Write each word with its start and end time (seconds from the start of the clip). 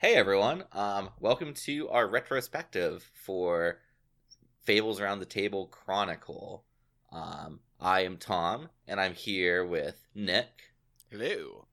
Hey 0.00 0.14
everyone, 0.14 0.64
um, 0.72 1.10
welcome 1.20 1.52
to 1.52 1.90
our 1.90 2.08
retrospective 2.08 3.10
for 3.12 3.80
Fables 4.62 4.98
Around 4.98 5.18
the 5.18 5.26
Table 5.26 5.66
Chronicle. 5.66 6.64
Um, 7.12 7.60
I 7.78 8.04
am 8.04 8.16
Tom, 8.16 8.70
and 8.88 8.98
I'm 8.98 9.12
here 9.12 9.62
with 9.62 10.06
Nick, 10.14 10.48
Hello. 11.10 11.66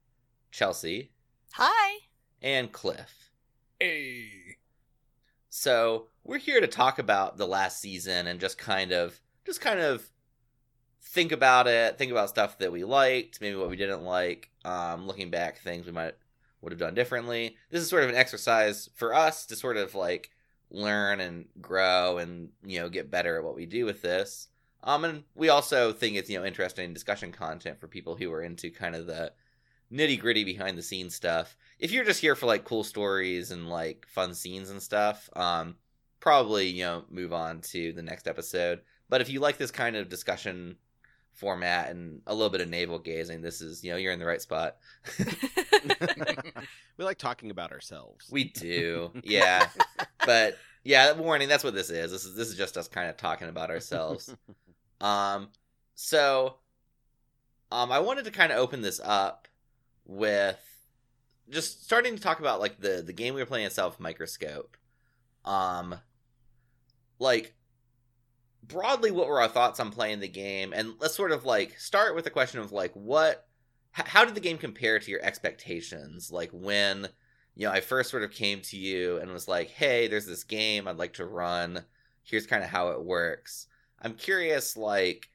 Chelsea, 0.50 1.12
Hi. 1.52 2.00
and 2.42 2.70
Cliff. 2.70 3.30
Hey. 3.80 4.26
So 5.48 6.08
we're 6.22 6.36
here 6.36 6.60
to 6.60 6.66
talk 6.66 6.98
about 6.98 7.38
the 7.38 7.46
last 7.46 7.80
season 7.80 8.26
and 8.26 8.38
just 8.38 8.58
kind 8.58 8.92
of, 8.92 9.18
just 9.46 9.62
kind 9.62 9.80
of 9.80 10.06
think 11.00 11.32
about 11.32 11.66
it, 11.66 11.96
think 11.96 12.12
about 12.12 12.28
stuff 12.28 12.58
that 12.58 12.72
we 12.72 12.84
liked, 12.84 13.40
maybe 13.40 13.56
what 13.56 13.70
we 13.70 13.76
didn't 13.76 14.04
like. 14.04 14.50
Um, 14.66 15.06
looking 15.06 15.30
back, 15.30 15.60
things 15.60 15.86
we 15.86 15.92
might 15.92 16.14
would 16.60 16.72
have 16.72 16.80
done 16.80 16.94
differently. 16.94 17.56
This 17.70 17.82
is 17.82 17.88
sort 17.88 18.04
of 18.04 18.10
an 18.10 18.16
exercise 18.16 18.88
for 18.94 19.14
us 19.14 19.46
to 19.46 19.56
sort 19.56 19.76
of 19.76 19.94
like 19.94 20.30
learn 20.70 21.20
and 21.20 21.46
grow 21.60 22.18
and 22.18 22.50
you 22.64 22.80
know 22.80 22.88
get 22.88 23.10
better 23.10 23.38
at 23.38 23.44
what 23.44 23.56
we 23.56 23.66
do 23.66 23.84
with 23.84 24.02
this. 24.02 24.48
Um, 24.82 25.04
and 25.04 25.24
we 25.34 25.48
also 25.48 25.92
think 25.92 26.16
it's 26.16 26.30
you 26.30 26.38
know 26.38 26.44
interesting 26.44 26.92
discussion 26.92 27.32
content 27.32 27.80
for 27.80 27.88
people 27.88 28.16
who 28.16 28.32
are 28.32 28.42
into 28.42 28.70
kind 28.70 28.94
of 28.94 29.06
the 29.06 29.32
nitty 29.92 30.20
gritty 30.20 30.44
behind 30.44 30.76
the 30.76 30.82
scenes 30.82 31.14
stuff. 31.14 31.56
If 31.78 31.92
you're 31.92 32.04
just 32.04 32.20
here 32.20 32.34
for 32.34 32.46
like 32.46 32.64
cool 32.64 32.84
stories 32.84 33.50
and 33.50 33.68
like 33.68 34.06
fun 34.08 34.34
scenes 34.34 34.70
and 34.70 34.82
stuff, 34.82 35.28
um, 35.34 35.76
probably 36.20 36.68
you 36.68 36.84
know 36.84 37.04
move 37.10 37.32
on 37.32 37.60
to 37.62 37.92
the 37.92 38.02
next 38.02 38.28
episode. 38.28 38.80
But 39.08 39.20
if 39.20 39.30
you 39.30 39.40
like 39.40 39.56
this 39.56 39.70
kind 39.70 39.96
of 39.96 40.08
discussion 40.08 40.76
format 41.38 41.90
and 41.90 42.20
a 42.26 42.34
little 42.34 42.50
bit 42.50 42.60
of 42.60 42.68
navel 42.68 42.98
gazing, 42.98 43.40
this 43.40 43.60
is 43.60 43.82
you 43.84 43.90
know 43.90 43.96
you're 43.96 44.12
in 44.12 44.18
the 44.18 44.26
right 44.26 44.42
spot. 44.42 44.76
we 45.18 47.04
like 47.04 47.18
talking 47.18 47.50
about 47.50 47.72
ourselves. 47.72 48.26
We 48.30 48.44
do, 48.44 49.10
yeah. 49.22 49.68
but 50.26 50.58
yeah, 50.84 51.12
warning. 51.12 51.48
That's 51.48 51.64
what 51.64 51.74
this 51.74 51.90
is. 51.90 52.10
This 52.10 52.24
is 52.24 52.34
this 52.34 52.48
is 52.48 52.56
just 52.56 52.76
us 52.76 52.88
kind 52.88 53.08
of 53.08 53.16
talking 53.16 53.48
about 53.48 53.70
ourselves. 53.70 54.34
um, 55.00 55.48
so, 55.94 56.56
um, 57.70 57.92
I 57.92 58.00
wanted 58.00 58.24
to 58.24 58.30
kind 58.30 58.52
of 58.52 58.58
open 58.58 58.82
this 58.82 59.00
up 59.02 59.48
with 60.06 60.58
just 61.50 61.84
starting 61.84 62.16
to 62.16 62.22
talk 62.22 62.40
about 62.40 62.60
like 62.60 62.80
the 62.80 63.02
the 63.04 63.12
game 63.12 63.34
we 63.34 63.40
were 63.40 63.46
playing 63.46 63.66
itself, 63.66 64.00
Microscope. 64.00 64.76
Um, 65.44 65.94
like 67.18 67.54
broadly, 68.68 69.10
what 69.10 69.26
were 69.26 69.40
our 69.40 69.48
thoughts 69.48 69.80
on 69.80 69.90
playing 69.90 70.20
the 70.20 70.28
game? 70.28 70.72
And 70.72 70.94
let's 71.00 71.16
sort 71.16 71.32
of 71.32 71.44
like 71.44 71.78
start 71.78 72.14
with 72.14 72.24
the 72.24 72.30
question 72.30 72.60
of 72.60 72.72
like 72.72 72.92
what, 72.92 73.46
how 73.92 74.24
did 74.24 74.34
the 74.34 74.40
game 74.40 74.58
compare 74.58 74.98
to 74.98 75.10
your 75.10 75.22
expectations? 75.22 76.30
Like 76.30 76.50
when 76.52 77.08
you 77.58 77.66
know, 77.66 77.72
I 77.72 77.80
first 77.80 78.10
sort 78.10 78.22
of 78.22 78.30
came 78.30 78.60
to 78.62 78.76
you 78.78 79.18
and 79.18 79.32
was 79.32 79.48
like, 79.48 79.70
"Hey, 79.70 80.06
there's 80.06 80.26
this 80.26 80.44
game 80.44 80.86
I'd 80.86 80.96
like 80.96 81.14
to 81.14 81.26
run. 81.26 81.84
Here's 82.22 82.46
kind 82.46 82.62
of 82.62 82.70
how 82.70 82.90
it 82.90 83.04
works." 83.04 83.66
I'm 84.00 84.14
curious, 84.14 84.76
like 84.76 85.28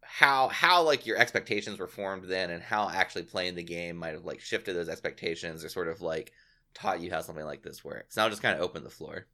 how 0.00 0.48
how 0.48 0.82
like 0.82 1.04
your 1.04 1.18
expectations 1.18 1.78
were 1.78 1.86
formed 1.86 2.24
then, 2.24 2.48
and 2.50 2.62
how 2.62 2.88
actually 2.88 3.24
playing 3.24 3.56
the 3.56 3.62
game 3.62 3.96
might 3.98 4.14
have 4.14 4.24
like 4.24 4.40
shifted 4.40 4.74
those 4.74 4.88
expectations, 4.88 5.62
or 5.62 5.68
sort 5.68 5.88
of 5.88 6.00
like 6.00 6.32
taught 6.72 7.02
you 7.02 7.10
how 7.10 7.20
something 7.20 7.44
like 7.44 7.62
this 7.62 7.84
works. 7.84 8.16
Now, 8.16 8.24
I'll 8.24 8.30
just 8.30 8.42
kind 8.42 8.56
of 8.56 8.62
open 8.62 8.82
the 8.82 8.88
floor. 8.88 9.26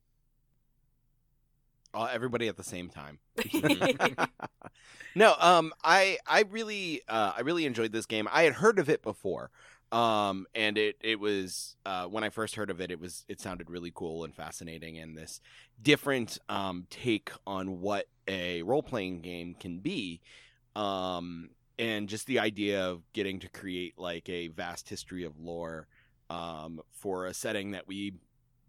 Uh, 1.93 2.09
everybody 2.13 2.47
at 2.49 2.57
the 2.57 2.65
same 2.65 2.89
time. 2.89 3.19
no, 5.15 5.35
um, 5.41 5.73
I 5.83 6.19
I 6.27 6.45
really 6.49 7.03
uh, 7.09 7.33
I 7.37 7.41
really 7.41 7.67
enjoyed 7.67 7.93
this 7.93 8.07
game. 8.07 8.29
I 8.31 8.43
had 8.45 8.55
heard 8.55 8.79
of 8.79 8.89
it 8.89 9.03
before, 9.03 9.51
um, 9.93 10.47
and 10.55 10.79
it 10.79 10.97
it 11.01 11.19
was 11.19 11.77
uh, 11.85 12.05
when 12.07 12.23
I 12.23 12.31
first 12.31 12.55
heard 12.55 12.71
of 12.71 12.81
it, 12.81 12.91
it 12.91 13.01
was 13.01 13.25
it 13.29 13.41
sounded 13.41 13.71
really 13.71 13.91
cool 13.93 14.25
and 14.25 14.35
fascinating, 14.35 14.99
and 14.99 15.17
this 15.17 15.41
different 15.83 16.39
um, 16.49 16.87
take 16.91 17.31
on 17.47 17.81
what 17.81 18.07
a 18.29 18.63
role 18.63 18.83
playing 18.83 19.21
game 19.21 19.55
can 19.59 19.81
be, 19.81 20.21
um, 20.77 21.51
and 21.79 22.09
just 22.09 22.27
the 22.27 22.39
idea 22.39 22.89
of 22.89 23.03
getting 23.13 23.41
to 23.41 23.49
create 23.49 23.99
like 23.99 24.29
a 24.29 24.49
vast 24.49 24.89
history 24.89 25.25
of 25.25 25.39
lore 25.41 25.89
um, 26.29 26.81
for 26.93 27.27
a 27.27 27.35
setting 27.35 27.73
that 27.73 27.89
we, 27.89 28.15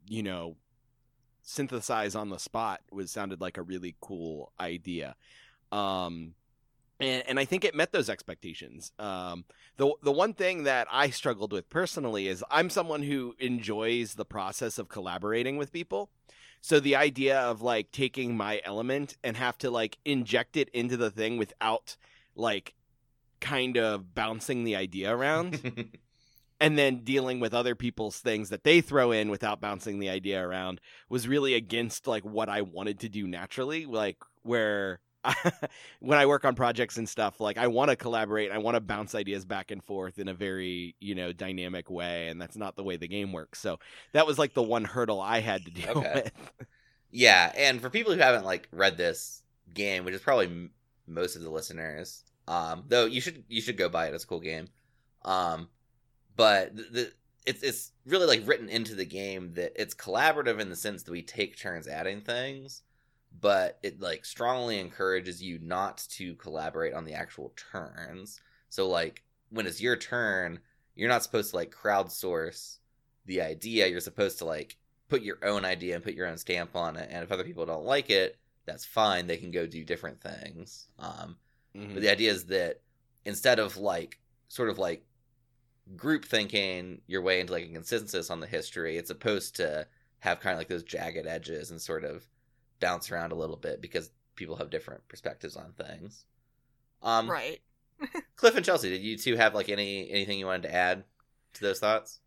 you 0.07 0.23
know, 0.23 0.55
synthesize 1.41 2.15
on 2.15 2.29
the 2.29 2.37
spot 2.37 2.81
was 2.91 3.11
sounded 3.11 3.41
like 3.41 3.57
a 3.57 3.61
really 3.61 3.95
cool 4.01 4.51
idea. 4.59 5.15
Um, 5.71 6.35
and, 6.99 7.23
and 7.27 7.39
I 7.39 7.45
think 7.45 7.65
it 7.65 7.75
met 7.75 7.91
those 7.91 8.09
expectations. 8.09 8.91
Um, 8.99 9.45
the 9.77 9.93
the 10.03 10.11
one 10.11 10.33
thing 10.33 10.63
that 10.63 10.87
I 10.91 11.09
struggled 11.09 11.51
with 11.51 11.69
personally 11.69 12.27
is 12.27 12.43
I'm 12.51 12.69
someone 12.69 13.03
who 13.03 13.35
enjoys 13.39 14.13
the 14.13 14.25
process 14.25 14.77
of 14.77 14.89
collaborating 14.89 15.57
with 15.57 15.71
people. 15.71 16.09
So 16.61 16.79
the 16.79 16.95
idea 16.95 17.39
of 17.39 17.63
like 17.63 17.91
taking 17.91 18.37
my 18.37 18.61
element 18.63 19.17
and 19.23 19.35
have 19.35 19.57
to 19.59 19.71
like 19.71 19.97
inject 20.05 20.57
it 20.57 20.69
into 20.69 20.95
the 20.95 21.09
thing 21.09 21.37
without 21.37 21.97
like 22.35 22.75
kind 23.39 23.77
of 23.77 24.13
bouncing 24.13 24.63
the 24.63 24.75
idea 24.75 25.13
around 25.13 25.89
and 26.61 26.77
then 26.79 27.03
dealing 27.03 27.41
with 27.41 27.53
other 27.53 27.75
people's 27.75 28.19
things 28.19 28.49
that 28.51 28.63
they 28.63 28.81
throw 28.81 29.11
in 29.11 29.29
without 29.31 29.61
bouncing 29.61 29.99
the 29.99 30.09
idea 30.09 30.41
around 30.45 30.81
was 31.09 31.27
really 31.27 31.55
against 31.55 32.07
like 32.07 32.23
what 32.25 32.49
I 32.49 32.61
wanted 32.63 33.01
to 33.01 33.09
do 33.09 33.27
naturally 33.27 33.85
like 33.85 34.17
where 34.43 35.01
when 35.99 36.17
I 36.19 36.25
work 36.25 36.45
on 36.45 36.55
projects 36.55 36.97
and 36.97 37.09
stuff 37.09 37.39
like 37.41 37.57
I 37.57 37.67
want 37.67 37.89
to 37.91 37.97
collaborate 37.97 38.51
I 38.51 38.59
want 38.59 38.75
to 38.75 38.81
bounce 38.81 39.15
ideas 39.15 39.45
back 39.45 39.71
and 39.71 39.83
forth 39.83 40.19
in 40.19 40.29
a 40.29 40.33
very 40.33 40.95
you 41.01 41.15
know 41.15 41.33
dynamic 41.33 41.89
way 41.91 42.29
and 42.29 42.41
that's 42.41 42.57
not 42.57 42.75
the 42.77 42.83
way 42.83 42.97
the 42.97 43.07
game 43.09 43.33
works 43.33 43.59
so 43.59 43.79
that 44.13 44.25
was 44.27 44.39
like 44.39 44.53
the 44.53 44.63
one 44.63 44.85
hurdle 44.85 45.21
I 45.21 45.41
had 45.41 45.65
to 45.65 45.71
deal 45.71 45.95
Okay. 45.95 46.23
with 46.23 46.31
yeah, 47.11 47.51
and 47.55 47.81
for 47.81 47.89
people 47.89 48.13
who 48.13 48.19
haven't 48.19 48.45
like 48.45 48.67
read 48.71 48.97
this 48.97 49.43
game, 49.73 50.05
which 50.05 50.13
is 50.15 50.21
probably 50.21 50.45
m- 50.47 50.71
most 51.07 51.35
of 51.35 51.41
the 51.41 51.49
listeners, 51.49 52.23
um, 52.47 52.85
though 52.87 53.05
you 53.05 53.21
should 53.21 53.43
you 53.47 53.61
should 53.61 53.77
go 53.77 53.89
buy 53.89 54.07
it. 54.07 54.13
It's 54.13 54.23
a 54.23 54.27
cool 54.27 54.39
game. 54.39 54.67
Um, 55.23 55.69
but 56.41 56.75
the, 56.75 56.83
the 56.91 57.13
it's 57.45 57.61
it's 57.61 57.91
really 58.05 58.25
like 58.25 58.47
written 58.47 58.67
into 58.67 58.95
the 58.95 59.05
game 59.05 59.53
that 59.53 59.73
it's 59.79 59.93
collaborative 59.93 60.59
in 60.59 60.69
the 60.69 60.75
sense 60.75 61.03
that 61.03 61.11
we 61.11 61.21
take 61.21 61.55
turns 61.55 61.87
adding 61.87 62.21
things, 62.21 62.81
but 63.39 63.77
it 63.83 64.01
like 64.01 64.25
strongly 64.25 64.79
encourages 64.79 65.41
you 65.41 65.59
not 65.59 66.03
to 66.09 66.33
collaborate 66.35 66.95
on 66.95 67.05
the 67.05 67.13
actual 67.13 67.53
turns. 67.71 68.41
So 68.69 68.89
like 68.89 69.23
when 69.51 69.67
it's 69.67 69.81
your 69.81 69.95
turn, 69.95 70.59
you're 70.95 71.09
not 71.09 71.21
supposed 71.21 71.51
to 71.51 71.57
like 71.57 71.71
crowdsource 71.71 72.77
the 73.27 73.41
idea. 73.41 73.85
You're 73.87 73.99
supposed 73.99 74.39
to 74.39 74.45
like 74.45 74.77
put 75.07 75.21
your 75.21 75.37
own 75.43 75.63
idea 75.63 75.93
and 75.93 76.03
put 76.03 76.15
your 76.15 76.27
own 76.27 76.37
stamp 76.37 76.75
on 76.75 76.95
it. 76.97 77.09
And 77.11 77.23
if 77.23 77.31
other 77.31 77.43
people 77.43 77.67
don't 77.67 77.85
like 77.85 78.09
it, 78.09 78.37
that's 78.65 78.85
fine. 78.85 79.27
They 79.27 79.37
can 79.37 79.51
go 79.51 79.67
do 79.67 79.83
different 79.83 80.21
things. 80.21 80.87
Um, 80.97 81.37
Mhm. 81.75 81.93
but 81.93 82.01
the 82.01 82.11
idea 82.11 82.31
is 82.31 82.45
that 82.47 82.81
instead 83.25 83.59
of 83.59 83.77
like 83.77 84.19
sort 84.47 84.69
of 84.69 84.77
like 84.79 85.05
group 85.95 86.25
thinking 86.25 87.01
your 87.07 87.21
way 87.21 87.39
into 87.39 87.53
like 87.53 87.65
a 87.65 87.73
consensus 87.73 88.29
on 88.29 88.39
the 88.39 88.47
history, 88.47 88.97
it's 88.97 89.09
supposed 89.09 89.55
to 89.57 89.87
have 90.19 90.39
kind 90.39 90.53
of 90.53 90.59
like 90.59 90.67
those 90.67 90.83
jagged 90.83 91.27
edges 91.27 91.71
and 91.71 91.81
sort 91.81 92.03
of 92.03 92.25
bounce 92.79 93.11
around 93.11 93.31
a 93.31 93.35
little 93.35 93.55
bit 93.55 93.81
because 93.81 94.11
people 94.35 94.55
have 94.55 94.69
different 94.69 95.07
perspectives 95.07 95.55
on 95.55 95.73
things. 95.73 96.25
Um, 97.01 97.29
right. 97.29 97.61
Cliff 98.35 98.55
and 98.55 98.65
Chelsea, 98.65 98.89
did 98.89 99.01
you 99.01 99.17
two 99.17 99.35
have 99.35 99.53
like 99.53 99.69
any 99.69 100.09
anything 100.09 100.39
you 100.39 100.45
wanted 100.45 100.63
to 100.63 100.73
add 100.73 101.03
to 101.53 101.61
those 101.61 101.79
thoughts? 101.79 102.19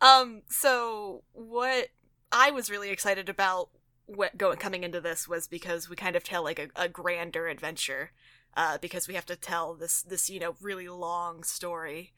Um. 0.00 0.42
So 0.48 1.22
what 1.32 1.88
I 2.32 2.50
was 2.50 2.70
really 2.70 2.90
excited 2.90 3.28
about 3.28 3.70
what 4.06 4.36
going 4.36 4.58
coming 4.58 4.84
into 4.84 5.00
this 5.00 5.28
was 5.28 5.46
because 5.46 5.88
we 5.88 5.96
kind 5.96 6.16
of 6.16 6.24
tell 6.24 6.42
like 6.42 6.58
a, 6.58 6.68
a 6.76 6.88
grander 6.88 7.46
adventure, 7.46 8.10
uh, 8.56 8.78
because 8.78 9.08
we 9.08 9.14
have 9.14 9.26
to 9.26 9.36
tell 9.36 9.74
this 9.74 10.02
this 10.02 10.28
you 10.28 10.40
know 10.40 10.56
really 10.60 10.88
long 10.88 11.42
story. 11.42 12.12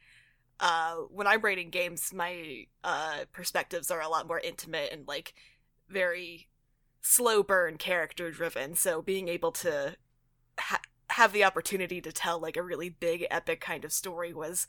Uh, 0.58 0.94
when 1.10 1.26
I'm 1.26 1.42
writing 1.42 1.68
games, 1.70 2.12
my 2.14 2.64
uh 2.82 3.24
perspectives 3.32 3.90
are 3.90 4.00
a 4.00 4.08
lot 4.08 4.26
more 4.26 4.40
intimate 4.40 4.90
and 4.92 5.06
like 5.06 5.34
very 5.88 6.48
slow 7.00 7.42
burn 7.42 7.76
character 7.76 8.30
driven. 8.30 8.74
So 8.74 9.02
being 9.02 9.28
able 9.28 9.52
to 9.52 9.96
ha- 10.58 10.80
have 11.10 11.32
the 11.32 11.44
opportunity 11.44 12.00
to 12.00 12.10
tell 12.12 12.40
like 12.40 12.56
a 12.56 12.62
really 12.62 12.88
big 12.88 13.26
epic 13.30 13.60
kind 13.60 13.84
of 13.84 13.92
story 13.92 14.32
was 14.32 14.66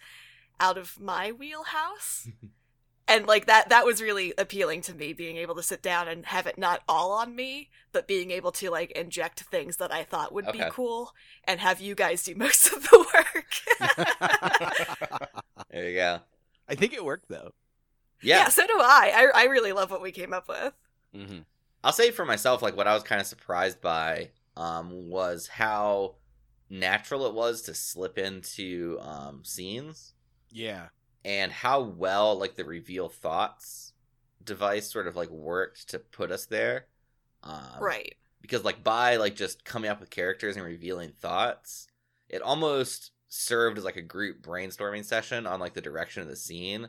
out 0.60 0.78
of 0.78 1.00
my 1.00 1.32
wheelhouse. 1.32 2.28
And 3.10 3.26
like 3.26 3.46
that 3.46 3.70
that 3.70 3.86
was 3.86 4.02
really 4.02 4.34
appealing 4.38 4.82
to 4.82 4.94
me 4.94 5.14
being 5.14 5.38
able 5.38 5.56
to 5.56 5.64
sit 5.64 5.82
down 5.82 6.10
and 6.10 6.26
have 6.26 6.46
it 6.46 6.58
not 6.58 6.82
all 6.90 7.14
on 7.14 7.38
me 7.38 7.70
but 7.94 8.06
being 8.06 8.32
able 8.32 8.52
to 8.52 8.70
like 8.70 8.92
inject 8.92 9.44
things 9.44 9.78
that 9.78 9.94
i 9.94 10.04
thought 10.04 10.34
would 10.34 10.52
be 10.52 10.62
cool 10.70 11.14
and 11.46 11.62
have 11.62 11.80
you 11.80 11.96
guys 11.96 12.24
do 12.24 12.36
most 12.36 12.68
of 12.74 12.84
the 12.84 13.06
work 13.14 13.46
There 15.78 15.90
you 15.90 15.96
go. 15.96 16.20
I 16.68 16.76
think 16.76 16.94
it 16.94 17.06
worked 17.06 17.30
though 17.30 17.52
Yeah, 18.22 18.38
yeah 18.38 18.50
so 18.50 18.66
do 18.66 18.74
I. 18.80 19.12
I 19.34 19.42
i 19.42 19.46
really 19.46 19.72
love 19.74 19.92
what 19.92 20.02
we 20.02 20.12
came 20.12 20.34
up 20.34 20.48
with 20.48 20.74
hmm 21.14 21.40
I'll 21.84 21.94
say 21.94 22.12
for 22.12 22.26
myself, 22.26 22.62
like 22.62 22.76
what 22.76 22.88
I 22.88 22.94
was 22.94 23.04
kind 23.04 23.22
of 23.22 23.28
surprised 23.28 23.80
by 23.82 24.32
um, 24.58 25.10
was 25.10 25.48
how 25.48 26.16
natural 26.70 27.28
it 27.28 27.34
was 27.34 27.62
to 27.64 27.74
slip 27.74 28.18
into 28.18 28.98
um, 29.02 29.44
scenes. 29.44 30.14
yeah 30.52 30.88
and 31.24 31.52
how 31.52 31.82
well 31.82 32.38
like 32.38 32.56
the 32.56 32.66
reveal 32.66 33.10
thoughts 33.10 33.94
device 34.44 34.92
sort 34.92 35.08
of 35.08 35.16
like 35.16 35.30
worked 35.30 35.90
to 35.90 36.00
put 36.00 36.32
us 36.32 36.46
there. 36.46 36.88
Um, 37.44 37.80
right. 37.80 38.16
Because 38.42 38.64
like 38.64 38.84
by 38.84 39.18
like 39.18 39.36
just 39.36 39.66
coming 39.66 39.90
up 39.92 40.00
with 40.00 40.10
characters 40.10 40.56
and 40.56 40.66
revealing 40.66 41.12
thoughts, 41.12 41.88
it 42.30 42.42
almost 42.42 43.12
served 43.30 43.78
as 43.78 43.84
like 43.84 43.98
a 43.98 44.02
group 44.02 44.42
brainstorming 44.42 45.04
session 45.04 45.46
on 45.46 45.60
like 45.60 45.74
the 45.74 45.82
direction 45.82 46.22
of 46.22 46.30
the 46.30 46.36
scene 46.36 46.88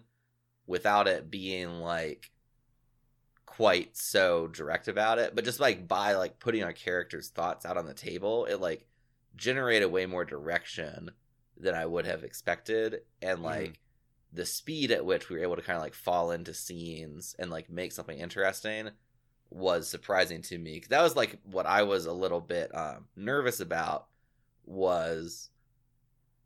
without 0.66 1.08
it 1.08 1.30
being 1.30 1.80
like 1.80 2.30
quite 3.46 3.96
so 3.96 4.46
direct 4.48 4.86
about 4.86 5.18
it 5.18 5.34
but 5.34 5.44
just 5.44 5.58
like 5.58 5.88
by 5.88 6.14
like 6.14 6.38
putting 6.38 6.62
our 6.62 6.72
characters 6.72 7.28
thoughts 7.28 7.66
out 7.66 7.76
on 7.76 7.86
the 7.86 7.94
table 7.94 8.44
it 8.44 8.60
like 8.60 8.86
generated 9.36 9.90
way 9.90 10.06
more 10.06 10.24
direction 10.24 11.10
than 11.56 11.74
i 11.74 11.84
would 11.84 12.06
have 12.06 12.22
expected 12.22 13.00
and 13.20 13.42
like 13.42 13.70
mm-hmm. 13.70 14.36
the 14.36 14.46
speed 14.46 14.92
at 14.92 15.04
which 15.04 15.28
we 15.28 15.36
were 15.36 15.42
able 15.42 15.56
to 15.56 15.62
kind 15.62 15.76
of 15.76 15.82
like 15.82 15.94
fall 15.94 16.30
into 16.30 16.54
scenes 16.54 17.34
and 17.38 17.50
like 17.50 17.68
make 17.68 17.90
something 17.90 18.18
interesting 18.18 18.90
was 19.50 19.88
surprising 19.88 20.42
to 20.42 20.58
me 20.58 20.82
that 20.88 21.02
was 21.02 21.16
like 21.16 21.38
what 21.44 21.66
i 21.66 21.82
was 21.82 22.06
a 22.06 22.12
little 22.12 22.40
bit 22.40 22.72
um, 22.76 23.06
nervous 23.16 23.58
about 23.58 24.06
was 24.66 25.48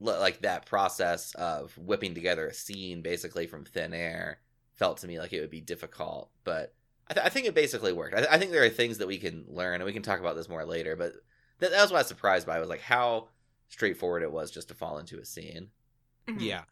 like 0.02 0.43
that 0.43 0.66
process 0.66 1.34
of 1.34 1.76
whipping 1.78 2.14
together 2.14 2.46
a 2.46 2.54
scene 2.54 3.02
basically 3.02 3.46
from 3.46 3.64
thin 3.64 3.94
air 3.94 4.38
felt 4.75 4.99
to 4.99 5.06
me 5.06 5.19
like 5.19 5.32
it 5.32 5.40
would 5.40 5.50
be 5.50 5.60
difficult 5.60 6.31
but 6.44 6.75
i, 7.08 7.14
th- 7.14 7.26
I 7.26 7.28
think 7.28 7.46
it 7.46 7.54
basically 7.54 7.93
worked. 7.93 8.14
I, 8.14 8.19
th- 8.19 8.31
I, 8.31 8.38
think 8.38 8.50
there 8.50 8.64
are 8.64 8.70
things 8.70 8.99
that 8.99 9.06
we 9.06 9.19
can 9.19 9.44
learn 9.49 9.76
and 9.76 9.84
we 9.84 9.93
can 9.93 10.02
talk 10.02 10.20
about 10.20 10.37
this 10.37 10.49
more 10.49 10.64
later 10.64 10.96
but 10.96 11.12
th- 11.60 11.72
that 11.72 11.82
was 11.82 11.90
what 11.90 11.99
i 11.99 12.00
was 12.00 12.08
surprised 12.08 12.46
by 12.46 12.58
was 12.58 12.69
like 12.69 12.81
how 12.81 13.28
straightforward 13.69 14.22
it 14.22 14.32
was 14.32 14.50
just 14.50 14.69
to 14.69 14.75
fall 14.75 14.99
into 14.99 15.19
a 15.19 15.25
scene. 15.25 15.69
Mm-hmm. 16.28 16.40
yeah. 16.40 16.62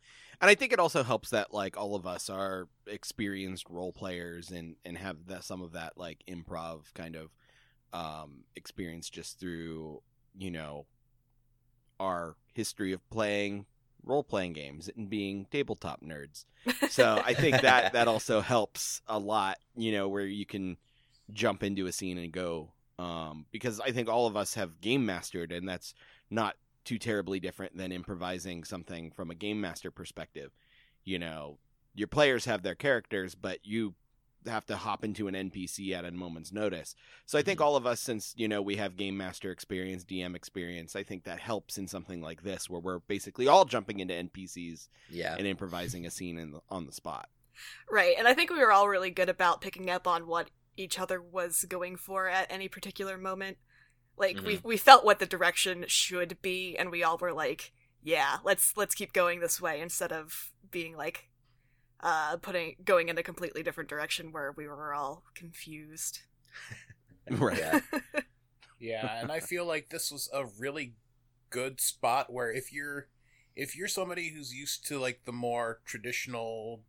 And 0.40 0.50
i 0.50 0.54
think 0.54 0.72
it 0.72 0.78
also 0.78 1.02
helps 1.02 1.30
that 1.30 1.52
like 1.52 1.76
all 1.76 1.94
of 1.94 2.06
us 2.06 2.30
are 2.30 2.68
experienced 2.86 3.68
role 3.68 3.92
players 3.92 4.50
and 4.50 4.76
and 4.84 4.96
have 4.96 5.26
that 5.26 5.44
some 5.44 5.60
of 5.60 5.72
that 5.72 5.98
like 5.98 6.24
improv 6.28 6.92
kind 6.94 7.16
of 7.16 7.30
um 7.92 8.44
experience 8.56 9.10
just 9.10 9.38
through 9.38 10.02
you 10.38 10.50
know 10.50 10.86
our 11.98 12.36
history 12.52 12.92
of 12.92 13.08
playing 13.10 13.66
role 14.04 14.24
playing 14.24 14.54
games 14.54 14.88
and 14.96 15.10
being 15.10 15.46
tabletop 15.50 16.02
nerds. 16.02 16.44
So 16.90 17.22
I 17.24 17.34
think 17.34 17.62
that 17.62 17.92
that 17.92 18.08
also 18.08 18.40
helps 18.40 19.00
a 19.06 19.18
lot, 19.18 19.58
you 19.76 19.92
know, 19.92 20.08
where 20.08 20.26
you 20.26 20.44
can 20.44 20.76
jump 21.32 21.62
into 21.62 21.86
a 21.86 21.92
scene 21.92 22.18
and 22.18 22.32
go 22.32 22.72
um, 22.98 23.46
because 23.50 23.80
I 23.80 23.92
think 23.92 24.08
all 24.08 24.26
of 24.26 24.36
us 24.36 24.54
have 24.54 24.80
game 24.80 25.06
mastered 25.06 25.52
and 25.52 25.68
that's 25.68 25.94
not 26.30 26.56
too 26.84 26.98
terribly 26.98 27.40
different 27.40 27.76
than 27.76 27.92
improvising 27.92 28.64
something 28.64 29.10
from 29.12 29.30
a 29.30 29.34
game 29.34 29.60
master 29.60 29.90
perspective. 29.90 30.50
You 31.04 31.18
know, 31.18 31.58
your 31.94 32.08
players 32.08 32.44
have 32.44 32.62
their 32.62 32.74
characters, 32.74 33.34
but 33.34 33.58
you 33.62 33.94
have 34.46 34.66
to 34.66 34.76
hop 34.76 35.04
into 35.04 35.28
an 35.28 35.34
NPC 35.34 35.92
at 35.92 36.04
a 36.04 36.10
moment's 36.10 36.52
notice. 36.52 36.94
So 37.26 37.38
I 37.38 37.42
think 37.42 37.58
mm-hmm. 37.58 37.66
all 37.66 37.76
of 37.76 37.86
us, 37.86 38.00
since 38.00 38.34
you 38.36 38.48
know 38.48 38.62
we 38.62 38.76
have 38.76 38.96
game 38.96 39.16
master 39.16 39.50
experience, 39.50 40.04
DM 40.04 40.34
experience, 40.34 40.96
I 40.96 41.02
think 41.02 41.24
that 41.24 41.40
helps 41.40 41.78
in 41.78 41.86
something 41.86 42.20
like 42.20 42.42
this, 42.42 42.68
where 42.70 42.80
we're 42.80 43.00
basically 43.00 43.48
all 43.48 43.64
jumping 43.64 44.00
into 44.00 44.14
NPCs, 44.14 44.88
yeah, 45.10 45.36
and 45.36 45.46
improvising 45.46 46.06
a 46.06 46.10
scene 46.10 46.38
in 46.38 46.52
the, 46.52 46.60
on 46.68 46.86
the 46.86 46.92
spot. 46.92 47.28
Right, 47.90 48.14
and 48.18 48.26
I 48.26 48.34
think 48.34 48.50
we 48.50 48.60
were 48.60 48.72
all 48.72 48.88
really 48.88 49.10
good 49.10 49.28
about 49.28 49.60
picking 49.60 49.90
up 49.90 50.06
on 50.06 50.26
what 50.26 50.50
each 50.76 50.98
other 50.98 51.20
was 51.20 51.64
going 51.68 51.96
for 51.96 52.28
at 52.28 52.50
any 52.50 52.68
particular 52.68 53.18
moment. 53.18 53.58
Like 54.16 54.36
mm-hmm. 54.36 54.46
we 54.46 54.60
we 54.62 54.76
felt 54.76 55.04
what 55.04 55.18
the 55.18 55.26
direction 55.26 55.84
should 55.88 56.40
be, 56.42 56.76
and 56.78 56.90
we 56.90 57.02
all 57.02 57.18
were 57.18 57.32
like, 57.32 57.72
"Yeah, 58.02 58.38
let's 58.44 58.76
let's 58.76 58.94
keep 58.94 59.12
going 59.12 59.40
this 59.40 59.60
way," 59.60 59.80
instead 59.80 60.12
of 60.12 60.52
being 60.70 60.96
like, 60.96 61.29
uh, 62.02 62.36
putting 62.38 62.76
going 62.84 63.08
in 63.08 63.18
a 63.18 63.22
completely 63.22 63.62
different 63.62 63.88
direction 63.88 64.32
where 64.32 64.52
we 64.52 64.66
were 64.66 64.94
all 64.94 65.24
confused. 65.34 66.20
right. 67.30 67.58
Yeah. 67.58 67.80
yeah, 68.78 69.20
and 69.20 69.30
I 69.30 69.40
feel 69.40 69.64
like 69.64 69.90
this 69.90 70.10
was 70.10 70.28
a 70.32 70.46
really 70.58 70.94
good 71.50 71.80
spot 71.80 72.32
where 72.32 72.50
if 72.50 72.72
you're 72.72 73.08
if 73.56 73.76
you're 73.76 73.88
somebody 73.88 74.30
who's 74.30 74.54
used 74.54 74.86
to 74.86 74.98
like 74.98 75.24
the 75.24 75.32
more 75.32 75.80
traditional 75.84 76.80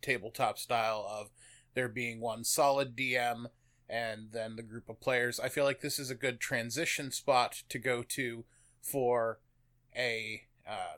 tabletop 0.00 0.58
style 0.58 1.06
of 1.08 1.30
there 1.74 1.88
being 1.88 2.20
one 2.20 2.44
solid 2.44 2.94
DM 2.94 3.46
and 3.88 4.28
then 4.32 4.56
the 4.56 4.62
group 4.62 4.88
of 4.88 5.00
players, 5.00 5.40
I 5.40 5.48
feel 5.48 5.64
like 5.64 5.80
this 5.80 5.98
is 5.98 6.10
a 6.10 6.14
good 6.14 6.40
transition 6.40 7.10
spot 7.10 7.62
to 7.68 7.78
go 7.78 8.02
to 8.02 8.44
for 8.80 9.38
a 9.96 10.42
uh, 10.68 10.96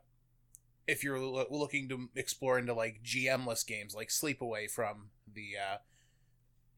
if 0.87 1.03
you're 1.03 1.19
looking 1.19 1.89
to 1.89 2.09
explore 2.15 2.59
into 2.59 2.75
like 2.75 3.01
GMless 3.05 3.67
games 3.67 3.95
like 3.95 4.09
Sleepaway 4.09 4.71
from 4.71 5.11
the 5.33 5.53
uh, 5.57 5.77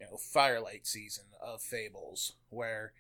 you 0.00 0.06
know 0.06 0.17
Firelight 0.17 0.87
season 0.87 1.25
of 1.44 1.61
Fables, 1.61 2.35
where 2.50 2.93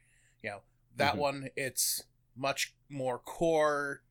you 0.42 0.50
know 0.50 0.60
that 0.96 1.12
mm-hmm. 1.12 1.20
one 1.20 1.48
it's 1.56 2.04
much 2.36 2.74
more 2.88 3.18
core, 3.18 4.02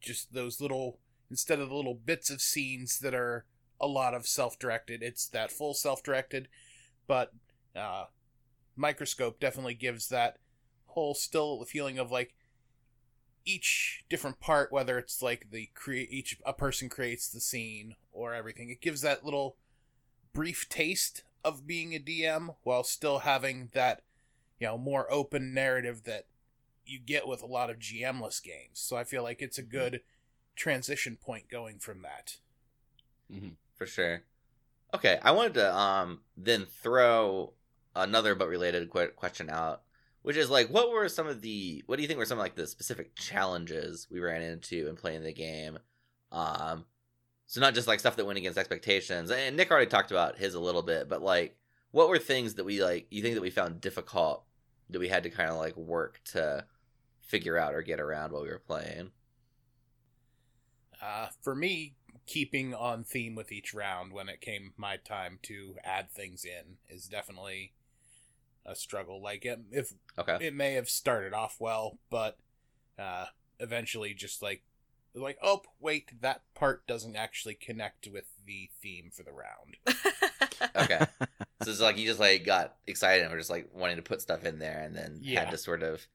just 0.00 0.32
those 0.32 0.60
little 0.60 0.98
instead 1.30 1.60
of 1.60 1.68
the 1.68 1.74
little 1.74 1.94
bits 1.94 2.30
of 2.30 2.40
scenes 2.40 2.98
that 2.98 3.14
are 3.14 3.46
a 3.80 3.86
lot 3.86 4.14
of 4.14 4.26
self-directed, 4.26 5.02
it's 5.02 5.26
that 5.28 5.50
full 5.50 5.72
self-directed, 5.72 6.48
but 7.06 7.32
uh, 7.74 8.04
Microscope 8.76 9.40
definitely 9.40 9.74
gives 9.74 10.08
that 10.08 10.36
whole 10.86 11.14
still 11.14 11.64
feeling 11.64 11.98
of 11.98 12.10
like 12.10 12.34
each 13.44 14.04
different 14.08 14.40
part, 14.40 14.72
whether 14.72 14.98
it's 14.98 15.22
like 15.22 15.50
the 15.50 15.70
create 15.74 16.10
each 16.10 16.38
a 16.44 16.52
person 16.52 16.88
creates 16.88 17.28
the 17.28 17.40
scene 17.40 17.96
or 18.12 18.34
everything, 18.34 18.70
it 18.70 18.80
gives 18.80 19.00
that 19.02 19.24
little 19.24 19.56
brief 20.32 20.68
taste 20.68 21.22
of 21.44 21.66
being 21.66 21.94
a 21.94 21.98
DM 21.98 22.54
while 22.62 22.84
still 22.84 23.20
having 23.20 23.70
that 23.72 24.02
you 24.58 24.66
know 24.66 24.78
more 24.78 25.10
open 25.10 25.54
narrative 25.54 26.04
that 26.04 26.26
you 26.84 26.98
get 26.98 27.26
with 27.26 27.42
a 27.42 27.46
lot 27.46 27.70
of 27.70 27.78
GMless 27.78 28.42
games. 28.42 28.78
So 28.80 28.96
I 28.96 29.04
feel 29.04 29.22
like 29.22 29.40
it's 29.40 29.58
a 29.58 29.62
good 29.62 30.00
transition 30.56 31.16
point 31.16 31.48
going 31.48 31.78
from 31.78 32.02
that. 32.02 32.36
Mm-hmm. 33.32 33.50
For 33.76 33.86
sure. 33.86 34.22
Okay, 34.94 35.18
I 35.22 35.30
wanted 35.30 35.54
to 35.54 35.74
um 35.74 36.20
then 36.36 36.66
throw 36.66 37.52
another 37.94 38.34
but 38.34 38.48
related 38.48 38.90
question 38.90 39.50
out 39.50 39.82
which 40.22 40.36
is 40.36 40.50
like 40.50 40.68
what 40.68 40.90
were 40.90 41.08
some 41.08 41.26
of 41.26 41.40
the 41.40 41.82
what 41.86 41.96
do 41.96 42.02
you 42.02 42.08
think 42.08 42.18
were 42.18 42.24
some 42.26 42.38
of 42.38 42.42
like 42.42 42.54
the 42.54 42.66
specific 42.66 43.14
challenges 43.16 44.06
we 44.10 44.20
ran 44.20 44.42
into 44.42 44.88
in 44.88 44.96
playing 44.96 45.22
the 45.22 45.32
game? 45.32 45.78
Um 46.32 46.84
so 47.46 47.60
not 47.60 47.74
just 47.74 47.88
like 47.88 48.00
stuff 48.00 48.16
that 48.16 48.26
went 48.26 48.38
against 48.38 48.58
expectations 48.58 49.30
and 49.30 49.56
nick 49.56 49.70
already 49.70 49.90
talked 49.90 50.10
about 50.10 50.38
his 50.38 50.54
a 50.54 50.60
little 50.60 50.82
bit 50.82 51.08
but 51.08 51.22
like 51.22 51.56
what 51.90 52.08
were 52.08 52.18
things 52.18 52.54
that 52.54 52.64
we 52.64 52.82
like 52.82 53.06
you 53.10 53.22
think 53.22 53.34
that 53.34 53.40
we 53.42 53.50
found 53.50 53.80
difficult 53.80 54.44
that 54.90 54.98
we 55.00 55.08
had 55.08 55.22
to 55.24 55.30
kind 55.30 55.50
of 55.50 55.56
like 55.56 55.76
work 55.76 56.20
to 56.24 56.64
figure 57.20 57.56
out 57.58 57.74
or 57.74 57.82
get 57.82 58.00
around 58.00 58.32
while 58.32 58.42
we 58.42 58.48
were 58.48 58.58
playing? 58.58 59.10
Uh 61.00 61.28
for 61.42 61.54
me 61.54 61.94
keeping 62.26 62.74
on 62.74 63.02
theme 63.04 63.34
with 63.34 63.50
each 63.50 63.74
round 63.74 64.12
when 64.12 64.28
it 64.28 64.40
came 64.40 64.72
my 64.76 64.96
time 64.96 65.38
to 65.42 65.76
add 65.82 66.10
things 66.10 66.44
in 66.44 66.76
is 66.88 67.06
definitely 67.08 67.72
a 68.66 68.74
struggle. 68.74 69.22
Like 69.22 69.44
it, 69.44 69.60
if 69.70 69.92
okay. 70.18 70.38
it 70.40 70.54
may 70.54 70.74
have 70.74 70.88
started 70.88 71.32
off 71.32 71.56
well, 71.58 71.98
but 72.10 72.38
uh, 72.98 73.26
eventually 73.58 74.14
just 74.14 74.42
like 74.42 74.62
like 75.14 75.38
oh 75.42 75.62
wait 75.80 76.12
that 76.20 76.42
part 76.54 76.86
doesn't 76.86 77.16
actually 77.16 77.54
connect 77.54 78.06
with 78.06 78.26
the 78.46 78.70
theme 78.80 79.10
for 79.12 79.22
the 79.22 79.32
round. 79.32 79.76
okay, 80.76 81.06
so 81.62 81.70
it's 81.70 81.80
like 81.80 81.98
you 81.98 82.06
just 82.06 82.20
like 82.20 82.44
got 82.44 82.76
excited 82.86 83.22
and 83.22 83.32
were 83.32 83.38
just 83.38 83.50
like 83.50 83.68
wanting 83.72 83.96
to 83.96 84.02
put 84.02 84.20
stuff 84.22 84.44
in 84.44 84.58
there, 84.58 84.80
and 84.80 84.94
then 84.94 85.18
yeah. 85.20 85.40
had 85.40 85.50
to 85.50 85.58
sort 85.58 85.82
of 85.82 86.06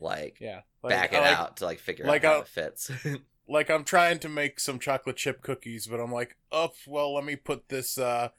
like 0.00 0.38
yeah 0.40 0.60
like, 0.82 0.90
back 0.90 1.12
it 1.12 1.20
like, 1.20 1.36
out 1.36 1.58
to 1.58 1.64
like 1.64 1.78
figure 1.78 2.06
like 2.06 2.24
out 2.24 2.34
how 2.34 2.40
it 2.40 2.48
fits. 2.48 2.90
like 3.48 3.70
I'm 3.70 3.84
trying 3.84 4.18
to 4.20 4.28
make 4.28 4.58
some 4.58 4.78
chocolate 4.78 5.16
chip 5.16 5.42
cookies, 5.42 5.86
but 5.86 6.00
I'm 6.00 6.12
like, 6.12 6.36
oh 6.50 6.72
well, 6.86 7.14
let 7.14 7.24
me 7.24 7.36
put 7.36 7.68
this. 7.68 7.98
uh 7.98 8.30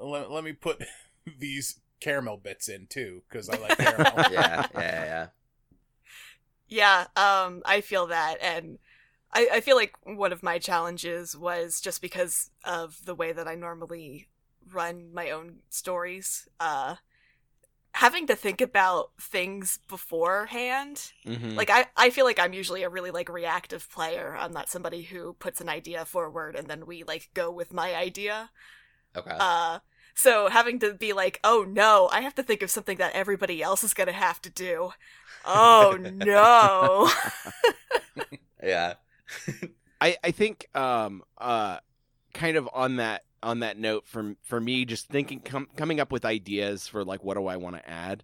let, 0.00 0.30
let 0.30 0.44
me 0.44 0.52
put 0.52 0.84
these 1.38 1.80
caramel 2.00 2.36
bits 2.36 2.68
in 2.68 2.86
too 2.86 3.22
because 3.28 3.48
I 3.48 3.56
like 3.58 3.78
caramel. 3.78 4.12
yeah, 4.32 4.66
yeah, 4.74 5.04
yeah. 5.04 5.26
Yeah, 6.68 7.06
um, 7.16 7.62
I 7.64 7.80
feel 7.80 8.06
that, 8.06 8.36
and 8.40 8.78
I, 9.32 9.48
I 9.54 9.60
feel 9.60 9.76
like 9.76 9.94
one 10.04 10.32
of 10.32 10.42
my 10.42 10.58
challenges 10.58 11.36
was 11.36 11.80
just 11.80 12.00
because 12.00 12.50
of 12.64 13.04
the 13.04 13.14
way 13.14 13.32
that 13.32 13.48
I 13.48 13.56
normally 13.56 14.28
run 14.72 15.12
my 15.12 15.30
own 15.30 15.58
stories. 15.68 16.48
Uh, 16.60 16.96
having 17.92 18.26
to 18.26 18.36
think 18.36 18.60
about 18.60 19.10
things 19.20 19.78
beforehand. 19.88 21.12
Mm-hmm. 21.26 21.56
Like 21.56 21.70
I, 21.70 21.86
I 21.96 22.10
feel 22.10 22.24
like 22.24 22.38
I'm 22.38 22.52
usually 22.52 22.82
a 22.82 22.88
really 22.88 23.10
like 23.10 23.28
reactive 23.28 23.90
player. 23.90 24.36
I'm 24.38 24.52
not 24.52 24.68
somebody 24.68 25.02
who 25.02 25.34
puts 25.34 25.60
an 25.60 25.68
idea 25.68 26.04
forward 26.04 26.54
and 26.54 26.68
then 26.68 26.86
we 26.86 27.02
like 27.04 27.30
go 27.34 27.50
with 27.50 27.72
my 27.72 27.94
idea. 27.94 28.50
Okay. 29.16 29.36
Uh 29.38 29.80
so 30.20 30.48
having 30.48 30.78
to 30.80 30.94
be 30.94 31.12
like, 31.12 31.40
oh 31.44 31.64
no, 31.68 32.08
I 32.12 32.20
have 32.20 32.34
to 32.36 32.42
think 32.42 32.62
of 32.62 32.70
something 32.70 32.98
that 32.98 33.14
everybody 33.14 33.62
else 33.62 33.82
is 33.84 33.94
gonna 33.94 34.12
have 34.12 34.40
to 34.42 34.50
do. 34.50 34.92
Oh 35.44 35.96
no. 36.00 37.10
yeah. 38.62 38.94
I 40.00 40.16
I 40.22 40.30
think 40.30 40.66
um 40.76 41.22
uh 41.38 41.78
kind 42.34 42.56
of 42.56 42.68
on 42.72 42.96
that 42.96 43.24
on 43.42 43.60
that 43.60 43.78
note 43.78 44.06
for 44.06 44.34
for 44.42 44.60
me 44.60 44.84
just 44.84 45.08
thinking 45.08 45.40
com- 45.40 45.68
coming 45.76 45.98
up 46.00 46.12
with 46.12 46.24
ideas 46.24 46.86
for 46.86 47.04
like 47.04 47.24
what 47.24 47.36
do 47.36 47.46
I 47.46 47.56
want 47.56 47.76
to 47.76 47.88
add 47.88 48.22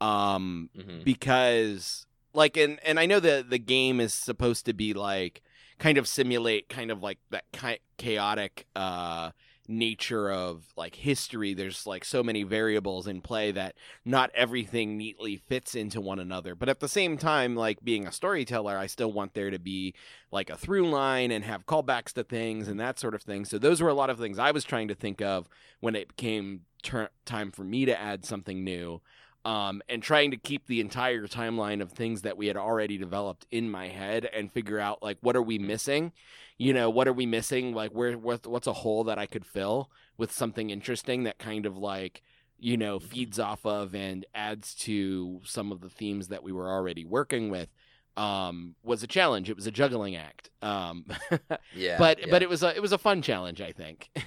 um 0.00 0.70
Mhm. 0.76 1.04
because 1.04 2.06
like 2.32 2.56
and 2.56 2.78
and 2.84 2.98
I 2.98 3.06
know 3.06 3.20
the 3.20 3.44
the 3.48 3.58
game 3.58 4.00
is 4.00 4.12
supposed 4.14 4.66
to 4.66 4.72
be 4.72 4.94
like 4.94 5.42
kind 5.78 5.98
of 5.98 6.08
simulate 6.08 6.68
kind 6.68 6.90
of 6.90 7.02
like 7.02 7.18
that 7.30 7.44
ki- 7.52 7.80
chaotic 7.98 8.66
uh 8.74 9.30
nature 9.68 10.30
of 10.30 10.64
like 10.76 10.94
history 10.96 11.54
there's 11.54 11.86
like 11.86 12.04
so 12.04 12.22
many 12.22 12.42
variables 12.42 13.06
in 13.06 13.20
play 13.20 13.50
that 13.52 13.74
not 14.04 14.30
everything 14.34 14.96
neatly 14.96 15.36
fits 15.36 15.74
into 15.74 16.00
one 16.00 16.18
another. 16.18 16.54
But 16.54 16.68
at 16.68 16.80
the 16.80 16.88
same 16.88 17.18
time 17.18 17.56
like 17.56 17.82
being 17.82 18.06
a 18.06 18.12
storyteller 18.12 18.76
I 18.78 18.86
still 18.86 19.12
want 19.12 19.34
there 19.34 19.50
to 19.50 19.58
be 19.58 19.94
like 20.30 20.50
a 20.50 20.56
through 20.56 20.88
line 20.90 21.30
and 21.30 21.44
have 21.44 21.66
callbacks 21.66 22.12
to 22.14 22.24
things 22.24 22.68
and 22.68 22.78
that 22.80 22.98
sort 22.98 23.14
of 23.14 23.22
thing. 23.22 23.44
So 23.44 23.58
those 23.58 23.80
were 23.80 23.88
a 23.88 23.94
lot 23.94 24.10
of 24.10 24.18
things 24.18 24.38
I 24.38 24.50
was 24.50 24.64
trying 24.64 24.88
to 24.88 24.94
think 24.94 25.20
of 25.20 25.48
when 25.80 25.94
it 25.94 26.16
came 26.16 26.62
ter- 26.82 27.10
time 27.24 27.50
for 27.50 27.64
me 27.64 27.84
to 27.84 28.00
add 28.00 28.24
something 28.24 28.64
new 28.64 29.00
um, 29.46 29.80
and 29.88 30.02
trying 30.02 30.32
to 30.32 30.36
keep 30.36 30.66
the 30.66 30.80
entire 30.80 31.28
timeline 31.28 31.80
of 31.80 31.92
things 31.92 32.22
that 32.22 32.36
we 32.36 32.48
had 32.48 32.56
already 32.56 32.98
developed 32.98 33.46
in 33.52 33.70
my 33.70 33.86
head 33.86 34.28
and 34.34 34.50
figure 34.50 34.80
out 34.80 35.04
like 35.04 35.18
what 35.20 35.36
are 35.36 35.42
we 35.42 35.56
missing? 35.56 36.10
You 36.58 36.74
know 36.74 36.90
what 36.90 37.06
are 37.06 37.12
we 37.12 37.26
missing? 37.26 37.72
Like 37.72 37.92
where 37.92 38.18
what, 38.18 38.44
what's 38.44 38.66
a 38.66 38.72
hole 38.72 39.04
that 39.04 39.18
i 39.20 39.26
could 39.26 39.46
fill 39.46 39.88
with 40.18 40.32
something 40.32 40.70
interesting 40.70 41.22
that 41.24 41.38
kind 41.38 41.64
of 41.64 41.78
like 41.78 42.22
you 42.58 42.76
know 42.76 42.98
feeds 42.98 43.38
off 43.38 43.64
of 43.64 43.94
and 43.94 44.26
adds 44.34 44.74
to 44.74 45.40
some 45.44 45.70
of 45.70 45.80
the 45.80 45.90
themes 45.90 46.26
that 46.28 46.42
we 46.42 46.50
were 46.50 46.68
already 46.68 47.04
working 47.04 47.48
with 47.48 47.68
um 48.16 48.74
was 48.82 49.04
a 49.04 49.06
challenge. 49.06 49.48
It 49.48 49.54
was 49.54 49.68
a 49.68 49.70
juggling 49.70 50.16
act 50.16 50.50
um 50.60 51.04
Yeah, 51.72 51.98
but 51.98 52.18
yeah. 52.18 52.26
but 52.30 52.42
it 52.42 52.48
was 52.48 52.64
a 52.64 52.74
it 52.74 52.82
was 52.82 52.90
a 52.92 52.98
fun 52.98 53.22
challenge 53.22 53.60
i 53.60 53.70
think. 53.70 54.10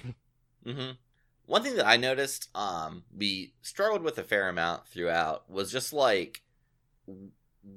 Hmm 0.64 0.90
One 1.50 1.64
thing 1.64 1.74
that 1.78 1.88
I 1.88 1.96
noticed, 1.96 2.48
um, 2.54 3.02
we 3.12 3.54
struggled 3.60 4.02
with 4.02 4.16
a 4.18 4.22
fair 4.22 4.48
amount 4.48 4.86
throughout 4.86 5.50
was 5.50 5.72
just 5.72 5.92
like 5.92 6.42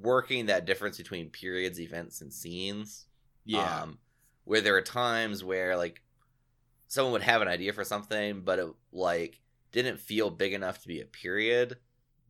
working 0.00 0.46
that 0.46 0.64
difference 0.64 0.96
between 0.96 1.28
periods, 1.28 1.80
events, 1.80 2.20
and 2.20 2.32
scenes. 2.32 3.06
Um, 3.80 3.98
where 4.44 4.60
there 4.60 4.76
are 4.76 4.80
times 4.80 5.42
where 5.42 5.76
like 5.76 6.02
someone 6.86 7.14
would 7.14 7.22
have 7.22 7.42
an 7.42 7.48
idea 7.48 7.72
for 7.72 7.82
something, 7.82 8.42
but 8.42 8.60
it 8.60 8.68
like 8.92 9.40
didn't 9.72 9.98
feel 9.98 10.30
big 10.30 10.52
enough 10.52 10.80
to 10.82 10.86
be 10.86 11.00
a 11.00 11.04
period, 11.04 11.76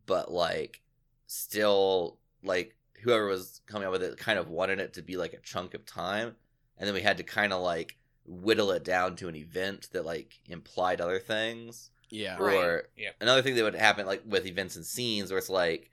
but 0.07 0.31
like 0.31 0.81
still 1.27 2.17
like 2.41 2.75
whoever 3.03 3.27
was 3.27 3.61
coming 3.67 3.85
up 3.85 3.91
with 3.91 4.01
it 4.01 4.17
kind 4.17 4.39
of 4.39 4.49
wanted 4.49 4.79
it 4.79 4.93
to 4.93 5.03
be 5.03 5.15
like 5.15 5.33
a 5.33 5.41
chunk 5.41 5.75
of 5.75 5.85
time, 5.85 6.35
and 6.79 6.87
then 6.87 6.95
we 6.95 7.01
had 7.01 7.17
to 7.17 7.23
kind 7.23 7.53
of 7.53 7.61
like 7.61 7.97
whittle 8.25 8.71
it 8.71 8.83
down 8.83 9.15
to 9.15 9.27
an 9.27 9.35
event 9.35 9.89
that 9.93 10.05
like 10.05 10.39
implied 10.49 10.99
other 11.01 11.19
things 11.19 11.91
yeah 12.09 12.37
Right. 12.37 12.55
or 12.55 12.89
Yeah. 12.97 13.11
another 13.21 13.41
thing 13.41 13.55
that 13.55 13.63
would 13.63 13.75
happen 13.75 14.05
like 14.05 14.23
with 14.25 14.45
events 14.45 14.75
and 14.75 14.85
scenes 14.85 15.29
where 15.31 15.37
it's 15.37 15.49
like 15.49 15.91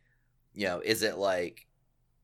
you 0.54 0.66
know 0.66 0.80
is 0.84 1.02
it 1.02 1.16
like 1.18 1.66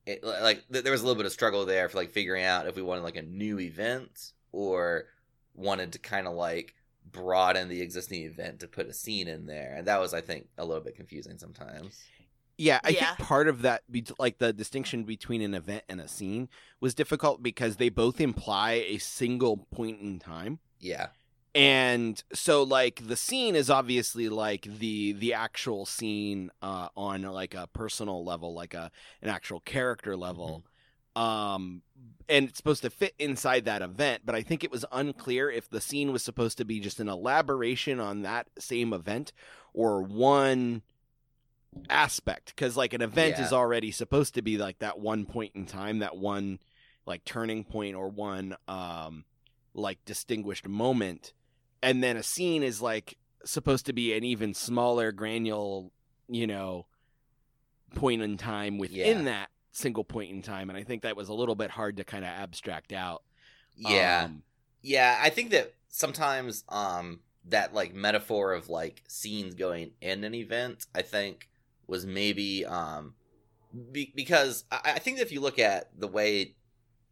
it, 0.05 0.23
like 0.23 0.63
th- 0.71 0.83
there 0.83 0.91
was 0.91 1.01
a 1.01 1.05
little 1.05 1.17
bit 1.19 1.25
of 1.27 1.31
struggle 1.31 1.65
there 1.65 1.89
for 1.89 1.97
like 1.97 2.09
figuring 2.11 2.43
out 2.43 2.65
if 2.67 2.75
we 2.75 2.81
wanted 2.81 3.03
like 3.03 3.15
a 3.17 3.21
new 3.21 3.59
event 3.59 4.31
or 4.51 5.05
wanted 5.53 5.93
to 5.93 5.99
kind 5.99 6.25
of 6.27 6.33
like 6.33 6.73
broaden 7.11 7.69
the 7.69 7.81
existing 7.81 8.23
event 8.23 8.59
to 8.61 8.67
put 8.67 8.87
a 8.87 8.93
scene 8.93 9.27
in 9.27 9.45
there 9.45 9.75
and 9.77 9.87
that 9.87 9.99
was 9.99 10.13
i 10.13 10.21
think 10.21 10.47
a 10.57 10.65
little 10.65 10.83
bit 10.83 10.95
confusing 10.95 11.37
sometimes 11.37 11.99
Yeah, 12.59 12.81
I 12.83 12.91
Yeah. 12.91 13.15
think 13.15 13.27
part 13.27 13.47
of 13.47 13.61
that, 13.61 13.83
like 14.19 14.37
the 14.39 14.51
distinction 14.51 15.05
between 15.05 15.41
an 15.41 15.53
event 15.53 15.85
and 15.87 16.01
a 16.01 16.09
scene, 16.09 16.49
was 16.81 16.93
difficult 16.93 17.41
because 17.41 17.77
they 17.77 17.87
both 17.87 18.19
imply 18.19 18.73
a 18.73 18.97
single 18.97 19.55
point 19.71 20.01
in 20.01 20.19
time, 20.19 20.59
yeah 20.79 21.07
and 21.55 22.23
so 22.33 22.63
like 22.63 23.07
the 23.07 23.15
scene 23.15 23.55
is 23.55 23.69
obviously 23.69 24.29
like 24.29 24.63
the 24.63 25.13
the 25.13 25.33
actual 25.33 25.85
scene 25.85 26.51
uh, 26.61 26.89
on 26.95 27.23
like 27.23 27.55
a 27.55 27.67
personal 27.67 28.23
level, 28.23 28.53
like 28.53 28.73
a 28.73 28.91
an 29.21 29.29
actual 29.29 29.59
character 29.61 30.15
level, 30.15 30.63
um, 31.15 31.81
and 32.27 32.49
it's 32.49 32.57
supposed 32.57 32.83
to 32.83 32.89
fit 32.89 33.15
inside 33.17 33.65
that 33.65 33.81
event. 33.81 34.23
But 34.25 34.35
I 34.35 34.43
think 34.43 34.63
it 34.63 34.71
was 34.71 34.85
unclear 34.91 35.49
if 35.49 35.69
the 35.69 35.81
scene 35.81 36.11
was 36.11 36.23
supposed 36.23 36.57
to 36.59 36.65
be 36.65 36.79
just 36.79 36.99
an 36.99 37.09
elaboration 37.09 37.99
on 37.99 38.21
that 38.21 38.47
same 38.59 38.93
event 38.93 39.31
or 39.73 40.03
one 40.03 40.83
aspect 41.89 42.47
because 42.55 42.75
like 42.75 42.93
an 42.93 43.01
event 43.01 43.35
Yeah. 43.37 43.45
is 43.45 43.53
already 43.53 43.91
supposed 43.91 44.33
to 44.35 44.41
be 44.41 44.57
like 44.57 44.79
that 44.79 44.99
one 44.99 45.25
point 45.25 45.51
in 45.55 45.65
time 45.65 45.99
that 45.99 46.17
one 46.17 46.59
like 47.05 47.23
turning 47.25 47.63
point 47.63 47.95
or 47.95 48.09
one 48.09 48.55
um 48.67 49.23
like 49.73 50.03
distinguished 50.05 50.67
moment 50.67 51.33
and 51.81 52.03
then 52.03 52.17
a 52.17 52.23
scene 52.23 52.63
is 52.63 52.81
like 52.81 53.17
supposed 53.45 53.85
to 53.85 53.93
be 53.93 54.13
an 54.13 54.23
even 54.23 54.53
smaller 54.53 55.11
granule 55.11 55.91
you 56.27 56.47
know 56.47 56.85
point 57.95 58.21
in 58.21 58.37
time 58.37 58.77
within 58.77 59.17
Yeah. 59.19 59.23
that 59.23 59.49
single 59.71 60.03
point 60.03 60.31
in 60.31 60.41
time 60.41 60.69
and 60.69 60.77
i 60.77 60.83
think 60.83 61.03
that 61.03 61.15
was 61.15 61.29
a 61.29 61.33
little 61.33 61.55
bit 61.55 61.69
hard 61.71 61.97
to 61.97 62.03
kind 62.03 62.25
of 62.25 62.29
abstract 62.31 62.91
out 62.91 63.23
yeah 63.75 64.23
Um, 64.25 64.43
Yeah, 64.81 65.17
I 65.21 65.29
think 65.29 65.51
that 65.51 65.75
sometimes 65.89 66.63
um 66.69 67.19
that 67.45 67.73
like 67.73 67.93
metaphor 67.93 68.53
of 68.53 68.69
like 68.69 69.03
scenes 69.07 69.55
going 69.55 69.91
in 70.01 70.23
an 70.23 70.33
event, 70.35 70.85
I 70.93 71.01
think 71.01 71.48
was 71.89 72.05
maybe 72.05 72.65
um 72.65 73.13
be- 73.91 74.13
because 74.15 74.63
I, 74.71 74.93
I 74.95 74.99
think 74.99 75.17
that 75.17 75.23
if 75.23 75.31
you 75.31 75.41
look 75.41 75.59
at 75.59 75.89
the 75.99 76.07
way 76.07 76.55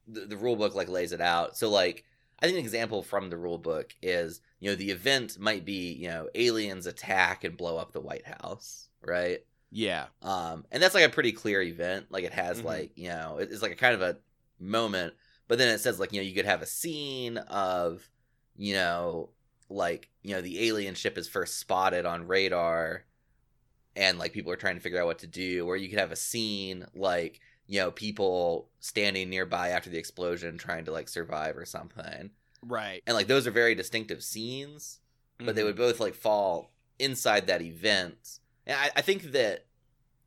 the, 0.07 0.22
the 0.22 0.38
rule 0.38 0.55
book 0.55 0.74
like 0.75 0.89
lays 0.89 1.12
it 1.12 1.22
out, 1.22 1.57
so 1.57 1.69
like 1.69 2.03
I 2.39 2.46
think 2.46 2.57
an 2.60 2.63
example 2.63 3.01
from 3.03 3.29
the 3.29 3.38
rule 3.38 3.57
book 3.57 3.93
is 4.01 4.41
you 4.60 4.69
know 4.69 4.75
the 4.75 4.91
event 4.91 5.38
might 5.39 5.65
be 5.65 5.93
you 5.93 6.07
know 6.07 6.29
aliens 6.36 6.86
attack 6.88 7.43
and 7.43 7.57
blow 7.57 7.77
up 7.77 7.91
the 7.93 8.01
White 8.01 8.25
House, 8.27 8.89
right? 9.01 9.39
yeah 9.69 10.05
um 10.22 10.63
and 10.72 10.81
that's 10.81 10.96
like 10.96 11.03
a 11.03 11.10
pretty 11.10 11.34
clear 11.34 11.62
event 11.62 12.05
like 12.10 12.24
it 12.24 12.31
has 12.31 12.62
Mhm. 12.62 12.63
like 12.63 12.91
you 12.96 13.10
know 13.10 13.38
it- 13.38 13.50
it's 13.51 13.62
like 13.62 13.74
a 13.74 13.75
kind 13.75 13.93
of 13.93 14.01
a 14.01 14.15
moment 14.62 15.13
but 15.50 15.57
then 15.57 15.67
it 15.67 15.79
says 15.79 16.00
like 16.00 16.13
you 16.13 16.22
know 16.22 16.25
you 16.25 16.34
could 16.34 16.46
have 16.46 16.62
a 16.62 16.65
scene 16.65 17.38
of 17.38 18.10
you 18.55 18.74
know 18.74 19.29
like 19.69 20.07
you 20.24 20.34
know 20.34 20.39
the 20.39 20.65
alien 20.69 20.96
ship 20.96 21.17
is 21.17 21.27
first 21.27 21.60
spotted 21.60 22.05
on 22.05 22.27
radar 22.27 23.03
and 23.98 24.18
like 24.20 24.32
people 24.32 24.51
are 24.51 24.56
trying 24.58 24.75
to 24.75 24.82
figure 24.82 25.01
out 25.01 25.08
what 25.08 25.20
to 25.20 25.27
do 25.27 25.66
or 25.68 25.75
you 25.75 25.89
could 25.89 26.00
have 26.00 26.12
a 26.12 26.16
scene 26.16 26.86
like 26.96 27.42
you 27.66 27.80
know 27.80 27.92
people 27.92 28.70
standing 28.80 29.30
nearby 29.30 29.70
after 29.70 29.89
the 29.89 29.98
explosion 29.98 30.58
trying 30.58 30.86
to 30.86 30.92
like 30.92 31.10
survive 31.10 31.58
or 31.58 31.66
something 31.66 32.30
right 32.62 33.01
and 33.06 33.16
like 33.16 33.27
those 33.27 33.46
are 33.48 33.51
very 33.51 33.75
distinctive 33.75 34.24
scenes 34.24 35.00
but 35.39 35.56
they 35.56 35.62
Mhm. 35.62 35.66
would 35.66 35.75
both 35.75 36.00
like 36.00 36.16
fall 36.16 36.72
inside 37.00 37.46
that 37.48 37.62
event. 37.62 38.39
And 38.66 38.75
I, 38.75 38.89
I 38.96 39.01
think 39.01 39.32
that 39.34 39.66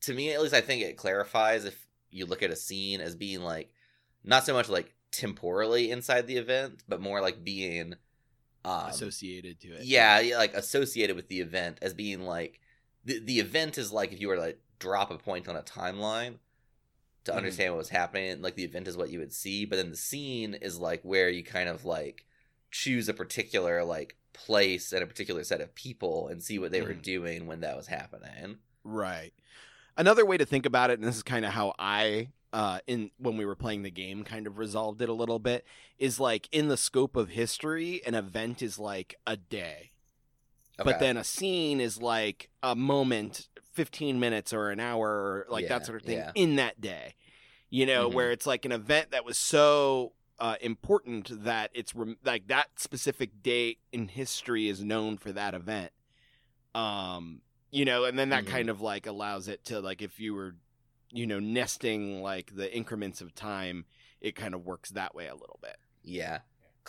to 0.02 0.14
me 0.14 0.32
at 0.32 0.40
least 0.40 0.54
I 0.54 0.60
think 0.60 0.82
it 0.82 0.96
clarifies 0.96 1.64
if 1.64 1.86
you 2.10 2.26
look 2.26 2.42
at 2.42 2.50
a 2.50 2.56
scene 2.56 3.00
as 3.00 3.16
being 3.16 3.40
like 3.42 3.72
not 4.22 4.44
so 4.46 4.52
much 4.54 4.68
like 4.68 4.94
temporally 5.10 5.90
inside 5.90 6.26
the 6.26 6.36
event, 6.36 6.84
but 6.88 7.00
more 7.00 7.20
like 7.20 7.42
being 7.44 7.94
um 8.64 8.90
associated 8.90 9.58
to 9.60 9.68
it 9.72 9.84
yeah, 9.84 10.20
yeah, 10.20 10.38
like 10.38 10.54
associated 10.54 11.16
with 11.16 11.28
the 11.28 11.40
event 11.40 11.78
as 11.82 11.94
being 11.94 12.20
like 12.20 12.60
the 13.04 13.18
the 13.18 13.40
event 13.40 13.78
is 13.78 13.92
like 13.92 14.12
if 14.12 14.20
you 14.20 14.28
were 14.28 14.36
to 14.36 14.42
like 14.42 14.60
drop 14.78 15.10
a 15.10 15.18
point 15.18 15.48
on 15.48 15.56
a 15.56 15.62
timeline 15.62 16.38
to 17.24 17.32
Mhm. 17.32 17.36
understand 17.36 17.72
what 17.72 17.78
was 17.78 17.88
happening, 17.90 18.40
like 18.40 18.54
the 18.56 18.64
event 18.64 18.88
is 18.88 18.96
what 18.96 19.10
you 19.10 19.18
would 19.18 19.32
see, 19.32 19.64
but 19.64 19.76
then 19.76 19.90
the 19.90 19.96
scene 19.96 20.54
is 20.54 20.78
like 20.78 21.02
where 21.02 21.28
you 21.28 21.44
kind 21.44 21.68
of 21.68 21.84
like 21.84 22.24
choose 22.70 23.08
a 23.08 23.14
particular 23.14 23.84
like 23.84 24.16
place 24.32 24.92
and 24.92 25.02
a 25.02 25.06
particular 25.06 25.44
set 25.44 25.60
of 25.60 25.74
people 25.74 26.28
and 26.28 26.42
see 26.42 26.58
what 26.58 26.70
they 26.72 26.80
were 26.80 26.94
Mhm. 26.94 27.02
doing 27.02 27.46
when 27.46 27.60
that 27.60 27.76
was 27.76 27.88
happening. 27.88 28.58
Right. 28.84 29.32
Another 29.96 30.24
way 30.24 30.38
to 30.38 30.46
think 30.46 30.64
about 30.64 30.90
it, 30.90 30.98
and 30.98 31.06
this 31.06 31.16
is 31.16 31.22
kind 31.22 31.44
of 31.44 31.52
how 31.52 31.74
I, 31.78 32.28
uh, 32.52 32.80
in 32.86 33.10
when 33.18 33.36
we 33.36 33.44
were 33.44 33.56
playing 33.56 33.82
the 33.82 33.90
game, 33.90 34.24
kind 34.24 34.46
of 34.46 34.56
resolved 34.56 35.02
it 35.02 35.08
a 35.08 35.12
little 35.12 35.38
bit, 35.38 35.66
is 35.98 36.18
like 36.18 36.48
in 36.52 36.68
the 36.68 36.76
scope 36.76 37.16
of 37.16 37.30
history, 37.30 38.00
an 38.06 38.14
event 38.14 38.62
is 38.62 38.78
like 38.78 39.16
a 39.26 39.36
day, 39.36 39.90
but 40.84 40.98
then 41.00 41.16
a 41.16 41.24
scene 41.24 41.80
is 41.80 42.00
like 42.00 42.48
a 42.62 42.74
moment, 42.74 43.48
fifteen 43.72 44.18
minutes 44.20 44.52
or 44.52 44.70
an 44.70 44.80
hour, 44.80 45.08
or 45.08 45.46
like 45.48 45.62
Yeah, 45.64 45.78
that 45.78 45.86
sort 45.86 46.00
of 46.00 46.06
thing 46.06 46.18
yeah. 46.18 46.32
in 46.34 46.56
that 46.56 46.80
day. 46.80 47.14
You 47.68 47.86
know, 47.86 48.08
Mhm. 48.10 48.14
where 48.14 48.30
it's 48.32 48.46
like 48.46 48.64
an 48.64 48.72
event 48.72 49.10
that 49.12 49.24
was 49.24 49.38
so 49.38 50.12
uh, 50.38 50.56
important 50.62 51.44
that 51.44 51.70
it's 51.74 51.94
rem- 51.94 52.16
like 52.24 52.46
that 52.48 52.68
specific 52.80 53.42
date 53.42 53.78
in 53.92 54.08
history 54.08 54.68
is 54.68 54.82
known 54.82 55.18
for 55.18 55.30
that 55.32 55.52
event. 55.52 55.92
Um, 56.74 57.42
you 57.70 57.84
know, 57.84 58.04
and 58.04 58.18
then 58.18 58.30
that 58.30 58.44
Mhm. 58.44 58.48
kind 58.48 58.70
of 58.70 58.80
like 58.80 59.06
allows 59.06 59.48
it 59.48 59.64
to 59.66 59.80
like 59.80 60.02
if 60.02 60.18
you 60.18 60.34
were, 60.34 60.56
you 61.12 61.26
know, 61.26 61.38
nesting 61.40 62.22
like 62.22 62.54
the 62.56 62.74
increments 62.74 63.20
of 63.20 63.34
time, 63.34 63.84
it 64.20 64.34
kind 64.34 64.54
of 64.54 64.64
works 64.64 64.90
that 64.90 65.14
way 65.14 65.26
a 65.26 65.34
little 65.34 65.58
bit. 65.62 65.76
yeah. 66.02 66.40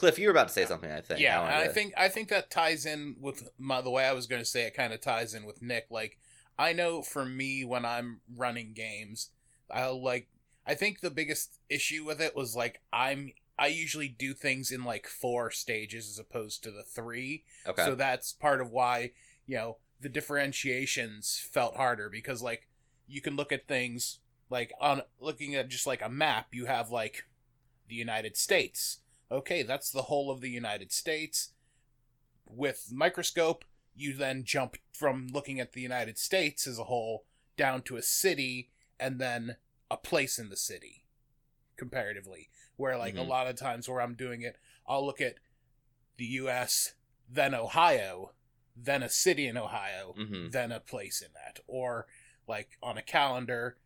Cliff, 0.01 0.17
you 0.17 0.27
were 0.27 0.31
about 0.31 0.47
to 0.47 0.53
say 0.53 0.65
something, 0.65 0.91
I 0.91 0.99
think. 1.01 1.19
yeah, 1.19 1.41
I 1.43 1.67
to- 1.67 1.73
think 1.73 1.93
I 1.95 2.09
think 2.09 2.29
that 2.29 2.49
ties 2.49 2.87
in 2.87 3.15
with 3.19 3.47
my, 3.59 3.81
the 3.81 3.91
way 3.91 4.03
I 4.05 4.13
was 4.13 4.25
going 4.25 4.41
to 4.41 4.45
say 4.47 4.63
it. 4.63 4.73
Kind 4.73 4.93
of 4.93 4.99
ties 4.99 5.35
in 5.35 5.45
with 5.45 5.61
Nick. 5.61 5.85
Like 5.91 6.17
I 6.57 6.73
know 6.73 7.03
for 7.03 7.23
me 7.23 7.63
when 7.63 7.85
I'm 7.85 8.21
running 8.35 8.73
games, 8.73 9.29
I'll 9.69 10.03
like. 10.03 10.27
I 10.65 10.73
think 10.73 11.01
the 11.01 11.11
biggest 11.11 11.59
issue 11.69 12.03
with 12.03 12.19
it 12.19 12.35
was 12.35 12.55
like 12.55 12.81
I'm 12.91 13.31
I 13.59 13.67
usually 13.67 14.07
do 14.07 14.33
things 14.33 14.71
in 14.71 14.83
like 14.83 15.05
four 15.05 15.51
stages 15.51 16.09
as 16.09 16.17
opposed 16.17 16.63
to 16.63 16.71
the 16.71 16.81
three. 16.81 17.43
Okay. 17.67 17.85
So 17.85 17.93
that's 17.93 18.33
part 18.33 18.59
of 18.59 18.71
why, 18.71 19.11
you 19.45 19.55
know, 19.55 19.77
the 19.99 20.09
differentiations 20.09 21.47
felt 21.51 21.77
harder 21.77 22.09
because 22.09 22.41
like 22.41 22.67
you 23.07 23.21
can 23.21 23.35
look 23.35 23.51
at 23.51 23.67
things 23.67 24.17
like 24.49 24.71
on 24.81 25.03
looking 25.19 25.53
at 25.55 25.69
just 25.69 25.85
like 25.85 26.01
a 26.01 26.09
map, 26.09 26.47
you 26.51 26.65
have 26.65 26.89
like 26.89 27.25
the 27.87 27.95
United 27.95 28.35
States. 28.35 29.00
Okay, 29.31 29.63
that's 29.63 29.91
the 29.91 30.03
whole 30.03 30.29
of 30.29 30.41
the 30.41 30.49
United 30.49 30.91
States. 30.91 31.53
With 32.45 32.89
microscope, 32.91 33.63
you 33.95 34.13
then 34.13 34.43
jump 34.43 34.77
from 34.91 35.27
looking 35.31 35.59
at 35.59 35.71
the 35.73 35.81
United 35.81 36.17
States 36.17 36.67
as 36.67 36.77
a 36.77 36.85
whole 36.85 37.25
down 37.55 37.81
to 37.83 37.95
a 37.95 38.01
city 38.01 38.71
and 38.99 39.19
then 39.19 39.55
a 39.89 39.97
place 39.97 40.37
in 40.37 40.49
the 40.49 40.57
city 40.57 41.05
comparatively 41.77 42.49
where 42.75 42.97
like 42.97 43.15
Mhm. 43.15 43.19
a 43.19 43.23
lot 43.23 43.47
of 43.47 43.55
times 43.55 43.87
where 43.87 44.01
I'm 44.01 44.15
doing 44.15 44.41
it, 44.41 44.57
I'll 44.85 45.05
look 45.05 45.21
at 45.21 45.39
the 46.17 46.25
US, 46.25 46.93
then 47.27 47.53
Ohio, 47.53 48.33
then 48.75 49.03
a 49.03 49.09
city 49.09 49.47
in 49.47 49.57
Ohio, 49.57 50.13
hmm 50.13 50.49
then 50.49 50.71
a 50.71 50.79
place 50.79 51.21
in 51.21 51.31
that. 51.33 51.59
Or 51.67 52.07
like 52.47 52.77
on 52.81 52.97
a 52.97 53.01
calendar, 53.01 53.77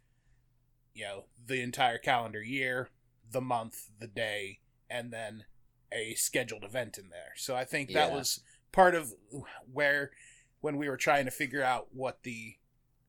you 0.94 1.04
know, 1.04 1.26
the 1.44 1.62
entire 1.62 1.98
calendar 1.98 2.42
year, 2.42 2.90
the 3.30 3.42
month, 3.42 3.90
the 4.00 4.08
day, 4.08 4.62
and 4.90 5.12
then 5.12 5.46
a 5.92 6.14
scheduled 6.16 6.64
event 6.64 6.98
in 6.98 7.10
there. 7.10 7.34
So 7.36 7.56
I 7.56 7.64
think 7.66 7.92
that 7.94 8.10
Yeah. 8.10 8.16
was 8.16 8.42
part 8.72 8.96
of 8.96 9.14
where 9.72 10.12
when 10.62 10.78
we 10.78 10.90
were 10.90 10.98
trying 10.98 11.26
to 11.26 11.32
figure 11.32 11.64
out 11.64 11.94
what 11.94 12.24
the 12.24 12.56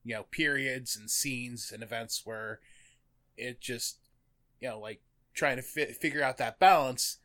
you 0.04 0.14
know 0.14 0.24
periods 0.24 0.96
and 0.96 1.10
scenes 1.10 1.72
and 1.72 1.82
events 1.82 2.24
were 2.24 2.60
it 3.36 3.60
just 3.60 3.98
you 4.60 4.68
know 4.68 4.78
like 4.78 5.00
trying 5.34 5.56
to 5.56 5.62
fi- 5.62 5.92
figure 5.92 6.22
out 6.22 6.36
that 6.38 6.58
balance 6.60 7.18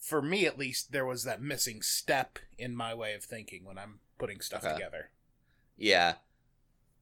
for 0.00 0.22
me 0.22 0.46
at 0.46 0.58
least 0.58 0.92
there 0.92 1.04
was 1.04 1.24
that 1.24 1.42
missing 1.42 1.82
step 1.82 2.38
in 2.56 2.74
my 2.74 2.94
way 2.94 3.12
of 3.14 3.22
thinking 3.24 3.64
when 3.64 3.76
i'm 3.76 4.00
putting 4.18 4.40
stuff 4.40 4.64
Okay. 4.64 4.72
together 4.74 5.10
Yeah, 5.76 6.14